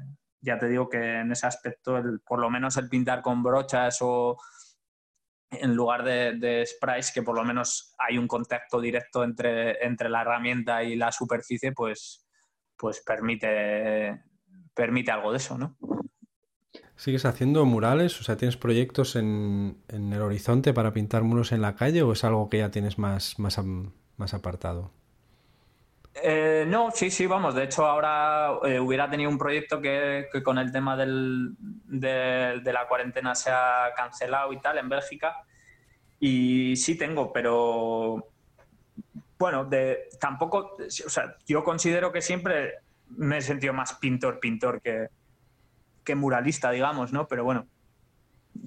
ya 0.44 0.58
te 0.58 0.68
digo 0.68 0.88
que 0.88 1.20
en 1.20 1.32
ese 1.32 1.46
aspecto, 1.46 2.00
por 2.26 2.38
lo 2.38 2.50
menos 2.50 2.76
el 2.76 2.88
pintar 2.88 3.22
con 3.22 3.42
brochas 3.42 3.98
o 4.02 4.36
en 5.50 5.74
lugar 5.74 6.04
de, 6.04 6.64
sprites, 6.66 7.12
que 7.12 7.22
por 7.22 7.36
lo 7.36 7.44
menos 7.44 7.94
hay 7.98 8.18
un 8.18 8.26
contacto 8.26 8.80
directo 8.80 9.24
entre, 9.24 9.84
entre 9.84 10.08
la 10.08 10.22
herramienta 10.22 10.82
y 10.82 10.96
la 10.96 11.12
superficie, 11.12 11.72
pues, 11.72 12.26
pues 12.76 13.02
permite, 13.04 14.22
permite 14.74 15.10
algo 15.10 15.30
de 15.30 15.38
eso, 15.38 15.56
¿no? 15.56 15.76
¿Sigues 16.96 17.24
haciendo 17.24 17.64
murales? 17.64 18.20
O 18.20 18.24
sea, 18.24 18.36
¿tienes 18.36 18.56
proyectos 18.56 19.16
en, 19.16 19.82
el 19.88 20.20
horizonte 20.20 20.72
para 20.72 20.92
pintar 20.92 21.22
muros 21.22 21.52
en 21.52 21.60
la 21.60 21.74
calle 21.74 22.02
o 22.02 22.12
es 22.12 22.24
algo 22.24 22.48
que 22.48 22.58
ya 22.58 22.70
tienes 22.70 22.98
más, 22.98 23.38
más, 23.38 23.60
más 24.16 24.34
apartado? 24.34 24.92
Eh, 26.22 26.64
no, 26.68 26.90
sí, 26.90 27.10
sí, 27.10 27.26
vamos. 27.26 27.54
De 27.54 27.64
hecho, 27.64 27.86
ahora 27.86 28.58
eh, 28.64 28.78
hubiera 28.78 29.10
tenido 29.10 29.30
un 29.30 29.38
proyecto 29.38 29.80
que, 29.80 30.28
con 30.44 30.58
el 30.58 30.70
tema 30.70 30.96
del, 30.96 31.54
de, 31.58 32.72
la 32.72 32.86
cuarentena 32.86 33.34
se 33.34 33.50
ha 33.50 33.92
cancelado 33.96 34.52
y 34.52 34.60
tal 34.60 34.78
en 34.78 34.88
Bélgica. 34.88 35.44
Y 36.20 36.76
sí 36.76 36.96
tengo, 36.96 37.32
pero 37.32 38.28
bueno, 39.38 39.64
de, 39.64 40.08
tampoco, 40.20 40.76
o 40.78 41.10
sea, 41.10 41.36
yo 41.46 41.64
considero 41.64 42.12
que 42.12 42.22
siempre 42.22 42.74
me 43.08 43.38
he 43.38 43.42
sentido 43.42 43.74
más 43.74 43.94
pintor, 43.94 44.38
pintor 44.40 44.80
que, 44.80 45.08
que 46.04 46.14
muralista, 46.14 46.70
digamos, 46.70 47.12
¿no? 47.12 47.26
Pero 47.26 47.44
bueno, 47.44 47.66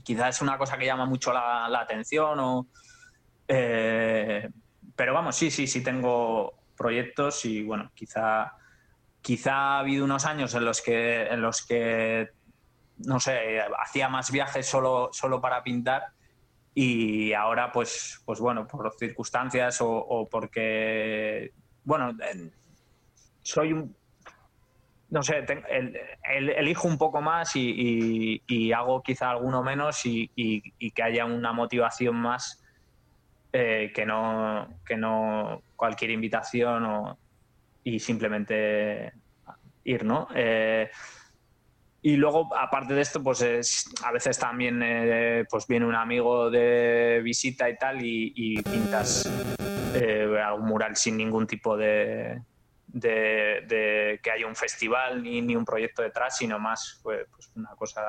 quizás 0.04 0.36
es 0.36 0.42
una 0.42 0.58
cosa 0.58 0.78
que 0.78 0.86
llama 0.86 1.06
mucho 1.06 1.32
la, 1.32 1.80
atención 1.80 2.40
o... 2.40 2.68
Eh, 3.48 4.50
pero 4.96 5.14
vamos, 5.14 5.36
sí, 5.36 5.50
sí, 5.50 5.68
sí 5.68 5.82
tengo 5.82 6.57
proyectos 6.78 7.44
y 7.46 7.64
bueno, 7.64 7.92
quizá, 7.94 8.54
quizá 9.22 9.54
ha 9.54 9.80
habido 9.80 10.06
unos 10.06 10.26
años 10.26 10.54
en 10.54 10.64
los 10.64 10.82
que, 10.82 11.24
en 11.24 11.42
los 11.42 11.66
que 11.66 12.30
no 13.00 13.20
sé, 13.20 13.60
hacía 13.80 14.10
más 14.10 14.32
viajes 14.32 14.66
solo, 14.66 15.10
solo 15.12 15.42
para 15.42 15.64
pintar 15.64 16.14
y 16.80 17.34
ahora 17.34 17.72
pues, 17.72 18.22
pues 18.24 18.40
bueno, 18.40 18.68
por 18.68 18.94
circunstancias 19.00 19.80
o, 19.82 20.28
porque, 20.30 21.52
bueno, 21.84 22.16
soy 23.42 23.74
un, 23.74 23.96
no 25.10 25.24
sé, 25.24 25.44
elijo 26.24 26.88
un 26.88 27.00
poco 27.00 27.20
más 27.20 27.56
y, 27.56 28.72
hago 28.74 29.02
quizá 29.02 29.32
alguno 29.32 29.64
menos 29.64 30.06
y, 30.06 30.62
que 30.94 31.02
haya 31.02 31.26
una 31.26 31.52
motivación 31.52 32.16
más 32.16 32.64
eh, 33.60 33.92
que, 33.92 34.06
no, 34.06 34.82
que 34.86 34.96
no 34.96 35.64
cualquier 35.76 36.12
invitación 36.12 36.86
o, 36.86 37.18
y 37.84 37.98
simplemente 37.98 39.14
ir, 39.84 40.06
¿no? 40.06 40.28
Eh, 40.36 40.92
y 42.04 42.18
luego, 42.18 42.56
aparte 42.56 42.94
de 42.94 43.02
esto, 43.02 43.24
pues 43.24 43.42
es, 43.42 43.90
a 44.04 44.12
veces 44.12 44.38
también 44.38 44.80
eh, 44.84 45.46
pues 45.50 45.66
viene 45.66 45.88
un 45.88 45.96
amigo 45.96 46.52
de 46.52 47.20
visita 47.24 47.68
y 47.68 47.76
tal 47.78 47.98
y, 48.00 48.62
pintas 48.62 49.28
algún 50.46 50.68
mural 50.68 50.96
sin 50.96 51.18
ningún 51.18 51.48
tipo 51.48 51.76
de, 51.76 52.40
de, 52.86 54.20
que 54.22 54.30
haya 54.30 54.46
un 54.46 54.56
festival 54.56 55.24
ni, 55.24 55.42
ni, 55.42 55.56
un 55.56 55.66
proyecto 55.66 56.04
detrás, 56.04 56.38
sino 56.38 56.60
más 56.60 57.00
pues, 57.02 57.26
pues 57.32 57.52
una 57.56 57.70
cosa 57.76 58.04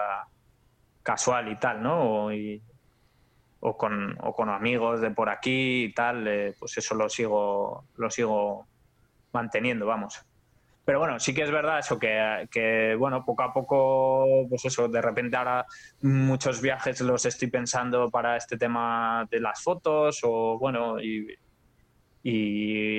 casual 1.02 1.50
y 1.50 1.56
tal, 1.56 1.82
¿no? 1.82 2.30
O 3.60 3.76
con, 3.76 4.16
o 4.20 4.34
con 4.34 4.48
amigos 4.48 5.00
de 5.00 5.10
por 5.10 5.28
aquí 5.28 5.84
y 5.84 5.92
tal, 5.92 6.26
eh, 6.28 6.54
pues 6.58 6.76
eso 6.78 6.94
lo 6.94 7.08
sigo, 7.08 7.84
lo 7.96 8.10
sigo 8.10 8.66
manteniendo, 9.32 9.86
vamos. 9.86 10.24
Pero 10.84 11.00
bueno, 11.00 11.20
sí 11.20 11.34
que 11.34 11.42
es 11.42 11.50
verdad 11.50 11.80
eso, 11.80 11.98
que, 11.98 12.48
que, 12.50 12.94
bueno, 12.98 13.22
poco 13.22 13.42
a 13.42 13.52
poco, 13.52 14.46
pues 14.48 14.64
eso, 14.64 14.88
de 14.88 15.02
repente 15.02 15.36
ahora 15.36 15.66
muchos 16.00 16.62
viajes 16.62 17.02
los 17.02 17.26
estoy 17.26 17.48
pensando 17.48 18.10
para 18.10 18.38
este 18.38 18.56
tema 18.56 19.26
de 19.30 19.40
las 19.40 19.62
fotos 19.62 20.20
o 20.22 20.58
bueno, 20.58 20.98
y, 20.98 21.26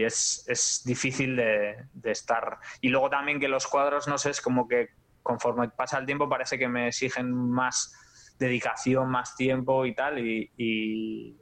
es, 0.03 0.45
es, 0.47 0.83
difícil 0.85 1.35
de, 1.35 1.77
de, 1.93 2.11
estar. 2.11 2.59
Y 2.81 2.89
luego 2.89 3.09
también 3.09 3.39
que 3.39 3.47
los 3.47 3.65
cuadros, 3.67 4.07
no 4.07 4.17
sé, 4.17 4.31
es 4.31 4.41
como 4.41 4.67
que 4.67 4.89
conforme 5.23 5.69
pasa 5.69 5.97
el 5.97 6.05
tiempo 6.05 6.29
parece 6.29 6.57
que 6.57 6.67
me 6.67 6.87
exigen 6.87 7.31
más 7.31 7.93
dedicación, 8.39 9.09
más 9.09 9.35
tiempo 9.35 9.85
y 9.85 9.93
tal, 9.93 10.19
y, 10.19 11.37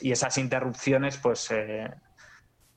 esas 0.00 0.38
interrupciones, 0.38 1.18
pues 1.18 1.50
eh, 1.50 1.90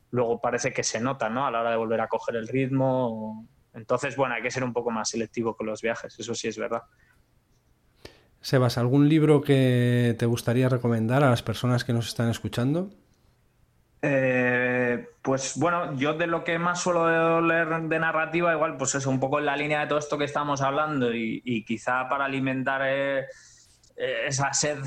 luego 0.09 0.41
parece 0.41 0.73
que 0.73 0.83
se 0.83 0.99
notan, 0.99 1.35
¿no? 1.35 1.45
A 1.45 1.51
la 1.51 1.61
hora 1.61 1.71
de 1.71 1.77
volver 1.77 2.01
a 2.01 2.07
coger 2.07 2.35
el 2.35 2.47
ritmo. 2.47 3.47
Entonces, 3.73 4.15
bueno, 4.15 4.33
hay 4.35 4.41
que 4.41 4.49
ser 4.49 4.63
un 4.63 4.73
poco 4.73 4.89
más 4.89 5.09
selectivo 5.09 5.55
con 5.55 5.67
los 5.67 5.81
viajes, 5.81 6.19
eso 6.19 6.33
sí 6.33 6.47
es 6.47 6.57
verdad. 6.57 6.81
Sebas, 8.41 8.79
¿algún 8.79 9.07
libro 9.07 9.41
que 9.41 10.15
te 10.17 10.25
gustaría 10.25 10.67
recomendar 10.67 11.23
a 11.23 11.29
las 11.29 11.43
personas 11.43 11.83
que 11.83 11.93
nos 11.93 12.07
están 12.07 12.29
escuchando? 12.29 12.89
Eh, 14.01 15.09
pues 15.21 15.53
bueno, 15.57 15.95
yo 15.95 16.15
de 16.15 16.25
lo 16.25 16.43
que 16.43 16.57
más 16.57 16.81
suelo 16.81 17.39
leer 17.39 17.67
de 17.83 17.99
narrativa, 17.99 18.51
igual, 18.51 18.77
pues 18.77 18.95
es 18.95 19.05
un 19.05 19.19
poco 19.19 19.37
en 19.37 19.45
la 19.45 19.55
línea 19.55 19.81
de 19.81 19.87
todo 19.87 19.99
esto 19.99 20.17
que 20.17 20.25
estamos 20.25 20.61
hablando 20.61 21.13
y, 21.13 21.63
quizá 21.65 22.09
para 22.09 22.25
alimentar 22.25 22.81
eh, 22.83 23.25
eh, 23.97 24.25
esa 24.27 24.53
sed 24.53 24.79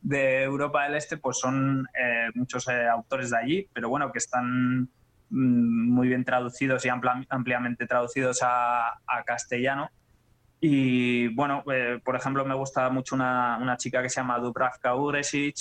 de, 0.00 0.42
Europa 0.42 0.84
del 0.84 0.96
Este, 0.96 1.16
pues 1.16 1.38
son 1.38 1.86
eh, 1.94 2.28
muchos 2.34 2.68
eh, 2.68 2.88
autores 2.88 3.30
de 3.30 3.38
allí, 3.38 3.68
pero 3.72 3.88
bueno, 3.88 4.10
que 4.12 4.18
están 4.18 4.82
mm, 5.30 5.90
muy 5.90 6.08
bien 6.08 6.24
traducidos 6.24 6.84
y 6.84 6.88
ampliamente 6.88 7.86
traducidos 7.86 8.40
a, 8.42 9.00
castellano. 9.24 9.90
Y 10.60 11.28
bueno, 11.34 11.62
por 12.04 12.16
ejemplo, 12.16 12.44
me 12.46 12.54
gusta 12.54 12.88
mucho 12.88 13.14
una, 13.14 13.76
chica 13.76 14.02
que 14.02 14.08
se 14.08 14.20
llama 14.20 14.38
Dubravka 14.38 14.94
Uresic, 14.94 15.56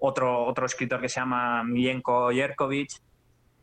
otro, 0.00 0.44
otro 0.44 0.66
escritor 0.66 1.00
que 1.00 1.08
se 1.08 1.20
llama 1.20 1.62
Milenko 1.62 2.30
Jerkovic. 2.32 2.90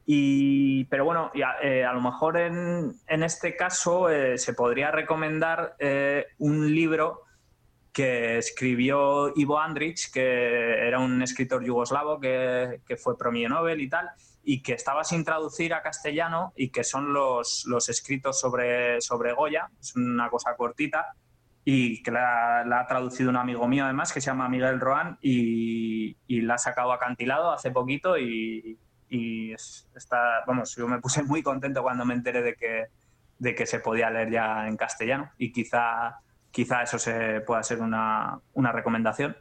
Pero 0.07 1.05
bueno, 1.05 1.31
a, 1.33 1.93
lo 1.93 2.01
mejor 2.01 2.37
en, 2.37 2.93
este 3.07 3.55
caso 3.55 4.07
se 4.35 4.53
podría 4.53 4.91
recomendar 4.91 5.75
un 6.37 6.73
libro 6.73 7.25
que 7.95 8.37
escribió 8.37 9.31
Ivo 9.37 9.57
Andrich, 9.57 10.11
que 10.11 10.85
era 10.85 10.99
un 10.99 11.21
escritor 11.21 11.63
yugoslavo 11.63 12.19
que, 12.19 12.81
fue 12.97 13.17
premio 13.17 13.47
Nobel 13.47 13.79
y 13.79 13.87
tal, 13.87 14.09
y 14.43 14.61
que 14.61 14.73
estaba 14.73 15.05
sin 15.05 15.23
traducir 15.23 15.73
a 15.73 15.81
castellano 15.81 16.51
y 16.57 16.69
que 16.71 16.83
son 16.83 17.13
los, 17.13 17.63
los 17.65 17.87
escritos 17.87 18.37
sobre, 18.37 18.99
sobre 18.99 19.31
Goya, 19.31 19.69
es 19.79 19.95
una 19.95 20.29
cosa 20.29 20.57
cortita, 20.57 21.15
y 21.63 22.03
que 22.03 22.11
la, 22.11 22.61
ha 22.61 22.85
traducido 22.85 23.29
un 23.29 23.37
amigo 23.37 23.67
mío 23.67 23.85
además 23.85 24.11
que 24.13 24.19
se 24.19 24.27
llama 24.27 24.49
Miguel 24.49 24.79
Roan 24.79 25.17
y, 25.21 26.17
la 26.27 26.55
ha 26.55 26.57
sacado 26.59 26.91
acantilado 26.91 27.51
hace 27.51 27.71
poquito 27.71 28.17
y, 28.17 28.77
y 29.09 29.53
está, 29.53 30.43
vamos, 30.47 30.75
yo 30.75 30.87
me 30.87 30.99
puse 30.99 31.23
muy 31.23 31.43
contento 31.43 31.81
cuando 31.83 32.05
me 32.05 32.13
enteré 32.13 32.41
de 32.41 32.55
que, 32.55 32.85
de 33.37 33.55
que 33.55 33.65
se 33.65 33.79
podía 33.79 34.09
leer 34.09 34.31
ya 34.31 34.67
en 34.67 34.77
castellano 34.77 35.31
y 35.37 35.51
quizá, 35.51 36.19
quizá 36.51 36.83
eso 36.83 36.97
se 36.97 37.41
pueda 37.41 37.63
ser 37.63 37.81
una, 37.81 38.39
una 38.53 38.71
recomendación. 38.71 39.37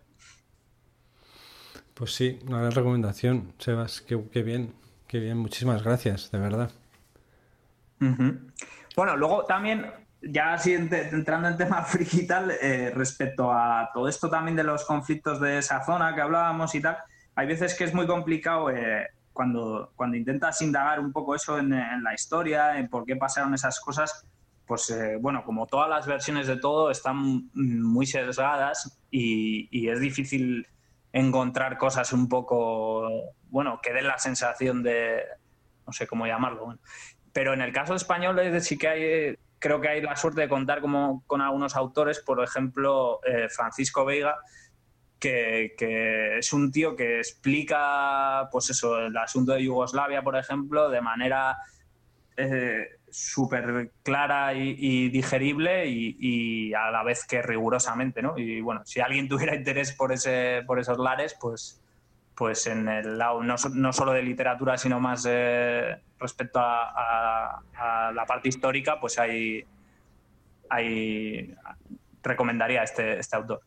Pues 1.95 2.13
sí, 2.13 2.41
una 2.49 2.59
gran 2.59 2.73
recomendación, 2.73 3.55
Sebas, 3.59 4.01
qué, 4.01 4.21
qué 4.33 4.43
bien, 4.43 4.75
qué 5.07 5.21
bien, 5.21 5.39
muchísimas 5.39 5.83
gracias, 5.83 6.31
de 6.31 6.39
verdad. 6.39 6.71
Bueno, 8.97 9.17
luego 9.17 9.45
también, 9.45 9.91
ya 10.21 10.55
así 10.55 10.75
entrando 10.75 11.49
en 11.49 11.57
tema 11.57 11.83
friki 11.85 12.27
eh, 12.61 12.93
respecto 12.95 13.53
a 13.53 13.91
todo 13.95 14.09
esto 14.09 14.29
también 14.29 14.57
de 14.57 14.65
los 14.65 14.85
conflictos 14.85 15.41
de 15.41 15.59
esa 15.59 15.85
zona 15.85 16.15
que 16.15 16.21
hablábamos 16.21 16.75
y 16.75 16.81
tal, 16.81 16.99
hay 17.37 17.47
veces 17.47 17.75
que 17.75 17.85
es 17.85 17.95
muy 17.95 18.07
complicado 18.07 18.71
eh, 18.71 19.09
cuando, 19.35 19.93
cuando 19.97 20.17
intentas 20.17 20.63
indagar 20.63 21.01
un 21.01 21.13
poco 21.13 21.35
eso 21.35 21.59
en, 21.59 21.71
la 21.71 22.15
historia, 22.15 22.79
en 22.79 22.89
por 22.89 23.05
qué 23.05 23.17
pasaron 23.17 23.53
esas 23.53 23.79
cosas, 23.81 24.27
pues 24.67 24.89
eh, 24.89 25.19
bueno, 25.21 25.45
como 25.45 25.67
todas 25.67 25.91
las 25.91 26.07
versiones 26.07 26.47
de 26.47 26.57
todo 26.57 26.91
están 26.91 27.51
muy 27.53 28.07
sesgadas 28.07 28.99
y, 29.11 29.69
y 29.71 29.91
es 29.91 30.01
difícil 30.01 30.67
encontrar 31.13 31.77
cosas 31.77 32.13
un 32.13 32.29
poco, 32.29 33.11
bueno, 33.51 33.81
que 33.83 33.93
den 33.93 34.07
la 34.07 34.19
sensación 34.19 34.83
de, 34.83 35.23
no 35.87 35.93
sé 35.93 36.07
cómo 36.07 36.27
llamarlo. 36.27 36.79
Pero 37.33 37.53
en 37.53 37.61
el 37.61 37.73
caso 37.73 37.95
español 37.95 38.41
sí 38.61 38.79
que 38.79 38.89
hay, 38.89 39.39
creo 39.59 39.81
que 39.81 39.89
hay 39.89 40.01
la 40.01 40.17
suerte 40.17 40.43
de 40.43 40.49
contar 40.49 40.81
como, 40.81 41.25
con 41.27 41.41
algunos 41.41 41.77
autores, 41.77 42.21
por 42.21 42.43
ejemplo, 42.43 43.21
eh, 43.25 43.49
Francisco 43.49 44.05
Veiga, 44.05 44.37
que, 45.77 46.39
es 46.39 46.53
un 46.53 46.71
tío 46.71 46.95
que 46.95 47.19
explica, 47.19 48.49
pues 48.51 48.71
eso, 48.71 48.99
el 48.99 49.17
asunto 49.17 49.53
de 49.53 49.65
Yugoslavia, 49.65 50.23
por 50.23 50.37
ejemplo, 50.37 50.91
de 50.91 51.01
manera 51.01 51.57
eh, 52.37 52.99
súper 53.11 53.93
clara 54.03 54.55
y, 54.55 55.09
digerible 55.09 55.87
y, 55.87 56.75
a 56.75 56.91
la 56.91 57.03
vez 57.03 57.25
que 57.27 57.43
rigurosamente, 57.43 58.23
¿no? 58.23 58.37
Y 58.37 58.61
bueno, 58.61 58.83
si 58.85 59.01
alguien 59.01 59.29
tuviera 59.29 59.55
interés 59.57 59.93
por, 59.93 60.13
ese, 60.13 60.63
por 60.67 60.79
esos 60.79 60.99
lares, 60.99 61.37
pues, 61.41 61.81
pues 62.35 62.67
en 62.67 62.89
el 62.89 63.17
lado 63.17 63.43
no, 63.43 63.93
solo 63.93 64.13
de 64.13 64.23
literatura, 64.23 64.77
sino 64.77 65.01
más 65.01 65.27
eh, 65.29 65.97
respecto 66.19 66.61
a, 66.61 67.61
la 68.13 68.27
parte 68.27 68.49
histórica, 68.49 69.01
pues 69.01 69.19
hay, 69.19 69.65
hay 70.69 71.55
recomendaría 72.23 72.83
este, 72.83 73.19
este 73.19 73.37
autor. 73.37 73.63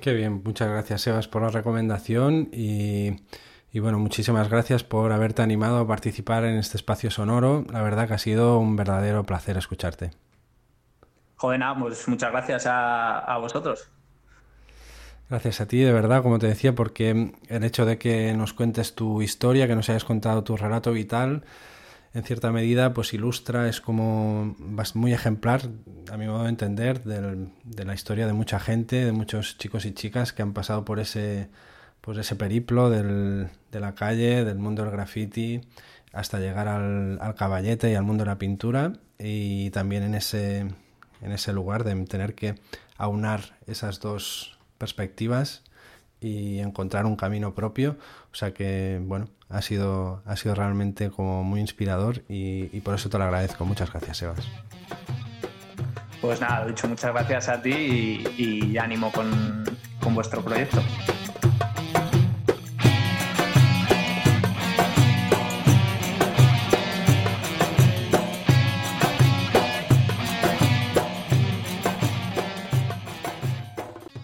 Qué 0.00 0.14
bien, 0.14 0.42
muchas 0.44 0.68
gracias 0.68 1.02
Sebas 1.02 1.28
por 1.28 1.42
la 1.42 1.50
recomendación 1.50 2.48
y 2.52 3.16
y 3.74 3.80
bueno, 3.80 3.98
muchísimas 3.98 4.50
gracias 4.50 4.84
por 4.84 5.12
haberte 5.12 5.40
animado 5.40 5.78
a 5.78 5.86
participar 5.86 6.44
en 6.44 6.58
este 6.58 6.76
espacio 6.76 7.10
sonoro. 7.10 7.64
La 7.72 7.80
verdad 7.80 8.06
que 8.06 8.12
ha 8.12 8.18
sido 8.18 8.58
un 8.58 8.76
verdadero 8.76 9.24
placer 9.24 9.56
escucharte. 9.56 10.10
Joder, 11.36 11.62
pues 11.80 12.06
muchas 12.06 12.30
gracias 12.30 12.64
a, 12.66 13.38
vosotros. 13.40 13.88
Gracias 15.30 15.62
a 15.62 15.66
ti, 15.66 15.78
de 15.78 15.90
verdad, 15.90 16.22
como 16.22 16.38
te 16.38 16.48
decía, 16.48 16.74
porque 16.74 17.32
el 17.48 17.64
hecho 17.64 17.86
de 17.86 17.96
que 17.96 18.34
nos 18.34 18.52
cuentes 18.52 18.94
tu 18.94 19.22
historia, 19.22 19.66
que 19.66 19.74
nos 19.74 19.88
hayas 19.88 20.04
contado 20.04 20.44
tu 20.44 20.58
relato 20.58 20.92
vital, 20.92 21.42
en 22.14 22.24
cierta 22.24 22.52
medida, 22.52 22.92
pues 22.92 23.14
ilustra, 23.14 23.68
es 23.68 23.80
como 23.80 24.54
muy 24.94 25.12
ejemplar, 25.12 25.62
a 26.10 26.16
mi 26.16 26.26
modo 26.26 26.44
de 26.44 26.50
entender, 26.50 27.02
de 27.04 27.84
la 27.84 27.94
historia 27.94 28.26
de 28.26 28.32
mucha 28.32 28.60
gente, 28.60 29.04
de 29.04 29.12
muchos 29.12 29.56
chicos 29.56 29.86
y 29.86 29.92
chicas 29.92 30.32
que 30.32 30.42
han 30.42 30.52
pasado 30.52 30.84
por 30.84 31.00
ese 31.00 31.48
pues 32.02 32.18
ese 32.18 32.34
periplo 32.34 32.90
de 32.90 33.80
la 33.80 33.94
calle, 33.94 34.44
del 34.44 34.58
mundo 34.58 34.82
del 34.82 34.90
graffiti, 34.90 35.60
hasta 36.12 36.40
llegar 36.40 36.66
al, 36.68 37.18
al, 37.22 37.34
caballete 37.36 37.90
y 37.90 37.94
al 37.94 38.02
mundo 38.02 38.24
de 38.24 38.30
la 38.30 38.38
pintura 38.38 38.92
y 39.18 39.70
también 39.70 40.02
en 40.02 40.16
ese, 40.16 40.66
en 41.22 41.32
ese 41.32 41.52
lugar 41.52 41.84
de 41.84 41.94
tener 42.06 42.34
que 42.34 42.56
aunar 42.98 43.56
esas 43.66 44.00
dos 44.00 44.58
perspectivas 44.78 45.62
y 46.22 46.60
encontrar 46.60 47.06
un 47.06 47.16
camino 47.16 47.54
propio. 47.54 47.96
O 48.32 48.34
sea 48.34 48.52
que, 48.54 49.00
bueno, 49.02 49.28
ha 49.48 49.60
sido, 49.62 50.22
ha 50.24 50.36
sido 50.36 50.54
realmente 50.54 51.10
como 51.10 51.44
muy 51.44 51.60
inspirador 51.60 52.22
y, 52.28 52.80
por 52.80 52.94
eso 52.94 53.08
te 53.10 53.18
lo 53.18 53.24
agradezco. 53.24 53.64
Muchas 53.64 53.90
gracias, 53.90 54.18
Sebas. 54.18 54.48
Pues 56.20 56.40
nada, 56.40 56.66
dicho, 56.66 56.86
muchas 56.86 57.12
gracias 57.12 57.48
a 57.48 57.60
ti 57.60 57.72
y, 58.38 58.72
y 58.72 58.78
ánimo 58.78 59.10
con, 59.10 59.64
con 60.00 60.14
vuestro 60.14 60.42
proyecto. 60.42 60.80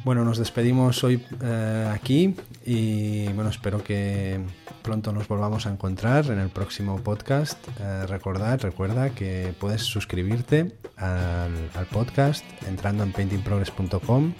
Bueno, 0.09 0.25
nos 0.25 0.39
despedimos 0.39 1.05
hoy 1.05 1.23
eh, 1.43 1.93
aquí 1.93 2.35
y 2.65 3.31
bueno, 3.35 3.51
espero 3.51 3.85
que 3.85 4.41
pronto 4.81 5.13
nos 5.13 5.29
volvamos 5.29 5.67
a 5.67 5.71
encontrar 5.71 6.25
en 6.31 6.39
el 6.39 6.49
próximo 6.49 6.97
podcast. 7.03 7.59
Eh, 7.79 8.07
recordad, 8.07 8.59
recuerda 8.59 9.11
que 9.11 9.53
puedes 9.61 9.83
suscribirte 9.83 10.73
al, 10.97 11.53
al, 11.75 11.87
podcast 11.93 12.43
entrando 12.67 13.05
en 13.05 13.13
paintingprogress.com 13.13 14.33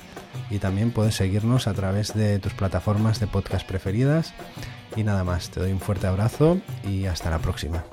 y 0.49 0.59
también 0.59 0.91
puedes 0.91 1.17
seguirnos 1.17 1.67
a 1.67 1.75
través 1.75 2.15
de 2.15 2.39
tus 2.39 2.55
plataformas 2.55 3.21
de 3.21 3.27
podcast 3.27 3.69
preferidas. 3.69 4.33
Y 4.97 5.05
nada 5.05 5.23
más, 5.23 5.51
te 5.51 5.61
doy 5.61 5.73
un 5.73 5.81
fuerte 5.81 6.07
abrazo 6.07 6.63
y 6.83 7.05
hasta 7.05 7.29
la 7.29 7.41
próxima. 7.41 7.85